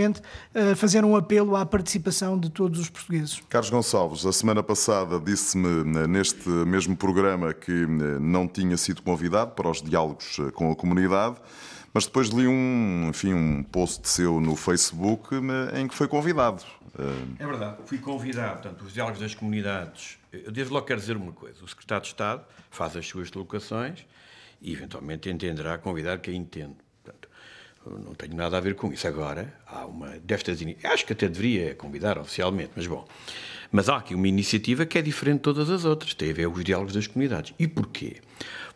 eh, 0.53 0.75
fazer 0.75 1.03
um 1.03 1.15
apelo 1.15 1.55
à 1.55 1.65
participação 1.65 2.37
de 2.37 2.49
todos 2.49 2.79
os 2.79 2.89
portugueses. 2.89 3.41
Carlos 3.49 3.69
Gonçalves, 3.69 4.25
a 4.25 4.31
semana 4.31 4.63
passada 4.63 5.19
disse-me 5.19 5.81
eh, 5.97 6.07
neste 6.07 6.49
mesmo 6.49 6.95
programa 6.95 7.53
que 7.53 7.71
eh, 7.71 8.19
não 8.19 8.47
tinha 8.47 8.77
sido 8.77 9.01
convidado 9.01 9.51
para 9.51 9.69
os 9.69 9.81
diálogos 9.81 10.37
com 10.53 10.71
a 10.71 10.75
comunidade. 10.75 11.37
Mas 11.93 12.05
depois 12.05 12.27
li 12.29 12.47
um, 12.47 13.07
enfim, 13.09 13.33
um 13.33 13.63
post 13.63 14.07
seu 14.07 14.39
no 14.39 14.55
Facebook 14.55 15.35
em 15.75 15.87
que 15.87 15.95
foi 15.95 16.07
convidado. 16.07 16.63
É 17.39 17.45
verdade, 17.45 17.77
fui 17.85 17.97
convidado, 17.97 18.61
portanto, 18.61 18.83
os 18.83 18.93
diálogos 18.93 19.19
das 19.19 19.33
comunidades. 19.33 20.19
Eu 20.31 20.51
desde 20.51 20.71
logo 20.71 20.85
quero 20.85 20.99
dizer 20.99 21.17
uma 21.17 21.31
coisa: 21.31 21.63
o 21.63 21.67
Secretário 21.67 22.03
de 22.03 22.09
Estado 22.09 22.43
faz 22.69 22.95
as 22.95 23.07
suas 23.07 23.29
deslocações 23.29 24.05
e 24.61 24.71
eventualmente 24.71 25.29
entenderá 25.29 25.77
convidar 25.77 26.19
quem 26.19 26.35
entende. 26.35 26.75
Não 27.85 28.13
tenho 28.13 28.35
nada 28.35 28.57
a 28.57 28.59
ver 28.59 28.75
com 28.75 28.91
isso. 28.91 29.07
Agora, 29.07 29.53
há 29.65 29.85
uma 29.85 30.19
destas 30.19 30.59
Acho 30.83 31.05
que 31.05 31.13
até 31.13 31.27
deveria 31.27 31.73
convidar 31.75 32.17
oficialmente, 32.17 32.71
mas 32.75 32.85
bom. 32.87 33.07
Mas 33.71 33.87
há 33.87 33.97
aqui 33.97 34.15
uma 34.15 34.27
iniciativa 34.27 34.85
que 34.85 34.97
é 34.97 35.01
diferente 35.01 35.37
de 35.37 35.43
todas 35.43 35.69
as 35.69 35.85
outras. 35.85 36.13
Tem 36.13 36.31
a 36.31 36.33
ver 36.33 36.49
com 36.49 36.57
os 36.57 36.63
diálogos 36.63 36.93
das 36.93 37.07
comunidades. 37.07 37.53
E 37.57 37.67
porquê? 37.67 38.17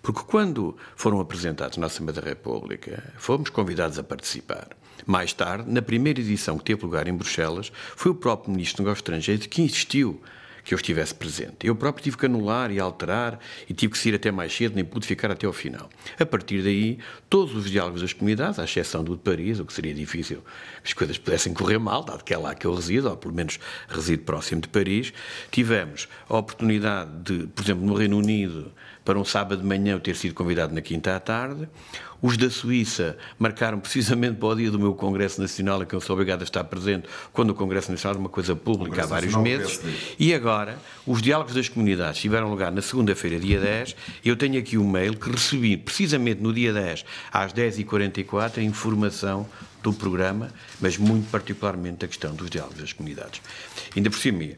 Porque 0.02 0.22
quando 0.22 0.78
foram 0.96 1.20
apresentados 1.20 1.78
na 1.78 1.88
Assembleia 1.88 2.22
da 2.22 2.28
República, 2.28 3.14
fomos 3.18 3.50
convidados 3.50 3.98
a 3.98 4.04
participar. 4.04 4.70
Mais 5.06 5.34
tarde, 5.34 5.70
na 5.70 5.82
primeira 5.82 6.20
edição 6.20 6.58
que 6.58 6.66
teve 6.66 6.84
lugar 6.84 7.08
em 7.08 7.14
Bruxelas, 7.14 7.72
foi 7.96 8.12
o 8.12 8.16
próprio 8.16 8.52
Ministro 8.52 8.78
dos 8.78 8.86
Negócios 8.86 9.00
Estrangeiros 9.00 9.48
que 9.48 9.62
insistiu 9.62 10.22
que 10.64 10.74
eu 10.74 10.78
estivesse 10.78 11.14
presente. 11.14 11.68
Eu 11.68 11.76
próprio 11.76 12.04
tive 12.04 12.18
que 12.18 12.26
anular 12.26 12.72
e 12.72 12.80
alterar 12.80 13.40
e 13.70 13.74
tive 13.74 13.94
que 13.94 14.00
sair 14.00 14.16
até 14.16 14.32
mais 14.32 14.54
cedo, 14.56 14.76
nem 14.76 14.86
pude 14.86 15.06
ficar 15.06 15.30
até 15.30 15.46
ao 15.46 15.54
final. 15.54 15.90
A 16.20 16.26
partir 16.26 16.62
daí, 16.64 17.00
todos 17.30 17.56
os 17.56 17.70
diálogos 17.70 18.02
das 18.02 18.14
comunidades, 18.14 18.60
à 18.60 18.64
exceção 18.64 19.04
do 19.04 19.16
de 19.16 19.22
Paris, 19.22 19.60
o 19.60 19.66
que 19.66 19.74
seria 19.74 19.94
difícil 19.94 20.38
que 20.84 20.88
as 20.88 20.94
coisas 20.94 21.18
pudessem 21.18 21.54
correr 21.54 21.78
mal, 21.78 22.04
dado 22.04 22.24
que 22.24 22.34
é 22.34 22.38
lá 22.38 22.56
que 22.56 22.66
eu 22.66 22.74
resido, 22.74 23.10
ou 23.10 23.18
pelo 23.18 23.34
menos 23.34 23.60
resido 23.90 24.24
próximo 24.24 24.62
de 24.62 24.68
Paris, 24.68 25.14
tivemos 25.52 26.08
a 26.30 26.38
oportunidade 26.38 27.12
de, 27.24 27.48
por 27.48 27.64
exemplo, 27.64 27.86
no 27.86 27.94
Reino 27.94 28.18
Unido, 28.18 28.72
para 29.04 29.20
um 29.20 29.26
sábado 29.26 29.62
de 29.62 29.68
manhã 29.68 29.94
eu 29.94 30.00
ter 30.00 30.16
sido 30.16 30.34
convidado 30.34 30.74
na 30.74 30.82
quinta 30.82 31.16
à 31.16 31.20
tarde. 31.20 31.68
Os 32.22 32.38
da 32.38 32.50
Suíça 32.50 33.18
marcaram 33.38 33.82
precisamente 33.82 34.38
para 34.38 34.48
o 34.48 34.56
dia 34.56 34.72
do 34.72 34.80
meu 34.80 34.94
Congresso 34.94 35.42
Nacional, 35.42 35.84
em 35.84 35.86
que 35.86 35.94
eu 35.94 36.00
sou 36.00 36.14
obrigado 36.14 36.40
a 36.40 36.46
estar 36.46 36.64
presente, 36.64 37.06
quando 37.34 37.50
o 37.50 37.54
Congresso 37.54 37.92
Nacional 37.92 38.16
é 38.16 38.20
uma 38.22 38.30
coisa 38.30 38.56
pública 38.56 39.04
há 39.04 39.06
vários 39.06 39.36
meses. 39.36 39.82
E 40.18 40.34
agora, 40.34 40.80
os 41.06 41.22
diálogos 41.22 41.54
das 41.54 41.68
comunidades 41.68 42.22
tiveram 42.22 42.50
lugar 42.50 42.72
na 42.72 42.82
segunda-feira, 42.82 43.38
dia 43.38 43.60
10. 43.60 43.96
Eu 44.24 44.38
tenho 44.38 44.58
aqui 44.58 44.78
um 44.78 44.90
mail 44.90 45.18
que 45.18 45.30
recebi 45.30 45.76
precisamente 45.76 46.42
no 46.42 46.54
dia 46.54 46.72
10, 46.72 47.04
às 47.30 47.52
10h44, 47.52 48.60
a 48.60 48.64
informação 48.64 49.46
do 49.82 49.92
programa, 49.92 50.50
mas 50.80 50.98
muito 50.98 51.30
particularmente 51.30 52.06
a 52.06 52.08
questão 52.08 52.34
dos 52.34 52.50
diálogos 52.50 52.80
das 52.80 52.94
comunidades. 52.94 53.42
Ainda 53.94 54.10
por 54.10 54.18
cima, 54.18 54.54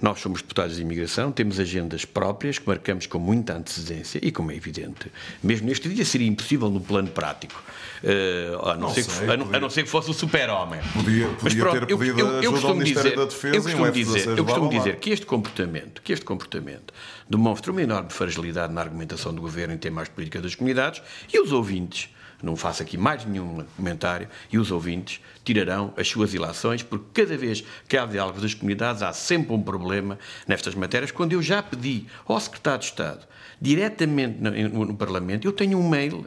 nós 0.00 0.20
somos 0.20 0.42
deputados 0.42 0.76
de 0.76 0.82
imigração, 0.82 1.30
temos 1.30 1.60
agendas 1.60 2.04
próprias 2.04 2.58
que 2.58 2.66
marcamos 2.66 3.06
com 3.06 3.18
muita 3.18 3.54
antecedência 3.54 4.18
e, 4.22 4.32
como 4.32 4.50
é 4.50 4.56
evidente, 4.56 5.10
mesmo 5.42 5.68
neste 5.68 5.88
dia 5.88 6.04
seria 6.04 6.26
impossível 6.26 6.68
no 6.70 6.80
plano 6.80 7.08
prático, 7.08 7.62
uh, 8.02 8.68
a, 8.68 8.74
não 8.74 8.80
não 8.80 8.94
sei, 8.94 9.04
que, 9.04 9.30
a, 9.30 9.36
não, 9.36 9.54
a, 9.54 9.60
não 9.60 9.70
ser 9.70 9.84
que 9.84 9.88
fosse 9.88 10.10
o 10.10 10.14
super-homem. 10.14 10.80
Podia, 10.92 11.28
podia 11.28 11.38
Mas 11.42 11.54
pronto, 11.54 11.86
ter 11.86 11.96
pedido 11.96 12.18
eu, 12.18 12.26
eu, 12.26 12.42
eu 12.42 12.52
costumo 12.52 12.82
dizer, 12.82 13.16
da 13.16 13.24
Defesa 13.24 13.56
eu 13.56 13.62
costumo, 13.62 13.90
dizer, 13.90 14.38
eu 14.38 14.44
costumo 14.44 14.70
dizer 14.70 14.96
que 14.96 15.10
este 15.10 15.26
comportamento, 15.26 16.02
que 16.02 16.12
este 16.12 16.24
comportamento 16.24 16.92
demonstra 17.28 17.70
uma 17.70 17.82
enorme 17.82 18.10
fragilidade 18.10 18.72
na 18.72 18.80
argumentação 18.80 19.32
do 19.32 19.40
governo 19.40 19.74
em 19.74 19.78
temas 19.78 20.08
de 20.08 20.14
política 20.14 20.40
das 20.40 20.54
comunidades 20.54 21.02
e 21.32 21.40
os 21.40 21.52
ouvintes 21.52 22.08
não 22.42 22.56
faço 22.56 22.82
aqui 22.82 22.96
mais 22.96 23.24
nenhum 23.24 23.64
comentário, 23.76 24.28
e 24.50 24.58
os 24.58 24.70
ouvintes 24.70 25.20
tirarão 25.44 25.92
as 25.96 26.08
suas 26.08 26.34
ilações, 26.34 26.82
porque 26.82 27.22
cada 27.22 27.36
vez 27.36 27.64
que 27.88 27.96
há 27.96 28.06
diálogos 28.06 28.42
das 28.42 28.54
comunidades 28.54 29.02
há 29.02 29.12
sempre 29.12 29.52
um 29.52 29.62
problema 29.62 30.18
nestas 30.46 30.74
matérias. 30.74 31.10
Quando 31.10 31.32
eu 31.32 31.42
já 31.42 31.62
pedi 31.62 32.06
ao 32.26 32.38
Secretário 32.40 32.80
de 32.80 32.86
Estado, 32.86 33.26
diretamente 33.60 34.38
no, 34.40 34.86
no 34.86 34.96
Parlamento, 34.96 35.46
eu 35.46 35.52
tenho 35.52 35.78
um 35.78 35.88
mail 35.88 36.26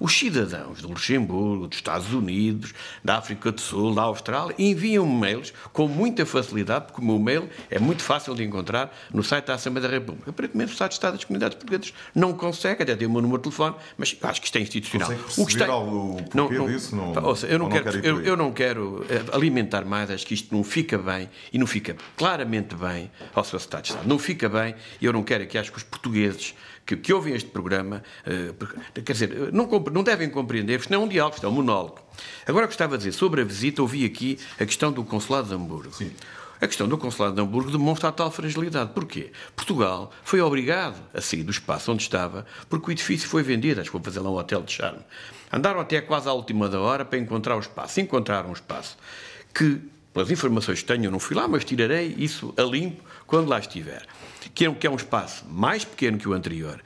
os 0.00 0.18
cidadãos 0.18 0.80
do 0.80 0.88
Luxemburgo, 0.88 1.68
dos 1.68 1.76
Estados 1.76 2.12
Unidos, 2.12 2.72
da 3.04 3.18
África 3.18 3.52
do 3.52 3.60
Sul, 3.60 3.94
da 3.94 4.02
Austrália, 4.02 4.54
enviam 4.58 5.06
mails 5.06 5.52
com 5.72 5.86
muita 5.86 6.24
facilidade, 6.24 6.86
porque 6.86 7.02
o 7.02 7.04
meu 7.04 7.18
mail 7.18 7.48
é 7.70 7.78
muito 7.78 8.02
fácil 8.02 8.34
de 8.34 8.42
encontrar 8.42 8.92
no 9.12 9.22
site 9.22 9.46
da 9.46 9.54
Assembleia 9.54 9.86
da 9.86 9.94
República. 9.94 10.30
Aparentemente, 10.30 10.72
o 10.72 10.76
site 10.76 10.92
de 10.92 10.94
Estado 10.94 11.14
das 11.14 11.24
Comunidades 11.24 11.56
Portuguesas 11.56 11.94
não 12.14 12.32
consegue, 12.32 12.82
até 12.82 12.96
tem 12.96 13.06
o 13.06 13.10
meu 13.10 13.20
número 13.20 13.38
de 13.38 13.50
telefone, 13.50 13.76
mas 13.98 14.16
acho 14.22 14.40
que 14.40 14.46
isto 14.46 14.56
é 14.56 14.60
institucional. 14.62 15.12
o 15.36 15.46
que 15.46 15.52
está... 15.52 15.76
o 15.76 16.16
não, 16.34 16.50
não, 16.50 16.66
disso? 16.66 16.96
Não, 16.96 17.12
ouça, 17.22 17.46
eu, 17.46 17.58
não 17.58 17.68
quero, 17.68 17.92
não 17.92 18.02
eu, 18.02 18.20
eu, 18.22 18.36
não 18.36 18.52
quero 18.52 19.04
eh, 19.10 19.22
alimentar 19.32 19.84
mais, 19.84 20.10
acho 20.10 20.26
que 20.26 20.32
isto 20.32 20.54
não 20.54 20.64
fica 20.64 20.96
bem, 20.96 21.28
e 21.52 21.58
não 21.58 21.66
fica 21.66 21.94
claramente 22.16 22.74
bem 22.74 23.10
ao 23.34 23.44
seu 23.44 23.58
Estado 23.58 23.82
de 23.82 23.88
Estado. 23.90 24.08
Não 24.08 24.18
fica 24.18 24.48
bem, 24.48 24.74
e 25.00 25.04
eu 25.04 25.12
não 25.12 25.22
quero 25.22 25.46
que 25.46 25.58
acho 25.58 25.70
que 25.70 25.76
os 25.78 25.84
portugueses 25.84 26.54
que, 26.84 26.96
que 26.96 27.12
ouvem 27.12 27.34
este 27.34 27.48
programa, 27.48 28.02
uh, 28.26 29.02
quer 29.02 29.12
dizer, 29.12 29.52
não, 29.52 29.66
não 29.66 30.02
devem 30.02 30.28
compreender, 30.28 30.78
porque 30.78 30.86
isto 30.86 30.92
não 30.92 31.02
é 31.02 31.04
um 31.04 31.08
diálogo, 31.08 31.36
isto 31.36 31.46
é 31.46 31.48
um 31.48 31.52
monólogo. 31.52 32.00
Agora 32.46 32.66
gostava 32.66 32.98
de 32.98 33.04
dizer, 33.04 33.16
sobre 33.16 33.42
a 33.42 33.44
visita, 33.44 33.82
ouvi 33.82 34.04
aqui 34.04 34.38
a 34.58 34.66
questão 34.66 34.90
do 34.90 35.04
Consulado 35.04 35.48
de 35.48 35.54
Hamburgo. 35.54 35.92
Sim. 35.92 36.10
A 36.60 36.66
questão 36.66 36.86
do 36.86 36.98
Consulado 36.98 37.34
de 37.34 37.40
Hamburgo 37.40 37.70
demonstra 37.70 38.10
a 38.10 38.12
tal 38.12 38.30
fragilidade. 38.30 38.90
Porquê? 38.92 39.32
Portugal 39.56 40.10
foi 40.22 40.42
obrigado 40.42 41.00
a 41.14 41.20
sair 41.20 41.42
do 41.42 41.50
espaço 41.50 41.90
onde 41.90 42.02
estava 42.02 42.44
porque 42.68 42.90
o 42.90 42.92
edifício 42.92 43.26
foi 43.26 43.42
vendido. 43.42 43.80
Acho 43.80 43.88
que 43.88 43.96
vou 43.96 44.04
fazer 44.04 44.20
lá 44.20 44.30
um 44.30 44.36
hotel 44.36 44.62
de 44.62 44.72
charme. 44.72 45.00
Andaram 45.50 45.80
até 45.80 46.02
quase 46.02 46.28
à 46.28 46.32
última 46.34 46.68
da 46.68 46.78
hora 46.78 47.02
para 47.02 47.18
encontrar 47.18 47.56
o 47.56 47.60
espaço. 47.60 47.98
Encontraram 47.98 48.50
um 48.50 48.52
espaço 48.52 48.98
que, 49.54 49.80
pelas 50.12 50.30
informações 50.30 50.80
que 50.80 50.84
tenho, 50.84 51.06
eu 51.06 51.10
não 51.10 51.18
fui 51.18 51.34
lá, 51.34 51.48
mas 51.48 51.64
tirarei 51.64 52.14
isso 52.18 52.52
a 52.58 52.62
limpo 52.62 53.02
quando 53.26 53.48
lá 53.48 53.58
estiver 53.58 54.06
que 54.60 54.66
é, 54.66 54.74
que 54.74 54.86
é 54.86 54.90
um 54.90 54.96
espaço 54.96 55.46
mais 55.48 55.86
pequeno 55.86 56.18
que 56.18 56.28
o 56.28 56.34
anterior. 56.34 56.82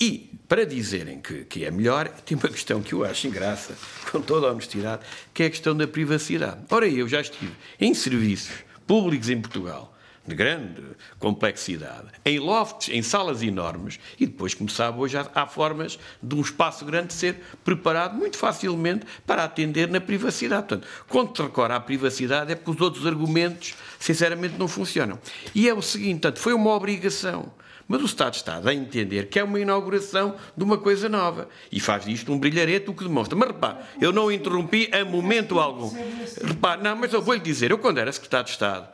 E, 0.00 0.30
para 0.46 0.64
dizerem 0.64 1.20
que, 1.20 1.44
que 1.46 1.64
é 1.64 1.72
melhor, 1.72 2.06
tem 2.24 2.38
uma 2.38 2.48
questão 2.48 2.80
que 2.80 2.92
eu 2.92 3.04
acho 3.04 3.28
graça, 3.30 3.76
com 4.12 4.20
toda 4.20 4.46
a 4.46 4.52
honestidade, 4.52 5.02
que 5.34 5.42
é 5.42 5.46
a 5.46 5.50
questão 5.50 5.76
da 5.76 5.88
privacidade. 5.88 6.60
Ora, 6.70 6.86
eu 6.86 7.08
já 7.08 7.20
estive 7.20 7.50
em 7.80 7.92
serviços 7.94 8.54
públicos 8.86 9.28
em 9.28 9.40
Portugal 9.40 9.95
de 10.26 10.34
grande 10.34 10.82
complexidade, 11.18 12.08
em 12.24 12.38
lofts, 12.38 12.88
em 12.88 13.02
salas 13.02 13.42
enormes, 13.42 13.98
e 14.18 14.26
depois, 14.26 14.54
como 14.54 14.68
sabe, 14.68 14.98
hoje 14.98 15.16
há, 15.16 15.26
há, 15.34 15.46
formas 15.46 15.98
de 16.22 16.34
um 16.34 16.40
espaço 16.40 16.84
grande 16.84 17.12
ser 17.12 17.40
preparado 17.64 18.16
muito 18.16 18.36
facilmente 18.36 19.06
para 19.26 19.44
atender 19.44 19.88
na 19.88 20.00
privacidade. 20.00 20.66
Portanto, 20.66 20.88
quando 21.08 21.36
se 21.36 21.42
recorre 21.42 21.74
à 21.74 21.80
privacidade 21.80 22.52
é 22.52 22.54
porque 22.54 22.70
os 22.70 22.80
outros 22.80 23.06
argumentos, 23.06 23.74
sinceramente, 23.98 24.56
não 24.58 24.68
funcionam. 24.68 25.18
E 25.54 25.68
é 25.68 25.74
o 25.74 25.82
seguinte, 25.82 26.20
portanto, 26.22 26.40
foi 26.40 26.52
uma 26.52 26.70
obrigação. 26.70 27.52
Mas 27.88 28.02
o 28.02 28.06
Estado 28.06 28.34
está 28.34 28.60
a 28.64 28.74
entender 28.74 29.28
que 29.28 29.38
é 29.38 29.44
uma 29.44 29.60
inauguração 29.60 30.34
de 30.56 30.64
uma 30.64 30.76
coisa 30.76 31.08
nova. 31.08 31.48
E 31.70 31.78
faz 31.78 32.04
disto 32.04 32.32
um 32.32 32.38
brilharete, 32.38 32.90
o 32.90 32.94
que 32.94 33.04
demonstra. 33.04 33.36
Mas 33.36 33.48
repare, 33.48 33.78
eu 34.00 34.12
não 34.12 34.30
interrompi 34.30 34.90
a 34.92 35.04
momento 35.04 35.60
algum. 35.60 35.92
Repare, 36.42 36.82
não, 36.82 36.96
mas 36.96 37.12
eu 37.12 37.22
vou-lhe 37.22 37.40
dizer, 37.40 37.70
eu 37.70 37.78
quando 37.78 37.98
era 37.98 38.10
Secretário 38.10 38.46
de 38.46 38.52
Estado, 38.52 38.88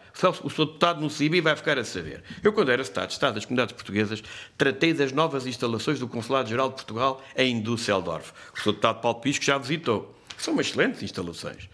o 0.44 0.50
seu 0.50 0.66
deputado 0.66 1.00
no 1.00 1.08
CIBI 1.08 1.40
vai 1.40 1.56
ficar 1.56 1.78
a 1.78 1.84
saber. 1.84 2.22
Eu, 2.42 2.52
quando 2.52 2.70
era 2.70 2.82
Estado 2.82 3.08
de 3.08 3.14
Estado 3.14 3.34
das 3.34 3.46
Comunidades 3.46 3.74
Portuguesas, 3.74 4.22
tratei 4.58 4.92
das 4.92 5.10
novas 5.10 5.46
instalações 5.46 5.98
do 5.98 6.06
Consulado-Geral 6.06 6.68
de 6.68 6.74
Portugal 6.74 7.22
em 7.34 7.62
Düsseldorf. 7.62 8.32
O 8.54 8.60
seu 8.60 8.72
deputado 8.72 9.00
Paulo 9.00 9.20
Pisco 9.20 9.44
já 9.44 9.56
visitou. 9.56 10.14
São 10.36 10.60
excelentes 10.60 11.02
instalações. 11.02 11.68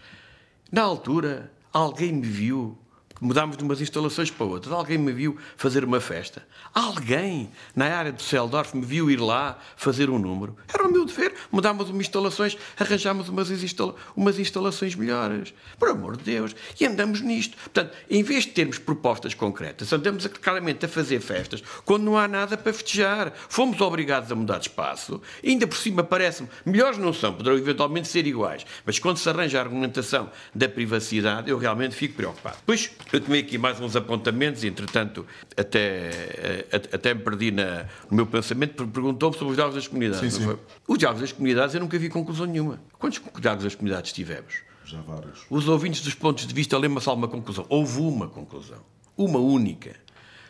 Na 0.71 0.83
altura, 0.83 1.51
alguém 1.73 2.13
me 2.13 2.25
viu 2.25 2.77
mudámos 3.19 3.57
de 3.57 3.63
umas 3.63 3.81
instalações 3.81 4.31
para 4.31 4.45
outras. 4.45 4.73
Alguém 4.73 4.97
me 4.97 5.11
viu 5.11 5.37
fazer 5.57 5.83
uma 5.83 5.99
festa. 5.99 6.45
Alguém 6.73 7.49
na 7.75 7.85
área 7.85 8.11
de 8.11 8.21
Seldorf 8.21 8.75
me 8.75 8.85
viu 8.85 9.09
ir 9.09 9.19
lá 9.19 9.57
fazer 9.75 10.09
um 10.09 10.19
número. 10.19 10.55
Era 10.73 10.87
o 10.87 10.91
meu 10.91 11.05
dever. 11.05 11.33
Mudámos 11.51 11.89
umas 11.89 12.01
instalações, 12.01 12.57
arranjámos 12.77 13.29
umas, 13.29 13.49
instala 13.51 13.95
umas 14.15 14.39
instalações 14.39 14.95
melhores. 14.95 15.53
Por 15.77 15.89
amor 15.89 16.17
de 16.17 16.23
Deus. 16.23 16.55
E 16.79 16.85
andamos 16.85 17.21
nisto. 17.21 17.57
Portanto, 17.57 17.95
em 18.09 18.23
vez 18.23 18.45
de 18.45 18.51
termos 18.51 18.77
propostas 18.77 19.33
concretas, 19.33 19.91
andamos 19.91 20.25
claramente 20.27 20.85
a 20.85 20.89
fazer 20.89 21.19
festas 21.19 21.63
quando 21.85 22.03
não 22.03 22.17
há 22.17 22.27
nada 22.27 22.57
para 22.57 22.73
festejar. 22.73 23.33
Fomos 23.47 23.81
obrigados 23.81 24.31
a 24.31 24.35
mudar 24.35 24.59
de 24.59 24.67
espaço. 24.67 25.21
Ainda 25.43 25.67
por 25.67 25.77
cima 25.77 26.03
parece-me, 26.03 26.49
melhores 26.65 26.97
não 26.97 27.13
são, 27.13 27.33
poderão 27.33 27.57
eventualmente 27.57 28.07
ser 28.07 28.25
iguais. 28.27 28.65
Mas 28.85 28.99
quando 28.99 29.17
se 29.17 29.29
arranja 29.29 29.59
a 29.59 29.61
argumentação 29.61 30.29
da 30.53 30.67
privacidade, 30.67 31.49
eu 31.49 31.57
realmente 31.57 31.95
fico 31.95 32.15
preocupado. 32.15 32.57
Pois, 32.65 32.91
eu 33.11 33.21
tomei 33.21 33.41
aqui 33.41 33.57
mais 33.57 33.79
uns 33.79 33.95
apontamentos, 33.95 34.63
entretanto, 34.63 35.25
até, 35.57 36.09
eh, 36.09 36.65
até 36.71 37.13
me 37.13 37.21
perdi 37.21 37.51
na, 37.51 37.85
no 38.09 38.17
meu 38.17 38.25
pensamento, 38.25 38.73
porque 38.75 38.91
perguntou-me 38.91 39.35
sobre 39.35 39.51
os 39.51 39.55
diálogos 39.55 39.75
das 39.75 39.87
comunidades. 39.87 40.33
Sim, 40.33 40.45
sim. 40.45 40.57
Os 40.87 40.97
diálogos 40.97 41.21
das 41.21 41.31
comunidades 41.31 41.75
eu 41.75 41.81
nunca 41.81 41.97
vi 41.97 42.09
conclusão 42.09 42.45
nenhuma. 42.45 42.79
Quantos 42.97 43.21
diálogos 43.39 43.63
das 43.63 43.75
comunidades 43.75 44.11
tivemos? 44.11 44.55
Já 44.85 45.01
vários. 45.01 45.41
Os 45.49 45.67
ouvintes 45.67 46.01
dos 46.01 46.13
pontos 46.13 46.47
de 46.47 46.53
vista 46.53 46.77
lembram-se 46.77 47.07
alguma 47.09 47.27
conclusão. 47.27 47.65
Houve 47.69 47.99
uma 47.99 48.27
conclusão. 48.27 48.79
Uma 49.15 49.39
única. 49.39 49.95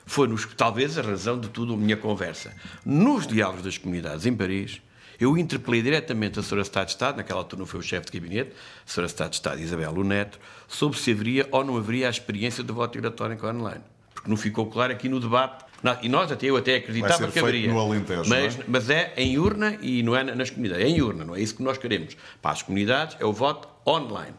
Foi, 0.06 0.28
nos, 0.28 0.46
talvez, 0.56 0.98
a 0.98 1.02
razão 1.02 1.40
de 1.40 1.50
tudo 1.50 1.74
a 1.74 1.78
minha 1.78 1.98
conversa. 1.98 2.54
Nos 2.86 3.28
diálogos 3.28 3.64
das 3.64 3.78
comunidades 3.78 4.26
em 4.26 4.36
Paris, 4.36 4.82
eu 5.20 5.38
interpelei 5.38 5.82
diretamente 5.82 6.40
a 6.40 6.42
Sra. 6.42 6.62
Estado 6.62 6.86
de 6.86 6.92
Estado, 6.94 7.18
naquela 7.18 7.40
altura 7.40 7.60
não 7.60 7.66
foi 7.66 7.80
o 7.80 7.84
chefe 7.84 8.12
de 8.12 8.20
gabinete, 8.20 8.52
a 8.52 8.90
Sra. 8.90 9.06
Estado 9.06 9.30
de 9.30 9.36
Estado 9.36 9.62
Isabel 9.62 9.92
Luneto, 9.92 10.40
sobre 10.68 10.98
se 10.98 11.12
haveria 11.12 11.48
ou 11.52 11.64
não 11.64 11.78
haveria 11.78 12.08
a 12.08 12.10
experiência 12.10 12.64
do 12.64 12.74
voto 12.74 12.98
eletrónico 12.98 13.46
online. 13.48 13.84
Porque 14.14 14.30
não 14.30 14.38
ficou 14.38 14.66
claro 14.68 14.94
aqui 14.94 15.10
no 15.10 15.20
debate. 15.20 15.66
e 16.02 16.10
nós 16.10 16.32
até, 16.32 16.48
eu 16.48 16.58
até 16.58 16.76
acreditava 16.76 17.28
que 17.28 17.40
haveria. 17.40 17.72
Alentejo, 17.72 18.30
mas, 18.30 18.60
é? 18.60 18.64
mas 18.68 18.90
é 18.90 19.14
em 19.18 19.38
urna 19.38 19.78
e 19.82 20.04
não 20.04 20.16
é 20.16 20.24
nas 20.24 20.50
comunidades. 20.50 20.86
É 20.86 20.90
em 20.90 21.02
urna, 21.02 21.26
não 21.26 21.36
é 21.36 21.42
isso 21.42 21.56
que 21.56 21.64
nós 21.64 21.78
queremos. 21.78 22.16
Para 22.42 22.52
as 22.52 22.62
comunidades 22.62 23.18
é 23.20 23.26
o 23.26 23.34
voto 23.34 23.68
online. 23.88 24.36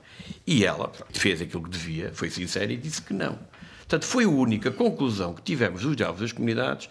E 0.46 0.64
ela 0.64 0.92
fez 1.10 1.40
aquilo 1.40 1.62
que 1.62 1.70
devia, 1.70 2.10
foi 2.14 2.30
sincera 2.30 2.72
e 2.72 2.76
disse 2.76 3.02
que 3.02 3.14
não. 3.14 3.38
Portanto, 3.80 4.06
foi 4.06 4.24
a 4.24 4.28
única 4.28 4.70
conclusão 4.70 5.34
que 5.34 5.42
tivemos 5.42 5.82
dos 5.82 5.96
diálogos 5.96 6.20
das 6.20 6.30
comunidades 6.30 6.88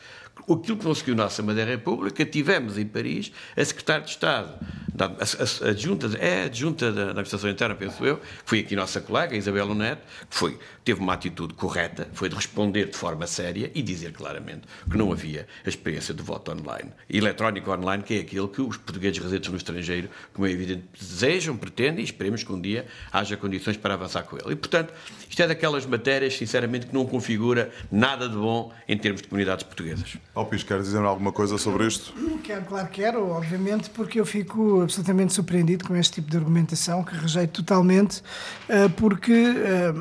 aquilo 0.54 0.78
que 0.78 0.86
conseguiu 0.86 1.16
nossa 1.16 1.42
Assembleia 1.42 1.66
da 1.66 1.72
República, 1.72 2.26
tivemos 2.26 2.78
em 2.78 2.86
Paris 2.86 3.32
a 3.56 3.64
Secretária 3.64 4.06
de 4.06 4.12
Estado 4.12 4.60
da 5.00 5.06
a, 5.06 5.10
a, 5.10 5.70
a 5.70 5.74
junta, 5.74 6.08
é 6.20 6.44
a 6.44 6.52
junta 6.52 6.92
da 6.92 7.04
administração 7.04 7.50
interna, 7.50 7.74
penso 7.74 8.06
eu, 8.06 8.20
foi 8.44 8.60
aqui 8.60 8.76
nossa 8.76 9.00
colega, 9.00 9.36
Isabel 9.36 9.74
Neto, 9.74 10.02
que 10.30 10.36
foi, 10.36 10.60
teve 10.84 11.00
uma 11.00 11.14
atitude 11.14 11.54
correta, 11.54 12.10
foi 12.14 12.28
de 12.28 12.36
responder 12.36 12.90
de 12.90 12.98
forma 12.98 13.26
séria 13.26 13.72
e 13.74 13.82
dizer 13.82 14.12
claramente 14.12 14.64
que 14.90 14.98
não 14.98 15.12
havia 15.12 15.48
a 15.66 15.70
experiência 15.70 16.14
do 16.14 16.24
voto 16.24 16.52
online, 16.52 16.92
eletrónico 17.10 17.72
online, 17.72 18.04
que 18.04 18.16
é 18.16 18.20
aquele 18.20 18.48
que 18.50 18.62
os 18.62 18.76
portugueses 18.76 19.18
residentes 19.20 19.50
no 19.50 19.58
estrangeiro, 19.58 20.10
como 20.34 20.46
é 20.46 20.52
evidente, 20.52 20.84
desejam, 21.00 21.56
pretendem 21.56 22.02
e 22.02 22.04
esperemos 22.04 22.44
que 22.44 22.52
um 22.52 22.60
dia 22.60 22.86
haja 23.12 23.38
condições 23.38 23.78
para 23.78 23.94
avançar 23.94 24.24
com 24.24 24.36
ele. 24.36 24.52
E, 24.52 24.56
portanto, 24.56 24.94
isto 25.30 25.42
é 25.42 25.48
daquelas 25.48 25.86
matérias, 25.86 26.36
sinceramente, 26.36 26.88
que 26.88 26.94
não 26.94 27.06
configura 27.06 27.72
nada 27.90 28.28
de 28.28 28.36
bom 28.36 28.74
em 28.88 28.98
termos 28.98 29.22
de 29.22 29.28
comunidades 29.28 29.64
portuguesas. 29.64 30.18
Alpis, 30.36 30.64
quer 30.64 30.82
dizer 30.82 31.00
alguma 31.00 31.32
coisa 31.32 31.58
sobre 31.58 31.88
isto? 31.88 32.14
Quero, 32.44 32.66
claro 32.66 32.88
que 32.88 33.02
quero, 33.02 33.30
obviamente, 33.30 33.90
porque 33.92 34.20
eu 34.20 34.26
fico 34.26 34.89
absolutamente 34.90 35.34
surpreendido 35.34 35.86
com 35.86 35.96
este 35.96 36.16
tipo 36.16 36.32
de 36.32 36.38
argumentação, 36.38 37.04
que 37.04 37.16
rejeito 37.16 37.64
totalmente, 37.64 38.24
eh, 38.68 38.90
porque 38.90 39.32
eh, 39.32 39.94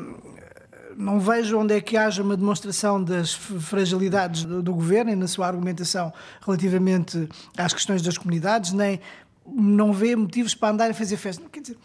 não 0.97 1.19
vejo 1.19 1.57
onde 1.59 1.75
é 1.75 1.79
que 1.79 1.95
haja 1.95 2.23
uma 2.23 2.35
demonstração 2.35 3.01
das 3.01 3.33
fragilidades 3.33 4.43
do, 4.43 4.73
governo 4.73 5.11
e 5.11 5.15
na 5.15 5.27
sua 5.27 5.47
argumentação 5.47 6.11
relativamente 6.43 7.29
às 7.55 7.71
questões 7.71 8.01
das 8.01 8.17
comunidades, 8.17 8.73
nem 8.73 8.99
não 9.45 9.93
vê 9.93 10.15
motivos 10.15 10.55
para 10.55 10.73
andar 10.73 10.89
a 10.89 10.93
fazer 10.93 11.17
festa. 11.17 11.43
Quer 11.51 11.61
dizer, 11.61 11.77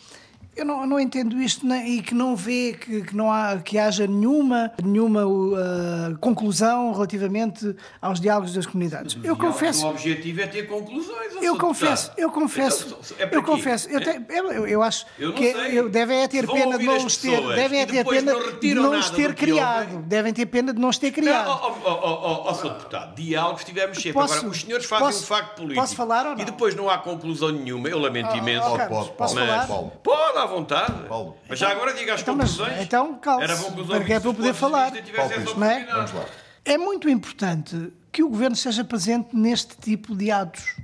eu 0.56 0.64
não, 0.64 0.86
não, 0.86 1.00
entendo 1.00 1.40
isto 1.40 1.66
e 1.66 2.02
que 2.02 2.14
não 2.14 2.36
vê 2.36 2.72
que, 2.72 3.02
que, 3.02 3.16
não 3.16 3.30
há, 3.30 3.58
que 3.58 3.78
haja 3.78 4.06
nenhuma, 4.06 4.72
nenhuma 4.82 5.26
uh, 5.26 6.18
conclusão 6.20 6.92
relativamente 6.92 7.74
aos 8.00 8.20
diálogos 8.20 8.54
das 8.54 8.66
comunidades. 8.66 9.16
eu 9.22 9.36
confesso. 9.36 9.86
O 9.86 9.90
objetivo 9.90 10.40
é 10.40 10.46
ter 10.46 10.66
conclusões. 10.66 11.34
Eu 11.40 11.58
confesso, 11.58 12.12
eu 12.16 12.30
confesso, 12.30 12.86
então, 12.86 13.26
é 13.26 13.36
eu 13.36 13.42
confesso. 13.42 13.88
Eu, 13.88 14.00
te, 14.00 14.20
eu, 14.28 14.66
eu, 14.66 14.82
acho 14.82 15.06
eu 15.18 15.32
que 15.32 15.44
eu, 15.44 15.88
devem 15.88 16.18
é 16.22 16.28
ter 16.28 16.46
pena 16.46 16.78
de 16.78 16.84
não 16.84 17.04
os 17.04 17.16
ter, 17.16 17.40
devem 17.54 17.80
é 17.80 17.86
ter 17.86 18.04
pena 18.04 18.32
de 18.60 18.74
não 18.74 18.98
os 18.98 19.10
ter 19.10 19.34
criado, 19.34 20.02
devem 20.02 20.32
ter 20.32 20.46
pena 20.46 20.72
de 20.72 20.80
não 20.80 20.88
os 20.88 20.98
ter 20.98 21.10
criado. 21.10 21.48
Ó 21.48 21.76
oh, 21.84 22.44
oh, 22.44 22.50
oh, 22.50 22.54
Sr. 22.54 22.74
Deputado, 22.74 23.14
diálogos 23.14 23.64
tivemos 23.64 23.96
sempre. 23.96 24.12
Posso, 24.12 24.34
Agora, 24.34 24.48
os 24.48 24.60
senhores 24.60 24.86
fazem 24.86 25.06
posso, 25.06 25.22
um 25.22 25.26
facto 25.26 25.56
político. 25.56 25.80
Posso 25.80 25.96
falar 25.96 26.26
ou 26.26 26.34
não? 26.34 26.42
E 26.42 26.44
depois 26.44 26.74
não 26.74 26.88
há 26.88 26.98
conclusão 26.98 27.50
nenhuma. 27.50 27.88
Eu 27.88 27.98
lamento 27.98 28.30
oh, 28.32 28.36
imenso. 28.36 28.68
Oh, 28.68 28.76
Carlos, 28.76 29.08
posso 29.10 29.34
falar? 29.34 29.66
Pode, 29.66 30.43
à 30.44 30.46
vontade. 30.46 31.08
Paulo. 31.08 31.36
Mas 31.48 31.58
já 31.58 31.70
agora 31.70 31.92
diga 31.92 32.14
as 32.14 32.22
então, 32.22 32.34
conclusões. 32.34 32.72
Mas, 32.72 32.82
então, 32.82 33.14
calma. 33.16 33.44
Era 33.44 33.56
bom 33.56 33.72
que 33.72 33.80
os 33.80 33.86
para 33.86 34.04
que 34.04 34.12
é 34.12 34.20
para 34.20 34.28
eu 34.28 34.34
poder 34.34 34.54
falar. 34.54 34.92
Paulo, 34.92 35.64
é? 35.64 35.84
Vamos 35.84 36.12
lá. 36.12 36.24
É 36.64 36.78
muito 36.78 37.08
importante 37.08 37.92
que 38.10 38.22
o 38.22 38.28
governo 38.28 38.56
seja 38.56 38.84
presente 38.84 39.36
neste 39.36 39.76
tipo 39.76 40.14
de 40.16 40.30
atos, 40.30 40.76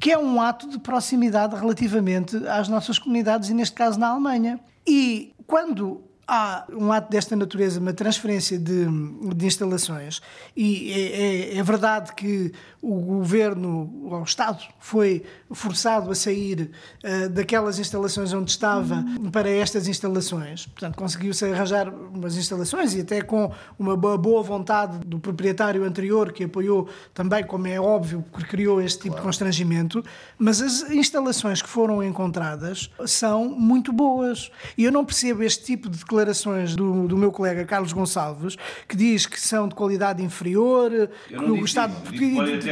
que 0.00 0.10
é 0.10 0.18
um 0.18 0.40
ato 0.40 0.68
de 0.68 0.78
proximidade 0.78 1.54
relativamente 1.54 2.36
às 2.48 2.66
nossas 2.66 2.98
comunidades 2.98 3.50
e, 3.50 3.54
neste 3.54 3.74
caso, 3.74 4.00
na 4.00 4.08
Alemanha. 4.08 4.58
E 4.86 5.34
quando 5.46 6.02
há 6.26 6.64
um 6.72 6.90
ato 6.90 7.10
desta 7.10 7.36
natureza, 7.36 7.78
uma 7.78 7.92
transferência 7.92 8.58
de, 8.58 8.86
de 9.34 9.46
instalações, 9.46 10.20
e 10.56 10.92
é, 10.92 11.56
é, 11.56 11.58
é, 11.58 11.62
verdade 11.62 12.14
que 12.14 12.52
o 12.82 13.00
governo, 13.00 13.88
o 14.02 14.22
Estado, 14.24 14.64
foi 14.80 15.22
forçado 15.52 16.10
a 16.10 16.14
sair 16.16 16.72
uh, 17.04 17.28
daquelas 17.28 17.78
instalações 17.78 18.32
onde 18.32 18.50
estava 18.50 19.04
para 19.30 19.48
estas 19.48 19.86
instalações. 19.86 20.66
Portanto, 20.66 20.96
conseguiu-se 20.96 21.44
arranjar 21.44 21.88
umas 21.88 22.36
instalações 22.36 22.92
e 22.94 23.00
até 23.02 23.22
com 23.22 23.52
uma 23.78 23.96
boa 23.96 24.42
vontade 24.42 24.98
do 25.06 25.20
proprietário 25.20 25.84
anterior, 25.84 26.32
que 26.32 26.42
apoiou 26.42 26.88
também, 27.14 27.44
como 27.44 27.68
é 27.68 27.80
óbvio, 27.80 28.24
que 28.36 28.44
criou 28.46 28.80
este 28.80 29.02
tipo 29.02 29.10
claro. 29.10 29.20
de 29.20 29.26
constrangimento. 29.28 30.04
Mas 30.36 30.60
as 30.60 30.90
instalações 30.90 31.62
que 31.62 31.68
foram 31.68 32.02
encontradas 32.02 32.90
são 33.06 33.48
muito 33.48 33.92
boas. 33.92 34.50
E 34.76 34.82
eu 34.82 34.90
não 34.90 35.04
percebo 35.04 35.44
este 35.44 35.64
tipo 35.64 35.88
de 35.88 35.98
declarações 35.98 36.74
do, 36.74 37.06
do 37.06 37.16
meu 37.16 37.30
colega 37.30 37.64
Carlos 37.64 37.92
Gonçalves, 37.92 38.56
que 38.88 38.96
diz 38.96 39.24
que 39.24 39.40
são 39.40 39.68
de 39.68 39.74
qualidade 39.76 40.20
inferior, 40.20 40.90
que 41.28 41.36
o 41.36 41.64
Estado 41.64 41.94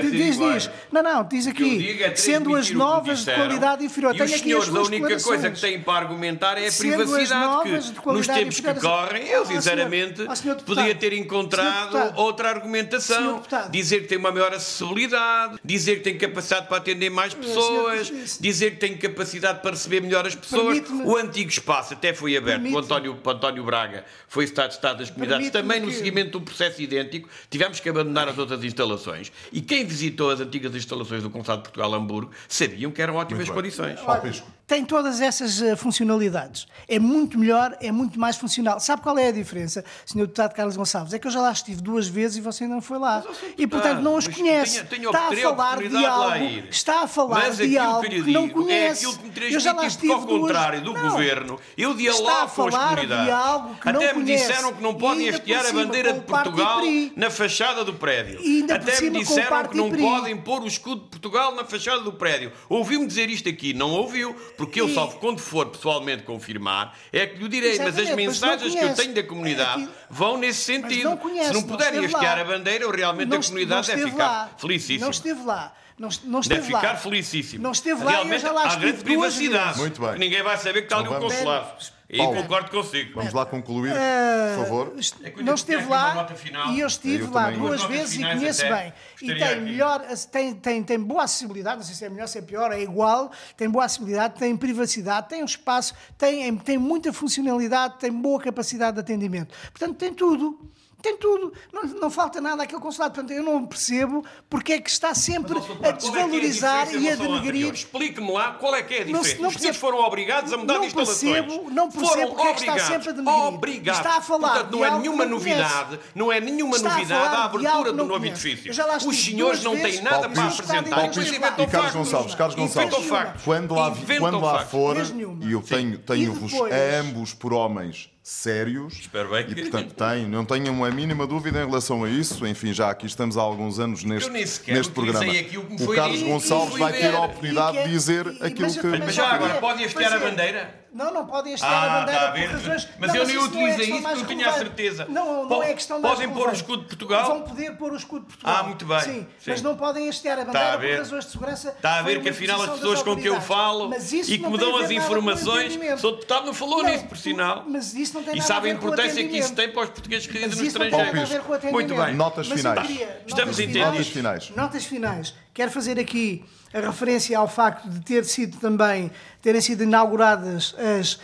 diz, 0.00 0.38
diz. 0.38 0.70
Não, 0.90 1.02
não, 1.02 1.24
diz 1.24 1.46
aqui, 1.46 2.02
é 2.02 2.14
sendo 2.14 2.54
as 2.54 2.70
novas 2.70 3.24
de 3.24 3.34
qualidade 3.34 3.84
inferior. 3.84 4.14
E 4.16 4.22
os 4.22 4.30
senhores, 4.30 4.68
a 4.68 4.82
única 4.82 5.20
coisa 5.20 5.50
que 5.50 5.60
têm 5.60 5.80
para 5.80 6.06
argumentar 6.06 6.56
é 6.58 6.68
a 6.68 6.72
privacidade, 6.72 7.92
que 7.92 8.12
nos 8.12 8.26
tempos 8.26 8.60
que 8.60 8.74
correm, 8.74 9.26
eu 9.28 9.44
sinceramente 9.46 10.26
podia 10.64 10.94
ter 10.94 11.12
encontrado 11.12 12.14
outra 12.16 12.48
argumentação. 12.48 13.42
Dizer 13.70 14.02
que 14.02 14.08
tem 14.08 14.18
uma 14.18 14.30
maior 14.30 14.52
acessibilidade, 14.52 15.58
dizer 15.64 15.96
que 15.96 16.04
tem 16.04 16.16
capacidade 16.16 16.66
para 16.68 16.76
atender 16.76 17.10
mais 17.10 17.34
pessoas, 17.34 18.38
dizer 18.40 18.72
que 18.72 18.76
tem 18.76 18.96
capacidade 18.96 19.60
para 19.60 19.72
receber 19.72 20.00
melhor 20.00 20.26
as 20.26 20.34
pessoas. 20.34 20.82
O 21.04 21.16
antigo 21.16 21.50
espaço 21.50 21.94
até 21.94 22.12
foi 22.12 22.36
aberto, 22.36 22.70
o 22.70 22.78
António, 22.78 23.18
o 23.22 23.30
António 23.30 23.64
Braga 23.64 24.04
foi 24.28 24.44
Estado 24.44 24.68
de 24.68 24.74
Estado 24.74 24.98
das 24.98 25.10
Comunidades, 25.10 25.50
também 25.50 25.80
no 25.80 25.90
seguimento 25.90 26.38
do 26.38 26.40
processo 26.40 26.80
idêntico, 26.80 27.28
tivemos 27.48 27.80
que 27.80 27.88
abandonar 27.88 28.28
as 28.28 28.38
outras 28.38 28.62
instalações. 28.62 29.32
E 29.52 29.60
quem 29.60 29.84
visitou 29.90 30.30
as 30.30 30.40
antigas 30.40 30.74
instalações 30.74 31.22
do 31.22 31.30
Consulado 31.30 31.62
de 31.62 31.68
Portugal 31.68 31.92
Hamburgo 31.94 32.30
sabiam 32.48 32.92
que 32.92 33.02
eram 33.02 33.16
ótimas 33.16 33.50
condições. 33.50 33.98
Olha, 34.06 34.32
tem 34.70 34.84
todas 34.84 35.20
essas 35.20 35.60
uh, 35.60 35.76
funcionalidades. 35.76 36.68
É 36.86 36.96
muito 36.96 37.36
melhor, 37.36 37.76
é 37.80 37.90
muito 37.90 38.20
mais 38.20 38.36
funcional. 38.36 38.78
Sabe 38.78 39.02
qual 39.02 39.18
é 39.18 39.26
a 39.26 39.32
diferença, 39.32 39.84
Sr. 40.06 40.20
Deputado 40.20 40.54
Carlos 40.54 40.76
Gonçalves? 40.76 41.12
É 41.12 41.18
que 41.18 41.26
eu 41.26 41.30
já 41.32 41.40
lá 41.40 41.50
estive 41.50 41.82
duas 41.82 42.06
vezes 42.06 42.36
e 42.36 42.40
você 42.40 42.68
não 42.68 42.80
foi 42.80 43.00
lá. 43.00 43.24
E, 43.58 43.66
portanto, 43.66 44.00
não 44.00 44.14
os 44.14 44.28
conhece. 44.28 44.84
Tenho, 44.84 45.10
tenho 45.10 45.10
está 45.10 45.26
a 45.26 45.36
falar 45.36 45.78
de 45.82 46.06
algo, 46.06 46.44
está 46.70 47.02
a 47.02 47.08
falar 47.08 47.50
de 47.50 47.76
algo 47.76 48.08
que, 48.08 48.22
que 48.22 48.30
não 48.30 48.48
conhece. 48.48 49.04
É 49.04 49.08
aquilo 49.08 49.18
que 49.18 49.40
me 49.40 49.50
transmite 49.50 49.98
que, 49.98 50.12
ao 50.12 50.22
contrário 50.24 50.80
do 50.82 50.92
não. 50.92 51.10
Governo, 51.10 51.58
eu 51.76 51.92
dialogo 51.92 52.50
com 52.54 52.68
as 52.68 52.74
comunidades. 52.76 53.78
Até 53.84 54.14
me 54.14 54.22
disseram 54.22 54.72
que 54.72 54.80
não 54.80 54.94
podem 54.94 55.30
hastear 55.30 55.66
a 55.66 55.72
bandeira 55.72 56.12
de 56.12 56.20
Portugal 56.20 56.80
na 57.16 57.28
fachada 57.28 57.84
do 57.84 57.94
prédio. 57.94 58.38
Até 58.72 59.00
me 59.00 59.18
disseram 59.18 59.64
que 59.64 59.76
não 59.76 59.90
podem 59.90 60.36
pôr 60.36 60.62
o 60.62 60.68
escudo 60.68 61.02
de 61.02 61.08
Portugal 61.08 61.56
na 61.56 61.64
fachada 61.64 62.02
do 62.02 62.12
prédio. 62.12 62.52
Ouviu-me 62.68 63.08
dizer 63.08 63.28
isto 63.28 63.48
aqui? 63.48 63.74
Não 63.74 63.90
ouviu, 63.90 64.32
porque 64.60 64.78
eu 64.78 64.90
só 64.90 65.06
quando 65.06 65.38
for 65.38 65.68
pessoalmente 65.68 66.22
confirmar 66.22 66.94
é 67.10 67.26
que 67.26 67.38
lhe 67.42 67.48
direi, 67.48 67.78
mas 67.78 67.98
as 67.98 68.14
mensagens 68.14 68.74
que 68.74 68.78
eu 68.78 68.94
tenho 68.94 69.14
da 69.14 69.22
comunidade 69.22 69.84
é 69.84 69.88
vão 70.10 70.36
nesse 70.36 70.60
sentido. 70.64 71.04
Não 71.04 71.16
conhece, 71.16 71.48
Se 71.48 71.54
não 71.54 71.62
puderem 71.62 72.04
hastear 72.04 72.38
a 72.38 72.44
bandeira, 72.44 72.84
eu 72.84 72.90
realmente 72.90 73.30
não, 73.30 73.38
a 73.38 73.42
comunidade 73.42 73.86
deve 73.86 74.10
ficar 74.10 74.28
lá. 74.28 74.50
felicíssima. 74.58 75.06
Não 75.06 75.10
esteve 75.10 75.42
lá. 75.44 75.72
Não, 75.98 76.08
não 76.24 76.40
esteve 76.40 76.60
Deve 76.60 76.74
ficar 76.74 76.96
felicíssimo. 76.96 77.62
Não 77.62 77.72
esteve 77.72 78.04
lá 78.04 78.10
Realmente, 78.10 78.32
e 78.32 78.34
eu 78.34 78.40
já 78.40 78.52
lá 78.52 78.64
há 78.70 78.76
grande 78.76 79.02
privacidade. 79.02 79.78
Muito 79.78 79.98
bem. 79.98 80.18
Ninguém 80.18 80.42
vai 80.42 80.58
saber 80.58 80.80
que 80.80 80.86
está 80.86 80.98
ali 80.98 81.08
o 81.08 81.18
consulado. 81.18 81.72
E 82.12 82.18
Paulo, 82.18 82.42
concordo 82.42 82.70
consigo. 82.72 83.14
Vamos 83.14 83.32
lá 83.32 83.46
concluir, 83.46 83.92
uh, 83.92 84.56
por 84.56 84.64
favor. 84.64 84.92
É 85.22 85.42
não 85.42 85.54
esteve 85.54 85.88
lá 85.88 86.28
e 86.72 86.80
eu 86.80 86.86
estive 86.88 87.22
eu 87.22 87.30
lá 87.30 87.52
duas 87.52 87.84
vezes 87.84 88.18
e 88.18 88.22
conheço 88.22 88.62
bem. 88.68 88.92
E 89.22 89.34
tem 89.36 89.60
melhor, 89.60 90.04
tem, 90.32 90.54
tem, 90.54 90.82
tem 90.82 90.98
boa 90.98 91.22
acessibilidade, 91.22 91.76
não 91.76 91.84
sei 91.84 91.94
se 91.94 92.04
é 92.04 92.08
melhor, 92.08 92.26
se 92.26 92.38
é 92.38 92.42
pior, 92.42 92.72
é 92.72 92.80
igual, 92.80 93.30
tem 93.56 93.70
boa 93.70 93.84
acessibilidade, 93.84 94.34
tem 94.40 94.56
privacidade, 94.56 95.28
tem 95.28 95.42
um 95.42 95.46
espaço, 95.46 95.94
tem, 96.18 96.56
tem 96.56 96.78
muita 96.78 97.12
funcionalidade, 97.12 98.00
tem 98.00 98.10
boa 98.10 98.40
capacidade 98.40 98.94
de 98.94 99.00
atendimento. 99.00 99.54
Portanto, 99.70 99.96
tem 99.96 100.12
tudo. 100.12 100.58
Tem 101.02 101.16
tudo, 101.16 101.52
não, 101.72 101.82
não 101.82 102.10
falta 102.10 102.40
nada 102.40 102.62
àquele 102.62 102.80
consulado. 102.80 103.14
Portanto, 103.14 103.32
eu 103.32 103.42
não 103.42 103.64
percebo 103.66 104.24
porque 104.48 104.74
é 104.74 104.80
que 104.80 104.90
está 104.90 105.14
sempre 105.14 105.54
Mas, 105.54 105.88
a 105.88 105.90
desvalorizar 105.92 106.88
é, 106.88 106.92
é 106.92 106.96
a 106.96 107.00
e 107.00 107.08
a 107.10 107.14
denegrir. 107.16 107.72
Explique-me 107.72 108.32
lá 108.32 108.52
qual 108.52 108.74
é 108.74 108.82
que 108.82 108.94
é 108.94 109.00
a 109.02 109.04
diferença. 109.04 109.34
Não, 109.36 109.42
não 109.42 109.48
Os 109.48 109.54
senhores 109.54 109.80
foram 109.80 109.98
obrigados 109.98 110.52
a 110.52 110.56
mudar 110.56 110.74
não 110.74 110.80
de 110.80 110.86
instalações. 110.88 111.20
Percebo, 111.20 111.70
não 111.70 111.90
percebo 111.90 112.08
foram 112.08 112.28
porque 112.28 112.48
obrigados, 112.48 112.62
é 112.62 112.64
que 112.64 112.70
está 112.70 112.92
sempre 112.92 113.08
a 113.08 113.12
denegrir. 113.12 113.44
Obrigados. 113.46 114.00
Está 114.00 114.16
a 114.18 114.20
falar 114.20 114.50
Portanto, 114.50 114.72
não 114.72 114.84
é 114.84 114.98
nenhuma 114.98 115.24
novidade, 115.24 116.00
não 116.14 116.32
é 116.32 116.40
nenhuma 116.40 116.76
está 116.76 116.90
novidade 116.90 117.34
a, 117.34 117.38
a 117.38 117.44
abertura 117.44 117.92
do 117.92 118.04
novo 118.04 118.26
edifício. 118.26 118.72
Os 119.06 119.24
senhores 119.24 119.62
não 119.62 119.76
têm 119.76 120.02
nada 120.02 120.28
para 120.28 120.44
apresentar. 120.44 121.10
E 121.58 121.66
Carlos 121.66 121.92
Gonçalves, 121.92 122.34
Carlos 122.34 122.56
Gonçalves, 122.56 122.96
quando 123.44 123.74
lá, 123.74 123.94
quando 124.18 124.40
lá 124.40 124.66
for, 124.66 124.96
e 125.40 125.52
eu 125.52 125.62
tenho-vos 126.06 126.52
ambos 127.00 127.32
por 127.34 127.52
homens 127.52 128.09
sérios. 128.22 128.94
Espero 129.00 129.30
bem 129.30 129.46
que... 129.46 129.52
E, 129.52 129.62
portanto, 129.62 129.94
tenho, 129.94 130.28
não 130.28 130.44
tenho 130.44 130.84
a 130.84 130.90
mínima 130.90 131.26
dúvida 131.26 131.62
em 131.62 131.66
relação 131.66 132.04
a 132.04 132.10
isso. 132.10 132.46
Enfim, 132.46 132.72
já 132.72 132.90
aqui 132.90 133.06
estamos 133.06 133.36
há 133.36 133.42
alguns 133.42 133.78
anos 133.78 134.04
neste, 134.04 134.30
neste 134.30 134.92
programa. 134.92 135.32
O 135.80 135.94
Carlos 135.94 136.22
Gonçalves 136.22 136.78
vai 136.78 136.92
ter 136.92 137.14
a 137.14 137.20
oportunidade 137.20 137.84
de 137.84 137.90
dizer 137.90 138.26
aquilo 138.40 138.72
que... 138.72 138.86
Mas 138.86 139.14
já 139.14 139.28
agora, 139.28 139.54
pode 139.54 139.84
hastear 139.84 140.12
a 140.12 140.18
bandeira? 140.18 140.79
Não, 140.92 141.12
não 141.12 141.26
podem 141.26 141.54
hastear 141.54 141.72
ah, 141.72 141.84
a 141.84 142.00
bandeira 142.00 142.20
tá 142.20 142.32
por 142.32 142.40
razões... 142.40 142.88
Mas 142.98 143.14
eu 143.14 143.26
nem 143.26 143.38
utilizei 143.38 143.90
isso 143.90 144.02
porque 144.02 144.20
eu 144.20 144.26
tinha 144.26 144.48
a 144.48 144.52
certeza. 144.52 145.06
Não, 145.08 145.48
não 145.48 145.62
é 145.62 145.72
questão 145.72 146.00
Podem 146.00 146.28
pôr 146.30 146.48
o 146.48 146.52
escudo 146.52 146.82
de 146.82 146.88
Portugal? 146.88 147.26
Vão 147.26 147.42
poder 147.42 147.76
pôr 147.76 147.92
o 147.92 147.96
escudo 147.96 148.26
de 148.26 148.26
Portugal. 148.26 148.56
Ah, 148.58 148.62
muito 148.64 148.84
bem. 148.84 149.00
Sim, 149.00 149.26
mas 149.46 149.62
não 149.62 149.76
podem 149.76 150.08
hastear 150.08 150.40
a 150.40 150.44
bandeira 150.44 150.78
por 150.78 150.98
razões 150.98 151.24
de 151.26 151.30
segurança. 151.30 151.68
Está 151.70 151.98
a 151.98 152.02
ver 152.02 152.20
que 152.20 152.28
afinal 152.28 152.60
as 152.62 152.70
pessoas 152.70 153.02
com 153.02 153.16
que 153.16 153.28
eu 153.28 153.40
falo 153.40 153.92
e 153.94 154.38
que 154.38 154.46
me 154.48 154.58
dão 154.58 154.76
as 154.76 154.90
informações... 154.90 155.78
Sou 155.98 156.12
deputado, 156.12 156.46
não 156.46 156.54
falou 156.54 156.82
nisso, 156.82 157.06
por 157.06 157.16
sinal. 157.16 157.64
Mas 157.68 157.94
isso 157.94 158.14
não 158.14 158.22
tem 158.22 158.36
nada 158.36 158.54
a 158.54 158.60
ver 158.60 158.78
com 158.78 158.86
importância 158.86 159.28
que 159.28 159.38
isso 159.38 159.54
tem 159.54 159.70
para 159.70 159.82
os 159.82 159.90
portugueses 159.90 160.26
que 160.26 160.38
residem 160.38 160.60
no 160.60 160.66
estrangeiro. 160.66 161.72
Muito 161.72 161.94
bem. 161.94 162.14
Notas 162.14 162.48
finais. 162.48 162.88
Estamos 163.26 163.60
entendidos. 163.60 164.50
Notas 164.56 164.84
finais. 164.84 165.34
Quero 165.60 165.72
fazer 165.72 166.00
aqui 166.00 166.42
a 166.72 166.80
referência 166.80 167.36
ao 167.36 167.46
facto 167.46 167.86
de 167.86 168.00
ter 168.00 168.24
sido 168.24 168.56
também, 168.56 169.10
terem 169.42 169.60
sido 169.60 169.82
inauguradas 169.82 170.74
as 170.98 171.16
uh, 171.16 171.20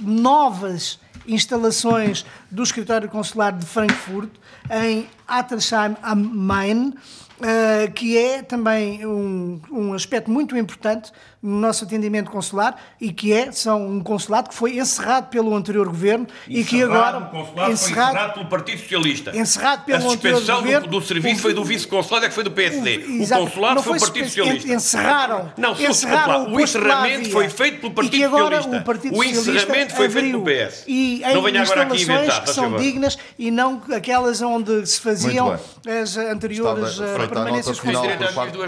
novas 0.00 1.00
instalações 1.26 2.24
do 2.48 2.62
escritório 2.62 3.08
consular 3.08 3.50
de 3.50 3.66
Frankfurt 3.66 4.30
em 4.70 5.08
Attersheim 5.26 5.96
am 6.00 6.22
Main, 6.32 6.90
uh, 6.90 7.92
que 7.92 8.16
é 8.16 8.40
também 8.40 9.04
um, 9.04 9.60
um 9.68 9.94
aspecto 9.94 10.30
muito 10.30 10.56
importante 10.56 11.10
no 11.42 11.58
nosso 11.58 11.84
atendimento 11.84 12.30
consular 12.30 12.76
e 13.00 13.12
que 13.12 13.32
é 13.32 13.50
são 13.50 13.86
um 13.86 14.00
consulado 14.00 14.50
que 14.50 14.54
foi 14.54 14.78
encerrado 14.78 15.28
pelo 15.28 15.54
anterior 15.54 15.86
governo 15.86 16.26
encerrado, 16.46 16.60
e 16.60 16.64
que 16.64 16.82
agora 16.82 17.18
o 17.18 17.30
consulado 17.30 17.72
encerrado, 17.72 17.78
foi 17.78 18.10
encerrado 18.10 18.34
pelo 18.34 18.46
Partido 18.46 18.78
Socialista. 18.78 19.36
Encerrado 19.36 19.84
pelo 19.84 19.98
a 19.98 20.00
suspensão 20.00 20.56
governo. 20.56 20.86
do, 20.86 21.00
do 21.00 21.06
serviço 21.06 21.40
foi 21.40 21.54
do 21.54 21.64
vice-consulado 21.64 22.26
é 22.26 22.28
que 22.28 22.34
foi 22.34 22.44
do 22.44 22.50
PSD. 22.50 22.98
O, 22.98 23.22
Exato. 23.22 23.42
consulado 23.44 23.74
Não 23.76 23.82
foi 23.82 23.96
o 23.96 24.00
Partido 24.00 24.24
Socialista. 24.24 24.72
Encerraram. 24.72 25.52
Não, 25.56 25.72
encerraram 25.72 26.40
desculpa, 26.40 26.56
o 26.56 26.60
encerramento 26.60 27.30
foi 27.30 27.48
feito 27.48 27.80
pelo 27.80 27.92
Partido 27.92 28.14
e 28.14 28.18
que 28.18 28.24
agora 28.24 28.56
Socialista. 28.56 28.82
O, 28.82 28.84
Partido 28.84 29.16
o 29.16 29.24
encerramento 29.24 29.94
foi 29.94 30.10
feito 30.10 30.42
pelo. 30.42 30.44
PS. 30.44 30.84
E 30.86 31.22
não 31.32 31.42
venha 31.42 31.62
agora 31.62 31.82
aqui 31.82 32.02
inventar. 32.02 32.44
que 32.44 32.50
são 32.50 32.76
dignas 32.76 33.18
e 33.38 33.50
não 33.50 33.80
aquelas 33.94 34.42
onde 34.42 34.86
se 34.86 35.00
faziam 35.00 35.52
as 35.52 36.16
anteriores 36.16 36.90
Estava 36.90 37.24
eh, 37.24 37.26
permanências 37.28 37.78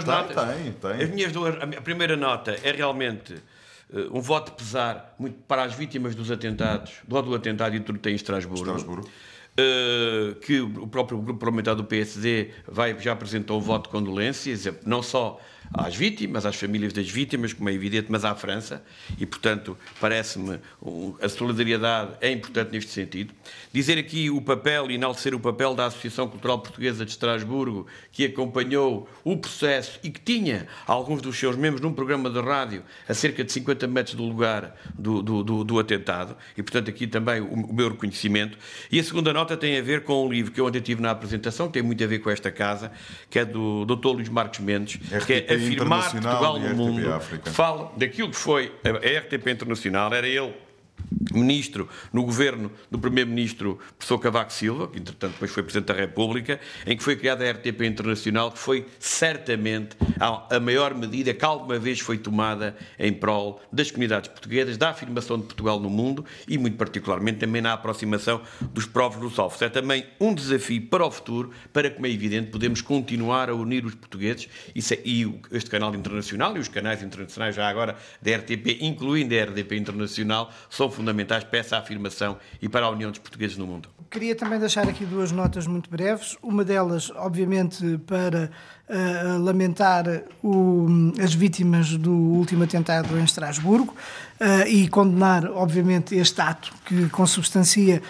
notas. 0.05 0.35
Tem, 0.35 0.71
tem. 0.71 1.03
As 1.03 1.09
minhas 1.09 1.31
duas, 1.31 1.55
a 1.55 1.81
primeira 1.81 2.15
nota 2.15 2.62
é 2.63 2.71
realmente 2.71 3.35
eh, 3.93 4.07
um 4.11 4.21
voto 4.21 4.51
de 4.51 4.57
pesar 4.57 5.15
muito 5.19 5.37
para 5.47 5.63
as 5.63 5.73
vítimas 5.73 6.15
dos 6.15 6.31
atentados, 6.31 6.93
do, 7.07 7.21
do 7.21 7.35
atentado 7.35 7.75
e 7.75 7.79
do 7.79 8.09
em 8.09 8.15
Estrasburgo. 8.15 8.63
Estrasburgo. 8.63 9.09
Eh, 9.55 10.35
que 10.41 10.61
o 10.61 10.87
próprio 10.87 11.19
grupo 11.19 11.39
parlamentar 11.39 11.75
do 11.75 11.83
PSD 11.83 12.49
vai, 12.67 12.97
já 12.99 13.11
apresentou 13.11 13.59
um 13.59 13.61
voto 13.61 13.83
de 13.83 13.89
condolências, 13.89 14.67
não 14.83 15.03
só 15.03 15.39
às 15.73 15.95
vítimas, 15.95 16.45
às 16.45 16.55
famílias 16.55 16.93
das 16.93 17.09
vítimas, 17.09 17.51
como 17.51 17.69
é 17.69 17.73
evidente, 17.73 18.07
mas 18.09 18.23
à 18.23 18.35
França, 18.35 18.83
e 19.19 19.25
portanto 19.25 19.77
parece-me 19.99 20.59
a 21.21 21.27
solidariedade 21.27 22.11
é 22.21 22.31
importante 22.31 22.71
neste 22.71 22.91
sentido. 22.91 23.33
Dizer 23.71 23.97
aqui 23.97 24.29
o 24.29 24.39
papel 24.41 24.91
e 24.91 24.95
enaltecer 24.95 25.33
o 25.33 25.39
papel 25.39 25.73
da 25.73 25.87
Associação 25.87 26.27
Cultural 26.27 26.59
Portuguesa 26.59 27.03
de 27.03 27.11
Estrasburgo, 27.11 27.87
que 28.11 28.25
acompanhou 28.25 29.09
o 29.23 29.35
processo 29.35 29.99
e 30.03 30.11
que 30.11 30.19
tinha 30.19 30.67
alguns 30.85 31.21
dos 31.21 31.37
seus 31.37 31.55
membros 31.55 31.81
num 31.81 31.93
programa 31.93 32.29
de 32.29 32.39
rádio 32.39 32.83
a 33.07 33.13
cerca 33.13 33.43
de 33.43 33.51
50 33.51 33.87
metros 33.87 34.15
do 34.15 34.23
lugar 34.23 34.75
do, 34.93 35.21
do, 35.21 35.43
do, 35.43 35.63
do 35.63 35.79
atentado, 35.79 36.37
e 36.55 36.61
portanto 36.61 36.89
aqui 36.89 37.07
também 37.07 37.41
o, 37.41 37.65
o 37.65 37.73
meu 37.73 37.89
reconhecimento. 37.89 38.57
E 38.91 38.99
a 38.99 39.03
segunda 39.03 39.33
nota 39.33 39.57
tem 39.57 39.77
a 39.77 39.81
ver 39.81 40.03
com 40.03 40.25
um 40.25 40.29
livro 40.31 40.51
que 40.51 40.61
eu 40.61 40.67
ontem 40.67 40.81
tive 40.81 41.01
na 41.01 41.11
apresentação, 41.11 41.67
que 41.67 41.73
tem 41.73 41.81
muito 41.81 42.03
a 42.03 42.07
ver 42.07 42.19
com 42.19 42.29
esta 42.29 42.51
casa, 42.51 42.91
que 43.29 43.39
é 43.39 43.45
do 43.45 43.85
Dr. 43.85 44.09
Luís 44.09 44.29
Marcos 44.29 44.59
Mendes, 44.59 44.97
que 45.25 45.33
RTP 45.33 45.49
é 45.49 45.62
afirmar 45.63 46.11
Portugal 46.11 46.59
no 46.59 46.75
mundo, 46.75 47.01
fala 47.45 47.91
daquilo 47.97 48.29
que 48.29 48.35
foi 48.35 48.71
a 48.83 49.19
RTP 49.19 49.47
Internacional, 49.47 50.13
era 50.13 50.27
ele 50.27 50.53
ministro 51.33 51.89
no 52.11 52.23
governo 52.23 52.71
do 52.89 52.99
primeiro-ministro 52.99 53.79
professor 53.97 54.19
Cavaco 54.19 54.53
Silva, 54.53 54.87
que 54.87 54.99
entretanto 54.99 55.33
depois 55.33 55.51
foi 55.51 55.63
Presidente 55.63 55.87
da 55.87 55.93
República, 55.93 56.59
em 56.85 56.95
que 56.97 57.03
foi 57.03 57.15
criada 57.15 57.45
a 57.47 57.51
RTP 57.51 57.81
Internacional, 57.81 58.51
que 58.51 58.59
foi 58.59 58.85
certamente 58.99 59.95
a 60.19 60.59
maior 60.59 60.93
medida 60.93 61.33
que 61.33 61.45
alguma 61.45 61.79
vez 61.79 61.99
foi 61.99 62.17
tomada 62.17 62.75
em 62.99 63.11
prol 63.11 63.61
das 63.71 63.91
comunidades 63.91 64.29
portuguesas, 64.29 64.77
da 64.77 64.89
afirmação 64.89 65.37
de 65.37 65.45
Portugal 65.45 65.79
no 65.79 65.89
mundo 65.89 66.25
e 66.47 66.57
muito 66.57 66.77
particularmente 66.77 67.39
também 67.39 67.61
na 67.61 67.73
aproximação 67.73 68.41
dos 68.61 68.85
povos 68.85 69.21
lusófonos. 69.21 69.61
É 69.61 69.69
também 69.69 70.05
um 70.19 70.33
desafio 70.33 70.81
para 70.87 71.05
o 71.05 71.11
futuro, 71.11 71.51
para, 71.71 71.89
como 71.89 72.05
é 72.05 72.09
evidente, 72.09 72.51
podemos 72.51 72.81
continuar 72.81 73.49
a 73.49 73.55
unir 73.55 73.85
os 73.85 73.95
portugueses 73.95 74.47
é- 74.75 75.01
e 75.05 75.39
este 75.51 75.69
canal 75.69 75.93
internacional 75.95 76.55
e 76.55 76.59
os 76.59 76.67
canais 76.67 77.01
internacionais 77.01 77.55
já 77.55 77.67
agora 77.67 77.95
da 78.21 78.35
RTP, 78.35 78.79
incluindo 78.81 79.33
a 79.35 79.43
RDP 79.43 79.77
Internacional, 79.77 80.51
são 80.69 80.89
fundamentais 80.93 81.43
para 81.43 81.59
essa 81.59 81.77
afirmação 81.77 82.37
e 82.61 82.69
para 82.69 82.85
a 82.85 82.89
união 82.89 83.09
dos 83.11 83.19
portugueses 83.19 83.57
no 83.57 83.65
mundo. 83.67 83.89
Queria 84.09 84.35
também 84.35 84.59
deixar 84.59 84.87
aqui 84.87 85.05
duas 85.05 85.31
notas 85.31 85.65
muito 85.67 85.89
breves. 85.89 86.37
Uma 86.41 86.63
delas, 86.63 87.11
obviamente, 87.15 87.97
para 88.05 88.51
eh, 88.87 89.37
lamentar 89.39 90.05
o- 90.43 91.11
as 91.21 91.33
vítimas 91.33 91.97
do 91.97 92.11
último 92.13 92.63
atentado 92.63 93.17
em 93.17 93.23
Estrasburgo 93.23 93.95
eh, 94.39 94.69
e 94.69 94.87
condenar, 94.87 95.45
obviamente, 95.49 96.15
este 96.15 96.39
ato 96.41 96.71
que 96.85 97.09
consubstancia. 97.09 98.01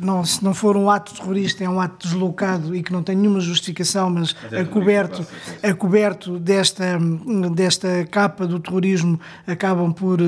Não, 0.00 0.24
se 0.24 0.42
não 0.42 0.52
for 0.54 0.76
um 0.76 0.90
ato 0.90 1.14
terrorista, 1.14 1.62
é 1.62 1.68
um 1.68 1.78
ato 1.78 2.08
deslocado 2.08 2.74
e 2.74 2.82
que 2.82 2.92
não 2.92 3.02
tem 3.04 3.14
nenhuma 3.14 3.38
justificação, 3.40 4.10
mas 4.10 4.34
é 4.50 4.64
coberto, 4.64 5.24
é 5.62 5.72
coberto 5.74 6.38
desta, 6.40 6.98
desta 7.54 8.04
capa 8.10 8.46
do 8.46 8.58
terrorismo, 8.58 9.20
acabam 9.46 9.92
por 9.92 10.18
eh, 10.20 10.26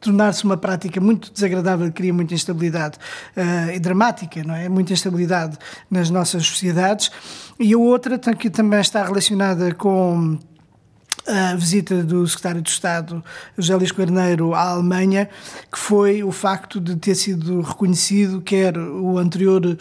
tornar-se 0.00 0.44
uma 0.44 0.56
prática 0.56 1.00
muito 1.00 1.32
desagradável 1.32 1.92
cria 1.92 2.12
muita 2.12 2.34
instabilidade 2.34 2.98
eh, 3.36 3.76
e 3.76 3.78
dramática, 3.78 4.42
não 4.42 4.54
é? 4.54 4.68
Muita 4.68 4.92
instabilidade 4.92 5.58
nas 5.90 6.10
nossas 6.10 6.46
sociedades. 6.46 7.10
E 7.58 7.74
a 7.74 7.78
outra 7.78 8.18
que 8.18 8.48
também 8.48 8.80
está 8.80 9.04
relacionada 9.04 9.74
com 9.74 10.38
a 11.30 11.54
visita 11.54 12.02
do 12.02 12.26
secretário 12.26 12.60
de 12.60 12.70
Estado 12.70 13.24
José 13.56 13.76
Luís 13.76 13.92
Carneiro 13.92 14.54
à 14.54 14.70
Alemanha, 14.70 15.28
que 15.70 15.78
foi 15.78 16.24
o 16.24 16.32
facto 16.32 16.80
de 16.80 16.96
ter 16.96 17.14
sido 17.14 17.60
reconhecido 17.60 18.40
quer 18.40 18.76
o 18.76 19.18
anterior 19.18 19.76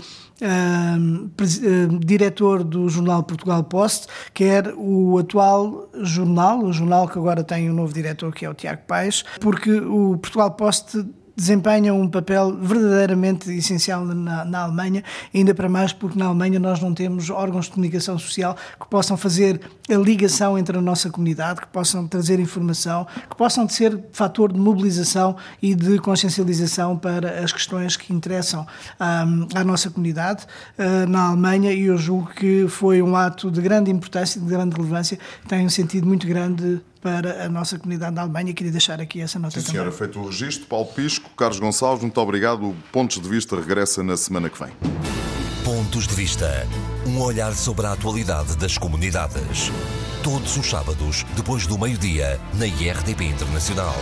diretor 1.99 2.63
do 2.63 2.87
jornal 2.87 3.23
Portugal 3.23 3.63
Post, 3.63 4.07
quer 4.33 4.73
o 4.77 5.17
atual 5.17 5.89
jornal, 6.01 6.63
o 6.63 6.71
jornal 6.71 7.07
que 7.07 7.17
agora 7.17 7.43
tem 7.43 7.69
um 7.69 7.73
novo 7.73 7.93
diretor 7.93 8.33
que 8.33 8.45
é 8.45 8.49
o 8.49 8.53
Tiago 8.53 8.81
Paes, 8.87 9.23
porque 9.41 9.71
o 9.71 10.17
Portugal 10.17 10.51
Post 10.51 11.05
desempenham 11.39 11.99
um 11.99 12.07
papel 12.07 12.55
verdadeiramente 12.57 13.49
essencial 13.51 14.05
na, 14.05 14.43
na 14.43 14.59
Alemanha, 14.63 15.03
ainda 15.33 15.55
para 15.55 15.69
mais 15.69 15.93
porque 15.93 16.19
na 16.19 16.25
Alemanha 16.25 16.59
nós 16.59 16.79
não 16.79 16.93
temos 16.93 17.29
órgãos 17.29 17.65
de 17.65 17.71
comunicação 17.71 18.19
social 18.19 18.55
que 18.79 18.87
possam 18.87 19.15
fazer 19.15 19.61
a 19.89 19.95
ligação 19.95 20.57
entre 20.57 20.77
a 20.77 20.81
nossa 20.81 21.09
comunidade, 21.09 21.61
que 21.61 21.67
possam 21.67 22.07
trazer 22.07 22.39
informação, 22.39 23.07
que 23.29 23.35
possam 23.35 23.67
ser 23.67 23.99
fator 24.11 24.51
de 24.51 24.59
mobilização 24.59 25.35
e 25.61 25.73
de 25.73 25.97
consciencialização 25.99 26.97
para 26.97 27.39
as 27.43 27.51
questões 27.51 27.95
que 27.95 28.13
interessam 28.13 28.67
à, 28.99 29.21
à 29.55 29.63
nossa 29.63 29.89
comunidade 29.89 30.45
ah, 30.77 31.05
na 31.07 31.27
Alemanha. 31.27 31.71
E 31.71 31.85
eu 31.85 31.97
julgo 31.97 32.29
que 32.35 32.67
foi 32.67 33.01
um 33.01 33.15
ato 33.15 33.49
de 33.49 33.61
grande 33.61 33.89
importância, 33.89 34.39
de 34.39 34.47
grande 34.47 34.75
relevância, 34.75 35.17
tem 35.47 35.65
um 35.65 35.69
sentido 35.69 36.05
muito 36.05 36.27
grande 36.27 36.81
para 37.01 37.45
a 37.45 37.49
nossa 37.49 37.77
comunidade 37.77 38.13
na 38.15 38.21
Alemanha. 38.21 38.53
Queria 38.53 38.71
deixar 38.71 38.99
aqui 39.01 39.21
essa 39.21 39.39
nota 39.39 39.59
Sim, 39.59 39.67
também. 39.67 39.71
senhora, 39.73 39.91
feito 39.91 40.19
o 40.19 40.25
registro. 40.25 40.67
Paulo 40.67 40.87
Pisco, 40.87 41.29
Carlos 41.35 41.59
Gonçalves, 41.59 42.01
muito 42.03 42.19
obrigado. 42.19 42.69
O 42.69 42.75
Pontos 42.91 43.19
de 43.21 43.27
Vista 43.29 43.55
regressa 43.55 44.03
na 44.03 44.17
semana 44.17 44.49
que 44.49 44.61
vem. 44.61 44.71
Pontos 45.63 46.07
de 46.07 46.15
Vista. 46.15 46.67
Um 47.05 47.21
olhar 47.21 47.53
sobre 47.53 47.85
a 47.85 47.93
atualidade 47.93 48.55
das 48.57 48.77
comunidades. 48.77 49.71
Todos 50.23 50.57
os 50.57 50.69
sábados, 50.69 51.25
depois 51.35 51.65
do 51.67 51.77
meio-dia, 51.77 52.39
na 52.55 52.65
IRTP 52.67 53.23
Internacional. 53.25 53.95